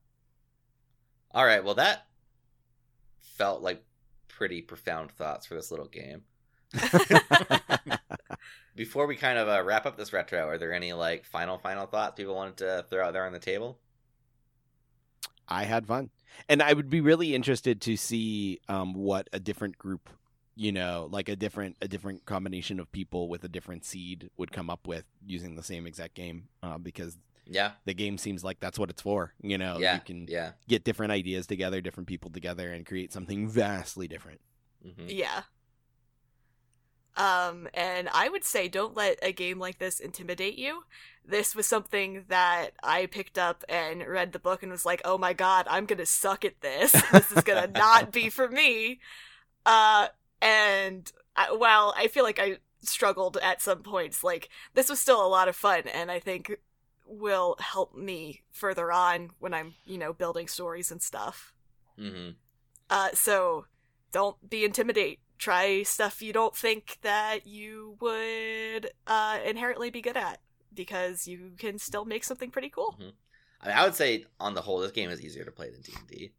All 1.33 1.45
right, 1.45 1.63
well 1.65 1.75
that 1.75 2.07
felt 3.19 3.63
like 3.63 3.85
pretty 4.29 4.63
profound 4.63 5.11
thoughts 5.13 5.47
for 5.47 5.55
this 5.55 5.71
little 5.71 5.89
game. 5.89 6.23
Before 8.75 9.07
we 9.07 9.15
kind 9.15 9.39
of 9.39 9.49
uh, 9.49 9.63
wrap 9.63 9.87
up 9.87 9.97
this 9.97 10.13
retro, 10.13 10.49
are 10.49 10.59
there 10.59 10.73
any 10.73 10.93
like 10.93 11.25
final 11.25 11.57
final 11.57 11.87
thoughts 11.87 12.17
people 12.17 12.35
wanted 12.35 12.57
to 12.57 12.85
throw 12.91 13.07
out 13.07 13.13
there 13.13 13.25
on 13.25 13.33
the 13.33 13.39
table? 13.39 13.79
I 15.49 15.65
had 15.65 15.87
fun. 15.87 16.11
And 16.49 16.63
I 16.63 16.73
would 16.73 16.91
be 16.91 17.01
really 17.01 17.35
interested 17.35 17.81
to 17.83 17.97
see 17.97 18.61
um, 18.69 18.95
what 18.95 19.29
a 19.33 19.41
different 19.41 19.79
group, 19.79 20.09
you 20.55 20.73
know, 20.73 21.09
like 21.11 21.29
a 21.29 21.37
different 21.37 21.77
a 21.83 21.89
different 21.89 22.25
combination 22.25 22.79
of 22.79 22.91
people 22.93 23.29
with 23.29 23.45
a 23.45 23.49
different 23.49 23.85
seed 23.85 24.31
would 24.37 24.53
come 24.53 24.71
up 24.71 24.87
with 24.87 25.05
using 25.27 25.57
the 25.57 25.63
same 25.63 25.87
exact 25.87 26.15
game 26.15 26.49
uh, 26.63 26.79
because 26.79 27.19
Yeah, 27.47 27.73
the 27.87 27.95
game 27.95 28.19
seems 28.19 28.45
like 28.45 28.61
that's 28.61 28.79
what 28.79 28.91
it's 28.91 29.03
for. 29.03 29.35
You 29.43 29.59
know, 29.59 29.81
yeah, 29.81 29.89
you 29.89 30.03
can 30.03 30.29
yeah. 30.29 30.53
get 30.69 30.85
different 30.85 31.13
ideas 31.13 31.47
together, 31.47 31.81
different 31.81 32.09
people 32.09 32.31
together, 32.31 32.73
and 32.73 32.87
create 32.87 33.13
something 33.13 33.49
vastly 33.49 34.09
different. 34.09 34.41
hmm 34.83 35.11
Yeah. 35.11 35.43
Um, 37.17 37.69
and 37.75 38.09
I 38.13 38.29
would 38.29 38.45
say 38.45 38.69
don't 38.69 38.97
let 38.97 39.19
a 39.23 39.33
game 39.33 39.59
like 39.59 39.79
this 39.79 40.01
intimidate 40.01 40.57
you. 40.59 40.85
This 41.25 41.55
was 41.55 41.67
something 41.67 42.25
that 42.29 42.71
I 42.83 43.07
picked 43.07 43.39
up 43.39 43.65
and 43.69 44.07
read 44.07 44.33
the 44.33 44.39
book 44.39 44.63
and 44.63 44.73
was 44.73 44.87
like, 44.87 45.03
oh 45.05 45.19
my 45.19 45.33
god, 45.33 45.67
I'm 45.69 45.87
gonna 45.87 46.07
suck 46.07 46.45
at 46.45 46.61
this. 46.61 46.93
This 47.13 47.31
is 47.33 47.43
gonna 47.43 47.67
not 47.69 48.13
be 48.13 48.31
for 48.31 48.49
me. 48.49 49.01
Uh, 49.67 50.09
and 50.41 51.11
I, 51.37 51.53
while 51.53 51.95
I 51.97 52.09
feel 52.09 52.25
like 52.25 52.39
I 52.39 52.59
struggled 52.83 53.37
at 53.43 53.61
some 53.61 53.83
points, 53.83 54.25
like 54.25 54.49
this 54.75 54.89
was 54.89 54.99
still 54.99 55.25
a 55.25 55.29
lot 55.29 55.49
of 55.49 55.57
fun, 55.57 55.83
and 55.93 56.11
I 56.11 56.19
think 56.21 56.57
will 57.07 57.57
help 57.59 57.95
me 57.95 58.43
further 58.53 58.93
on 58.93 59.31
when 59.41 59.53
I'm, 59.53 59.75
you 59.85 59.99
know, 59.99 60.13
building 60.13 60.49
stories 60.49 60.91
and 60.91 61.03
stuff. 61.03 61.53
hmm 61.99 62.31
Uh, 62.89 63.11
so 63.15 63.67
don't 64.13 64.49
be 64.49 64.65
intimidate. 64.65 65.21
Try 65.41 65.83
stuff 65.85 66.21
you 66.21 66.35
don't 66.35 66.55
think 66.55 66.99
that 67.01 67.47
you 67.47 67.97
would 68.01 68.91
uh, 69.07 69.39
inherently 69.45 69.89
be 69.89 70.03
good 70.03 70.17
at 70.19 70.39
because 70.75 71.27
you 71.27 71.53
can 71.57 71.79
still 71.79 72.05
make 72.05 72.25
something 72.25 72.51
pretty 72.51 72.69
cool. 72.69 72.95
I 73.63 73.69
mean, 73.69 73.77
I 73.77 73.85
would 73.85 73.95
say 73.95 74.27
on 74.39 74.53
the 74.53 74.61
whole, 74.61 74.81
this 74.81 74.91
game 74.93 75.09
is 75.09 75.23
easier 75.25 75.45
to 75.45 75.51
play 75.51 75.71
than 75.71 75.81
D 75.81 75.93
and 75.99 76.07
D. 76.07 76.33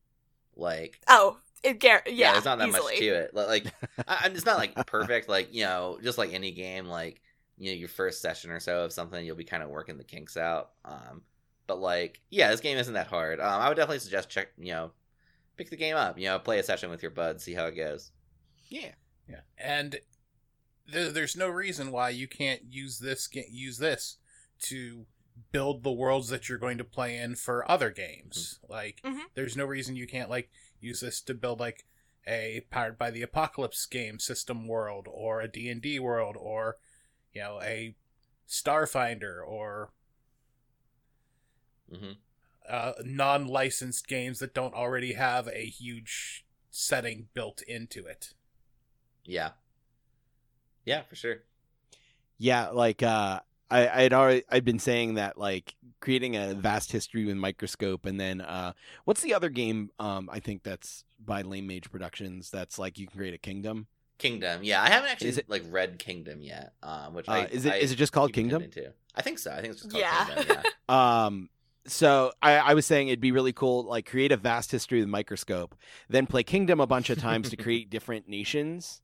Like, 0.56 1.00
Oh, 1.08 1.38
it, 1.64 1.80
gar- 1.80 2.04
yeah, 2.06 2.12
yeah, 2.14 2.32
there's 2.34 2.46
not 2.46 2.60
that 2.60 2.68
easily. 2.68 2.84
much 2.94 3.00
to 3.00 3.06
it. 3.08 3.34
Like, 3.34 3.66
I, 4.08 4.30
it's 4.34 4.46
not 4.46 4.58
like 4.60 4.86
perfect. 4.86 5.28
Like, 5.28 5.52
you 5.52 5.64
know, 5.64 5.98
just 6.04 6.20
like 6.20 6.34
any 6.34 6.52
game, 6.52 6.86
like 6.86 7.22
you 7.58 7.72
know, 7.72 7.78
your 7.78 7.90
first 7.90 8.22
session 8.22 8.52
or 8.52 8.60
so 8.60 8.86
of 8.86 8.94
something, 8.94 9.26
you'll 9.26 9.36
be 9.36 9.44
kind 9.44 9.64
of 9.64 9.70
working 9.70 9.98
the 9.98 10.04
kinks 10.04 10.38
out. 10.38 10.72
Um, 10.86 11.24
but 11.66 11.80
like, 11.80 12.22
yeah, 12.30 12.52
this 12.52 12.60
game 12.60 12.78
isn't 12.78 12.94
that 12.94 13.08
hard. 13.08 13.40
Um, 13.40 13.62
I 13.62 13.68
would 13.68 13.76
definitely 13.78 14.00
suggest 14.00 14.30
check, 14.30 14.50
you 14.60 14.74
know, 14.74 14.92
pick 15.58 15.70
the 15.72 15.76
game 15.76 15.96
up. 15.96 16.20
You 16.20 16.26
know, 16.26 16.38
play 16.40 16.60
a 16.60 16.64
session 16.64 16.90
with 16.92 17.02
your 17.02 17.12
buds, 17.12 17.44
see 17.44 17.54
how 17.54 17.66
it 17.66 17.76
goes. 17.76 18.12
Yeah. 18.72 18.94
Yeah, 19.30 19.42
and 19.58 20.00
there, 20.88 21.12
there's 21.12 21.36
no 21.36 21.48
reason 21.48 21.92
why 21.92 22.10
you 22.10 22.28
can't 22.28 22.64
use 22.74 22.98
this 23.00 23.28
ga- 23.28 23.48
use 23.50 23.78
this 23.78 24.18
to 24.64 25.06
build 25.52 25.84
the 25.84 25.92
worlds 25.92 26.30
that 26.30 26.50
you're 26.50 26.58
going 26.58 26.78
to 26.80 26.84
play 26.84 27.18
in 27.18 27.36
for 27.36 27.70
other 27.70 27.92
games. 27.92 28.60
Like, 28.68 29.02
Mhm. 29.04 29.26
there's 29.36 29.56
no 29.56 29.66
reason 29.66 29.96
you 29.96 30.08
can't 30.08 30.30
like 30.30 30.50
use 30.80 31.02
this 31.02 31.22
to 31.22 31.34
build 31.34 31.60
like 31.60 31.86
a 32.28 32.62
powered 32.72 32.98
by 32.98 33.12
the 33.12 33.22
apocalypse 33.22 33.86
game 33.86 34.20
system 34.20 34.68
world 34.68 35.08
or 35.10 35.42
a 35.42 35.48
D&D 35.48 36.00
world 36.00 36.36
or 36.38 36.78
you 37.34 37.42
know 37.42 37.62
a 37.62 37.96
Starfinder 38.48 39.46
or 39.46 39.94
hmm 41.90 42.12
uh, 42.70 42.94
non-licensed 43.04 44.08
games 44.08 44.40
that 44.40 44.54
don't 44.54 44.74
already 44.76 45.14
have 45.14 45.48
a 45.48 45.66
huge 45.66 46.46
setting 46.70 47.28
built 47.34 47.62
into 47.64 48.06
it. 48.06 48.34
Yeah, 49.32 49.52
yeah, 50.86 51.04
for 51.04 51.16
sure. 51.16 51.38
Yeah, 52.38 52.70
like 52.70 53.02
uh 53.04 53.40
I 53.70 54.04
I'd 54.04 54.14
already 54.14 54.44
I'd 54.50 54.66
been 54.66 54.80
saying 54.80 55.14
that 55.16 55.38
like 55.38 55.76
creating 56.00 56.36
a 56.36 56.54
vast 56.56 56.92
history 56.92 57.26
with 57.26 57.38
microscope 57.38 58.06
and 58.06 58.20
then 58.20 58.42
uh 58.42 58.74
what's 59.06 59.22
the 59.22 59.34
other 59.34 59.50
game 59.50 59.92
um 60.00 60.30
I 60.32 60.40
think 60.40 60.64
that's 60.64 61.04
by 61.24 61.44
Lame 61.44 61.68
Mage 61.68 61.90
Productions 61.92 62.50
that's 62.50 62.78
like 62.80 62.98
you 62.98 63.08
can 63.08 63.18
create 63.18 63.34
a 63.34 63.38
kingdom. 63.38 63.88
Kingdom. 64.18 64.64
Yeah, 64.64 64.82
I 64.84 64.90
haven't 64.90 65.10
actually 65.12 65.30
Is 65.30 65.38
it- 65.38 65.50
like 65.50 65.64
read 65.70 65.98
Kingdom 65.98 66.42
yet. 66.42 66.74
Um, 66.84 67.14
which 67.14 67.30
Uh, 67.30 67.34
I 67.34 67.46
is 67.46 67.66
it 67.66 67.74
I 67.74 67.76
is 67.78 67.92
it 67.92 67.96
just 67.96 68.12
called 68.12 68.34
Kingdom? 68.34 68.64
intending. 68.64 68.94
I 69.16 69.22
think 69.22 69.40
so. 69.40 69.52
I 69.52 69.62
think 69.62 69.74
it's 69.74 69.82
just 69.84 69.92
called 69.92 70.02
Yeah. 70.02 70.26
Kingdom. 70.26 70.58
Yeah. 70.64 70.64
Um 71.26 71.50
so 71.88 72.32
I, 72.44 72.58
I 72.58 72.74
was 72.76 72.86
saying 72.86 73.08
it'd 73.08 73.20
be 73.22 73.32
really 73.32 73.54
cool 73.54 73.84
like 73.86 74.06
create 74.06 74.32
a 74.32 74.38
vast 74.38 74.72
history 74.72 75.00
with 75.00 75.10
microscope, 75.10 75.74
then 76.10 76.28
play 76.28 76.44
Kingdom 76.44 76.80
a 76.80 76.86
bunch 76.86 77.10
of 77.10 77.18
times 77.20 77.50
to 77.50 77.58
create 77.66 77.90
different 77.90 78.28
nations, 78.28 79.02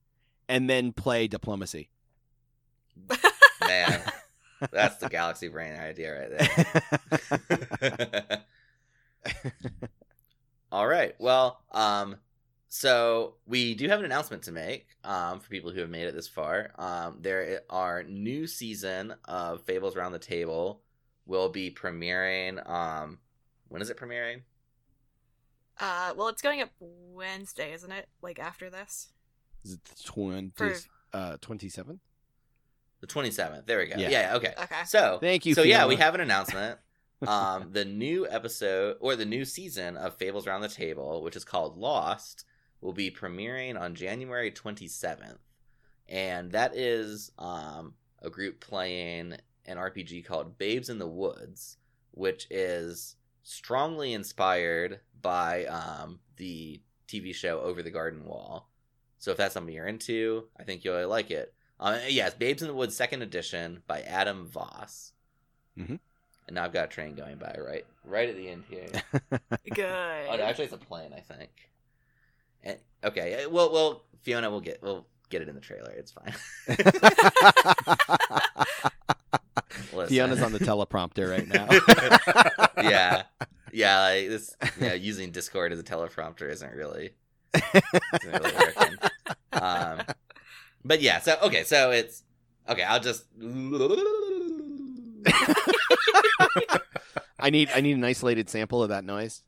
and 0.48 0.70
then 0.70 0.91
play 0.91 1.28
diplomacy. 1.28 1.89
Man, 3.62 4.02
that's 4.72 4.98
the 4.98 5.10
galaxy 5.10 5.48
brain 5.48 5.80
idea 5.80 6.30
right 6.30 6.32
there. 7.82 8.43
All 10.72 10.88
right. 10.88 11.16
Well, 11.20 11.62
um, 11.72 12.18
so 12.70 13.36
we 13.45 13.74
do 13.76 13.88
have 13.88 14.00
an 14.00 14.06
announcement 14.06 14.43
to 14.43 14.52
make 14.52 14.88
um, 15.04 15.39
for 15.39 15.50
people 15.50 15.72
who 15.72 15.80
have 15.82 15.89
made 15.89 16.08
it 16.08 16.16
this 16.16 16.28
far. 16.28 16.72
Um, 16.78 17.18
there 17.22 17.62
are 17.70 18.04
new 18.04 18.48
season 18.48 19.16
of 19.26 19.64
Fables 19.64 19.95
Around 19.95 20.12
the 20.12 20.20
Table 20.20 20.82
will 21.26 21.50
be 21.50 21.72
premiering. 21.72 22.68
Um, 22.70 23.20
when 23.70 23.82
is 23.82 23.89
it 23.89 23.98
premiering? 23.98 24.41
Uh, 25.80 26.14
well, 26.18 26.28
it's 26.28 26.41
going 26.41 26.62
up 26.62 26.72
Wednesday, 26.80 27.74
isn't 27.74 27.91
it? 27.91 28.08
Like 28.22 28.39
after 28.39 28.70
this. 28.70 29.10
Is 29.64 29.74
it 29.74 29.84
the 29.84 30.03
20, 30.03 30.51
For 30.55 30.74
uh, 31.14 31.38
27th? 31.38 31.99
The 32.99 33.08
twenty 33.08 33.32
seventh. 33.32 33.68
There 33.68 33.78
we 33.78 33.86
go. 33.86 33.95
Yeah. 33.97 34.10
Yeah. 34.10 34.36
okay. 34.36 34.53
okay. 34.58 34.76
So 34.86 35.20
Thank 35.22 35.45
you, 35.45 35.53
So 35.53 35.62
yeah, 35.62 35.86
we 35.86 35.97
have 35.97 36.16
an 36.16 36.22
announcement. 36.22 36.80
um, 37.28 37.70
the 37.72 37.86
new 37.86 38.28
episode 38.28 38.97
or 38.99 39.16
the 39.16 39.26
new 39.26 39.45
season 39.45 39.97
of 39.97 40.16
Fables 40.18 40.47
Around 40.47 40.62
the 40.62 40.70
Table, 40.70 41.22
which 41.24 41.36
is 41.36 41.43
called 41.43 41.78
Lost, 41.78 42.45
will 42.82 42.93
be 42.93 43.12
premiering 43.12 43.80
on 43.80 43.95
January 43.95 44.51
27th. 44.51 45.38
And 46.10 46.51
that 46.51 46.76
is 46.76 47.32
um, 47.38 47.93
a 48.22 48.30
group 48.30 48.60
playing 48.60 49.36
an 49.66 49.78
RPG 49.78 50.26
called 50.26 50.58
Babes 50.58 50.89
in 50.89 50.99
the 50.99 51.08
Woods, 51.08 51.78
which 52.12 52.47
is 52.49 53.16
strongly 53.43 54.14
inspired 54.14 55.01
by 55.22 55.66
um, 55.66 56.20
the 56.38 56.82
TV 57.08 57.34
show 57.34 57.60
Over 57.60 57.84
the 57.84 57.91
Garden 57.91 58.26
Wall. 58.26 58.70
So 59.20 59.32
if 59.32 59.38
that's 59.38 59.53
something 59.53 59.74
you're 59.74 59.88
into, 59.88 60.45
I 60.59 60.63
think 60.63 60.84
you'll 60.84 60.95
really 60.95 61.05
like 61.05 61.32
it. 61.32 61.53
Uh, 61.80 61.99
yes, 62.07 62.34
Babes 62.34 62.61
in 62.61 62.68
the 62.68 62.74
Woods 62.74 62.95
second 62.95 63.22
edition 63.22 63.84
by 63.88 64.01
Adam 64.01 64.47
Voss. 64.47 65.13
Mhm. 65.78 65.99
And 66.47 66.55
now 66.55 66.63
I've 66.63 66.74
got 66.74 66.86
a 66.86 66.88
train 66.88 67.15
going 67.15 67.38
by 67.38 67.55
right 67.59 67.86
right 68.03 68.30
at 68.30 68.36
the 68.36 68.49
end 68.49 68.63
here. 68.70 68.88
Good. 69.74 70.28
Oh, 70.30 70.36
no, 70.38 70.43
actually, 70.43 70.65
it's 70.65 70.74
a 70.74 70.78
plane, 70.78 71.11
I 71.15 71.20
think. 71.20 71.49
And, 72.63 72.78
okay, 73.03 73.45
well, 73.47 73.72
well, 73.72 74.03
Fiona 74.22 74.49
will 74.49 74.61
get 74.61 74.82
we'll 74.82 75.05
get 75.30 75.41
it 75.41 75.49
in 75.49 75.55
the 75.55 75.61
trailer. 75.61 75.91
It's 75.91 76.11
fine. 76.11 76.34
Fiona's 80.07 80.41
on 80.41 80.53
the 80.53 80.59
teleprompter 80.59 81.30
right 81.30 81.47
now. 81.47 81.68
yeah, 82.89 83.24
yeah. 83.74 83.99
Like 84.01 84.30
this, 84.30 84.55
yeah. 84.80 84.93
Using 84.93 85.32
Discord 85.32 85.74
as 85.74 85.80
a 85.80 85.84
teleprompter 85.84 86.49
isn't 86.49 86.74
really, 86.74 87.11
really 87.54 88.54
working. 88.54 88.98
Um, 89.54 90.02
but 90.86 91.02
yeah. 91.02 91.20
So 91.20 91.38
okay. 91.43 91.64
So 91.64 91.91
it's 91.91 92.24
okay. 92.70 92.84
I'll 92.84 93.00
just. 93.00 93.26
I 97.39 97.50
need 97.50 97.70
I 97.74 97.82
need 97.82 97.98
an 97.98 98.04
isolated 98.04 98.50
sample 98.50 98.82
of 98.84 98.89
that 98.89 99.06
noise. 99.06 99.43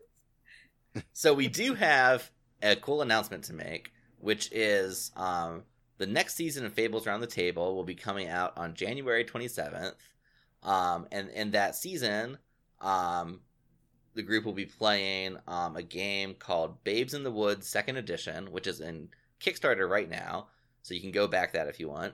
So 1.14 1.34
we 1.34 1.48
do 1.48 1.74
have 1.76 2.30
a 2.62 2.76
cool 2.76 3.02
announcement 3.02 3.44
to 3.46 3.54
make, 3.54 3.92
which 4.20 4.50
is 4.52 5.12
um, 5.16 5.64
the 5.98 6.08
next 6.08 6.36
season 6.36 6.66
of 6.66 6.74
Fables 6.74 7.06
Around 7.06 7.22
the 7.22 7.28
Table 7.28 7.76
will 7.76 7.84
be 7.84 7.96
coming 7.96 8.28
out 8.28 8.58
on 8.58 8.74
January 8.74 9.24
27th. 9.24 9.94
Um, 10.64 11.08
and 11.12 11.30
in 11.30 11.52
that 11.52 11.76
season, 11.76 12.38
um, 12.82 13.42
the 14.16 14.24
group 14.24 14.46
will 14.46 14.54
be 14.54 14.66
playing 14.66 15.38
um, 15.48 15.76
a 15.76 15.84
game 15.84 16.36
called 16.38 16.84
Babes 16.84 17.14
in 17.14 17.24
the 17.24 17.32
Woods 17.32 17.68
Second 17.68 17.98
Edition, 17.98 18.52
which 18.52 18.68
is 18.68 18.82
in 18.82 19.10
Kickstarter 19.40 19.90
right 19.90 20.10
now. 20.10 20.48
So 20.82 20.94
you 20.94 21.02
can 21.02 21.12
go 21.12 21.28
back 21.28 21.54
that 21.54 21.68
if 21.68 21.80
you 21.80 21.90
want. 21.90 22.14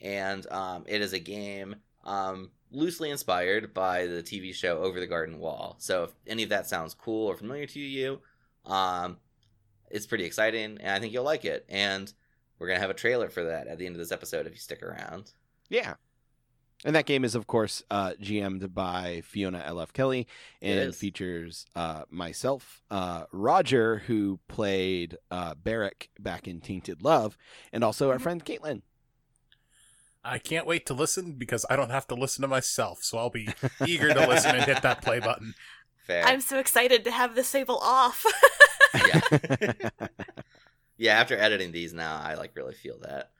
And 0.00 0.46
um, 0.50 0.84
it 0.86 1.00
is 1.00 1.12
a 1.12 1.18
game 1.18 1.76
um, 2.04 2.50
loosely 2.70 3.10
inspired 3.10 3.72
by 3.72 4.06
the 4.06 4.22
TV 4.22 4.54
show 4.54 4.78
Over 4.78 5.00
the 5.00 5.06
Garden 5.06 5.38
Wall. 5.38 5.76
So 5.78 6.04
if 6.04 6.10
any 6.26 6.42
of 6.42 6.48
that 6.50 6.66
sounds 6.66 6.94
cool 6.94 7.28
or 7.28 7.36
familiar 7.36 7.66
to 7.66 7.80
you, 7.80 8.20
um, 8.64 9.18
it's 9.90 10.06
pretty 10.06 10.24
exciting, 10.24 10.78
and 10.80 10.90
I 10.90 10.98
think 10.98 11.12
you'll 11.12 11.24
like 11.24 11.44
it. 11.44 11.64
And 11.68 12.12
we're 12.58 12.68
gonna 12.68 12.80
have 12.80 12.90
a 12.90 12.94
trailer 12.94 13.28
for 13.28 13.44
that 13.44 13.66
at 13.68 13.78
the 13.78 13.86
end 13.86 13.94
of 13.94 13.98
this 13.98 14.12
episode 14.12 14.46
if 14.46 14.52
you 14.52 14.58
stick 14.58 14.82
around. 14.82 15.32
Yeah. 15.68 15.94
And 16.86 16.94
that 16.94 17.04
game 17.04 17.24
is, 17.24 17.34
of 17.34 17.48
course, 17.48 17.82
uh, 17.90 18.12
GM'd 18.22 18.72
by 18.72 19.20
Fiona 19.24 19.60
L.F. 19.66 19.92
Kelly 19.92 20.28
and 20.62 20.94
features 20.94 21.66
uh, 21.74 22.04
myself, 22.10 22.80
uh, 22.92 23.24
Roger, 23.32 24.04
who 24.06 24.38
played 24.46 25.18
uh, 25.30 25.54
Barrick 25.54 26.10
back 26.20 26.46
in 26.46 26.60
Tainted 26.60 27.02
Love, 27.02 27.36
and 27.72 27.82
also 27.82 28.08
our 28.10 28.18
Mhm. 28.18 28.22
friend 28.22 28.44
Caitlin. 28.44 28.82
I 30.24 30.38
can't 30.38 30.64
wait 30.66 30.86
to 30.86 30.94
listen 30.94 31.32
because 31.32 31.66
I 31.68 31.74
don't 31.74 31.90
have 31.90 32.06
to 32.06 32.14
listen 32.14 32.42
to 32.42 32.48
myself, 32.48 33.02
so 33.02 33.18
I'll 33.18 33.30
be 33.30 33.48
eager 33.86 34.14
to 34.14 34.26
listen 34.26 34.54
and 34.54 34.64
hit 34.64 34.82
that 34.82 35.02
play 35.02 35.18
button. 35.18 35.54
Fair. 36.06 36.24
I'm 36.24 36.40
so 36.40 36.58
excited 36.60 37.02
to 37.04 37.10
have 37.10 37.34
the 37.34 37.42
Sable 37.42 37.78
off. 37.78 38.24
yeah. 38.94 39.88
yeah. 40.96 41.20
After 41.20 41.36
editing 41.36 41.72
these 41.72 41.92
now, 41.92 42.20
I 42.22 42.34
like 42.34 42.54
really 42.54 42.74
feel 42.74 43.00
that. 43.00 43.30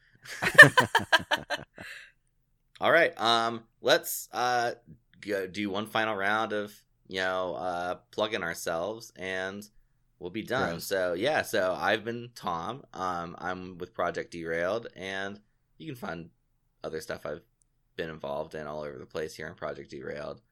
All 2.81 2.91
right. 2.93 3.19
Um. 3.21 3.65
Let's 3.81 4.29
uh 4.33 4.73
go 5.21 5.47
do 5.47 5.71
one 5.71 5.87
final 5.87 6.15
round 6.15 6.53
of 6.53 6.73
you 7.09 7.21
know 7.21 7.55
uh 7.55 7.95
plugging 8.11 8.43
ourselves 8.43 9.13
and 9.17 9.67
we'll 10.19 10.31
be 10.31 10.43
done. 10.43 10.71
Gross. 10.73 10.87
So 10.87 11.15
yeah. 11.15 11.43
So 11.43 11.77
I've 11.79 12.05
been 12.05 12.31
Tom. 12.35 12.85
Um. 12.93 13.37
I'm 13.39 13.79
with 13.79 13.95
Project 13.95 14.33
Derailed, 14.33 14.89
and 14.97 15.41
you 15.79 15.87
can 15.87 15.97
find 15.97 16.31
other 16.85 17.01
stuff 17.01 17.25
I've 17.25 17.43
been 17.97 18.11
involved 18.11 18.55
in 18.55 18.67
all 18.67 18.83
over 18.83 18.99
the 18.99 19.07
place 19.07 19.35
here 19.35 19.47
in 19.47 19.55
Project 19.55 19.91
Derailed. 19.91 20.43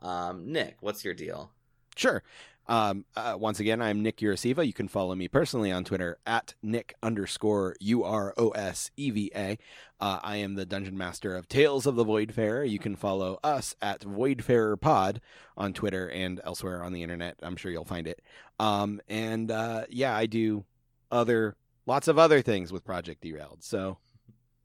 Um. 0.00 0.50
Nick, 0.52 0.76
what's 0.80 1.04
your 1.04 1.14
deal? 1.14 1.52
Sure. 1.96 2.22
Um, 2.66 3.04
uh, 3.14 3.36
once 3.38 3.60
again, 3.60 3.82
I'm 3.82 4.02
Nick 4.02 4.18
Urasiva. 4.18 4.66
You 4.66 4.72
can 4.72 4.88
follow 4.88 5.14
me 5.14 5.28
personally 5.28 5.70
on 5.70 5.84
Twitter 5.84 6.18
at 6.26 6.54
Nick 6.62 6.94
underscore 7.02 7.76
U 7.80 8.04
R 8.04 8.32
O 8.38 8.50
S 8.50 8.90
E 8.96 9.10
V 9.10 9.30
A. 9.34 9.58
Uh, 10.00 10.18
I 10.22 10.36
am 10.36 10.54
the 10.54 10.64
Dungeon 10.64 10.96
Master 10.96 11.36
of 11.36 11.48
Tales 11.48 11.86
of 11.86 11.94
the 11.94 12.04
Voidfarer. 12.04 12.68
You 12.68 12.78
can 12.78 12.96
follow 12.96 13.38
us 13.44 13.74
at 13.82 14.00
Voidfarer 14.00 14.80
Pod 14.80 15.20
on 15.56 15.72
Twitter 15.72 16.08
and 16.08 16.40
elsewhere 16.44 16.82
on 16.82 16.92
the 16.92 17.02
internet. 17.02 17.36
I'm 17.42 17.56
sure 17.56 17.70
you'll 17.70 17.84
find 17.84 18.06
it. 18.06 18.22
Um, 18.58 19.00
and 19.08 19.50
uh, 19.50 19.84
yeah, 19.90 20.16
I 20.16 20.26
do 20.26 20.64
other 21.10 21.56
lots 21.86 22.08
of 22.08 22.18
other 22.18 22.40
things 22.40 22.72
with 22.72 22.84
Project 22.84 23.22
Derailed. 23.22 23.62
So, 23.62 23.98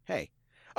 hey. 0.06 0.32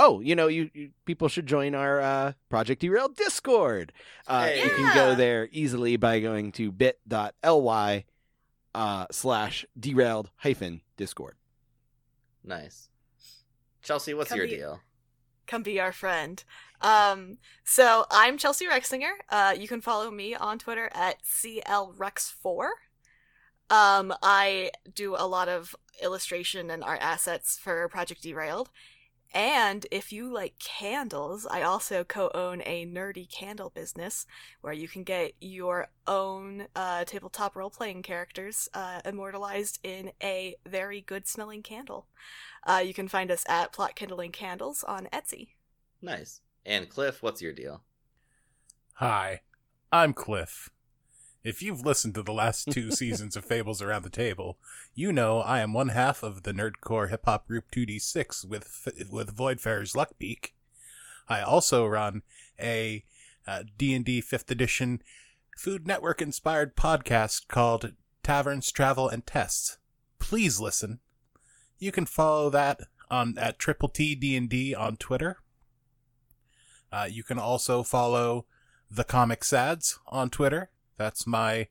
Oh, 0.03 0.20
you 0.20 0.34
know, 0.34 0.46
you, 0.46 0.70
you 0.72 0.90
people 1.05 1.28
should 1.28 1.46
join 1.46 1.74
our 1.74 2.01
uh, 2.01 2.32
Project 2.48 2.80
Derailed 2.80 3.16
Discord. 3.16 3.92
Uh, 4.26 4.44
Hey. 4.46 4.64
You 4.64 4.70
can 4.70 4.94
go 4.94 5.14
there 5.14 5.46
easily 5.53 5.98
by 5.98 6.20
going 6.20 6.53
to 6.53 6.72
bit.ly 6.72 8.05
uh, 8.74 9.07
slash 9.11 9.66
derailed 9.78 10.30
hyphen 10.36 10.80
Discord. 10.96 11.34
Nice. 12.42 12.88
Chelsea, 13.82 14.14
what's 14.14 14.30
Come 14.30 14.38
your 14.38 14.46
be- 14.46 14.57
deal? 14.57 14.80
come 15.46 15.62
be 15.64 15.78
our 15.80 15.92
friend. 15.92 16.44
Um, 16.80 17.36
so 17.64 18.07
I'm 18.11 18.38
Chelsea 18.38 18.66
Rexinger. 18.66 19.11
Uh, 19.28 19.55
you 19.59 19.68
can 19.68 19.80
follow 19.82 20.11
me 20.11 20.34
on 20.34 20.59
Twitter 20.59 20.88
at 20.94 21.22
CLRex4. 21.24 22.68
Um, 23.68 24.14
I 24.22 24.70
do 24.94 25.14
a 25.16 25.26
lot 25.26 25.48
of 25.48 25.74
illustration 26.03 26.70
and 26.70 26.82
art 26.82 27.01
assets 27.03 27.59
for 27.59 27.86
Project 27.88 28.22
Derailed. 28.22 28.70
And 29.32 29.86
if 29.92 30.12
you 30.12 30.32
like 30.32 30.58
candles, 30.58 31.46
I 31.46 31.62
also 31.62 32.02
co-own 32.02 32.62
a 32.66 32.84
nerdy 32.84 33.30
candle 33.30 33.70
business 33.70 34.26
where 34.60 34.72
you 34.72 34.88
can 34.88 35.04
get 35.04 35.34
your 35.40 35.88
own 36.06 36.66
uh, 36.74 37.04
tabletop 37.04 37.54
role-playing 37.54 38.02
characters 38.02 38.68
uh, 38.74 39.00
immortalized 39.04 39.78
in 39.84 40.10
a 40.20 40.56
very 40.66 41.00
good-smelling 41.00 41.62
candle. 41.62 42.06
Uh, 42.66 42.82
you 42.84 42.92
can 42.92 43.06
find 43.06 43.30
us 43.30 43.44
at 43.48 43.72
Plot 43.72 43.94
Kindling 43.94 44.32
Candles 44.32 44.82
on 44.82 45.06
Etsy. 45.12 45.50
Nice. 46.02 46.40
And 46.66 46.88
Cliff, 46.88 47.22
what's 47.22 47.40
your 47.40 47.52
deal? 47.52 47.82
Hi, 48.94 49.42
I'm 49.92 50.12
Cliff. 50.12 50.70
If 51.43 51.62
you've 51.62 51.86
listened 51.86 52.14
to 52.14 52.22
the 52.22 52.32
last 52.32 52.70
two 52.70 52.91
seasons 52.91 53.34
of 53.34 53.45
Fables 53.45 53.80
Around 53.80 54.03
the 54.03 54.11
Table, 54.11 54.59
you 54.95 55.12
know 55.12 55.41
I 55.41 55.61
am 55.61 55.72
one 55.72 55.88
half 55.88 56.22
of 56.22 56.43
the 56.43 56.53
nerdcore 56.53 57.09
hip 57.09 57.24
hop 57.24 57.49
group 57.49 57.70
2D6 57.70 58.45
with 58.45 58.88
with 59.11 59.36
Voidfarer's 59.36 59.95
Luckbeak. 59.95 60.53
I 61.28 61.41
also 61.41 61.86
run 61.86 62.22
a 62.61 63.05
uh, 63.47 63.62
D&D 63.78 64.20
5th 64.20 64.51
edition 64.51 65.03
Food 65.57 65.86
Network 65.86 66.20
inspired 66.20 66.76
podcast 66.76 67.49
called 67.49 67.93
Taverns, 68.22 68.70
Travel, 68.70 69.09
and 69.09 69.26
Tests. 69.26 69.78
Please 70.18 70.61
listen. 70.61 71.01
You 71.78 71.93
can 71.93 72.07
follow 72.07 72.51
that 72.51 72.80
on 73.11 73.36
at 73.38 73.59
Triple 73.59 73.88
T 73.88 74.14
D&D 74.14 74.74
on 74.74 74.97
Twitter. 74.97 75.38
Uh, 76.93 77.09
you 77.11 77.22
can 77.22 77.38
also 77.38 77.82
follow 77.82 78.47
the 78.91 79.05
Comic 79.05 79.45
Sads 79.45 79.99
on 80.07 80.28
Twitter. 80.28 80.70
That's 81.01 81.26
my 81.26 81.68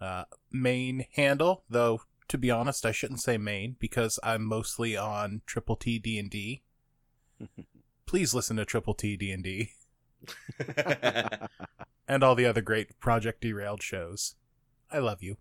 uh, 0.00 0.22
main 0.52 1.06
handle, 1.16 1.64
though. 1.68 2.02
To 2.28 2.38
be 2.38 2.48
honest, 2.48 2.86
I 2.86 2.92
shouldn't 2.92 3.20
say 3.20 3.36
main 3.36 3.74
because 3.80 4.20
I'm 4.22 4.44
mostly 4.44 4.96
on 4.96 5.42
Triple 5.46 5.74
T 5.74 5.98
D 5.98 6.16
and 6.16 6.30
D. 6.30 6.62
Please 8.06 8.34
listen 8.34 8.56
to 8.58 8.64
Triple 8.64 8.94
T 8.94 9.16
D 9.16 9.32
and 9.32 9.42
D 9.42 9.70
and 12.06 12.22
all 12.22 12.36
the 12.36 12.46
other 12.46 12.60
great 12.60 13.00
Project 13.00 13.40
Derailed 13.40 13.82
shows. 13.82 14.36
I 14.92 14.98
love 14.98 15.24
you. 15.24 15.38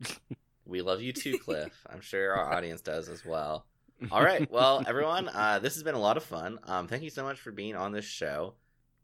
we 0.64 0.80
love 0.80 1.02
you 1.02 1.12
too, 1.12 1.36
Cliff. 1.36 1.84
I'm 1.90 2.00
sure 2.00 2.32
our 2.32 2.50
audience 2.50 2.80
does 2.80 3.10
as 3.10 3.26
well. 3.26 3.66
All 4.10 4.24
right. 4.24 4.50
Well, 4.50 4.82
everyone, 4.86 5.28
uh, 5.28 5.58
this 5.58 5.74
has 5.74 5.82
been 5.82 5.94
a 5.94 6.00
lot 6.00 6.16
of 6.16 6.22
fun. 6.22 6.60
Um, 6.64 6.88
thank 6.88 7.02
you 7.02 7.10
so 7.10 7.24
much 7.24 7.38
for 7.40 7.52
being 7.52 7.76
on 7.76 7.92
this 7.92 8.06
show. 8.06 8.54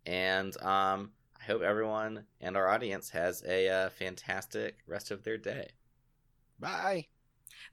And 0.07 0.57
um, 0.63 1.11
I 1.45 1.53
hope 1.53 1.61
everyone 1.61 2.25
and 2.41 2.57
our 2.57 2.69
audience 2.69 3.11
has 3.11 3.43
a 3.47 3.69
uh, 3.69 3.91
fantastic 3.91 4.79
rest 4.87 5.11
of 5.11 5.25
their 5.25 5.37
day. 5.37 5.69
Bye. 6.59 7.09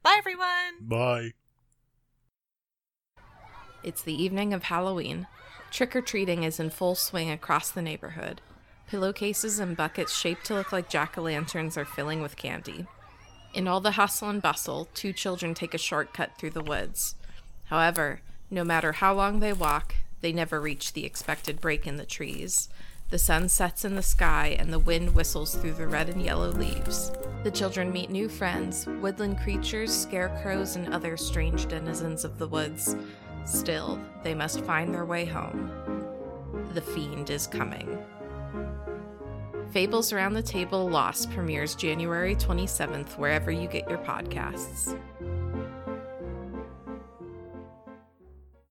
Bye, 0.02 0.16
everyone! 0.18 0.82
Bye. 0.82 1.30
It's 3.82 4.02
the 4.02 4.22
evening 4.22 4.52
of 4.52 4.64
Halloween. 4.64 5.26
Trick 5.70 5.96
or 5.96 6.02
treating 6.02 6.42
is 6.42 6.60
in 6.60 6.68
full 6.68 6.94
swing 6.94 7.30
across 7.30 7.70
the 7.70 7.80
neighborhood. 7.80 8.42
Pillowcases 8.88 9.58
and 9.58 9.74
buckets 9.74 10.14
shaped 10.14 10.44
to 10.46 10.54
look 10.54 10.70
like 10.70 10.90
jack 10.90 11.16
o' 11.16 11.22
lanterns 11.22 11.78
are 11.78 11.86
filling 11.86 12.20
with 12.20 12.36
candy. 12.36 12.86
In 13.54 13.66
all 13.66 13.80
the 13.80 13.92
hustle 13.92 14.28
and 14.28 14.42
bustle, 14.42 14.88
two 14.92 15.14
children 15.14 15.54
take 15.54 15.72
a 15.72 15.78
shortcut 15.78 16.36
through 16.36 16.50
the 16.50 16.60
woods. 16.62 17.14
However, 17.64 18.20
no 18.50 18.64
matter 18.64 18.92
how 18.92 19.14
long 19.14 19.40
they 19.40 19.54
walk, 19.54 19.94
they 20.20 20.32
never 20.32 20.60
reach 20.60 20.92
the 20.92 21.06
expected 21.06 21.58
break 21.58 21.86
in 21.86 21.96
the 21.96 22.04
trees. 22.04 22.68
The 23.12 23.18
sun 23.18 23.50
sets 23.50 23.84
in 23.84 23.94
the 23.94 24.00
sky 24.00 24.56
and 24.58 24.72
the 24.72 24.78
wind 24.78 25.14
whistles 25.14 25.54
through 25.54 25.74
the 25.74 25.86
red 25.86 26.08
and 26.08 26.22
yellow 26.22 26.48
leaves. 26.48 27.12
The 27.42 27.50
children 27.50 27.92
meet 27.92 28.08
new 28.08 28.26
friends 28.26 28.86
woodland 28.86 29.38
creatures, 29.38 29.92
scarecrows, 29.94 30.76
and 30.76 30.88
other 30.88 31.18
strange 31.18 31.66
denizens 31.66 32.24
of 32.24 32.38
the 32.38 32.48
woods. 32.48 32.96
Still, 33.44 34.00
they 34.22 34.34
must 34.34 34.64
find 34.64 34.94
their 34.94 35.04
way 35.04 35.26
home. 35.26 35.70
The 36.72 36.80
Fiend 36.80 37.28
is 37.28 37.46
coming. 37.46 37.98
Fables 39.72 40.14
Around 40.14 40.32
the 40.32 40.42
Table 40.42 40.88
Lost 40.88 41.30
premieres 41.32 41.74
January 41.74 42.34
27th, 42.34 43.18
wherever 43.18 43.50
you 43.50 43.68
get 43.68 43.90
your 43.90 43.98
podcasts. 43.98 44.98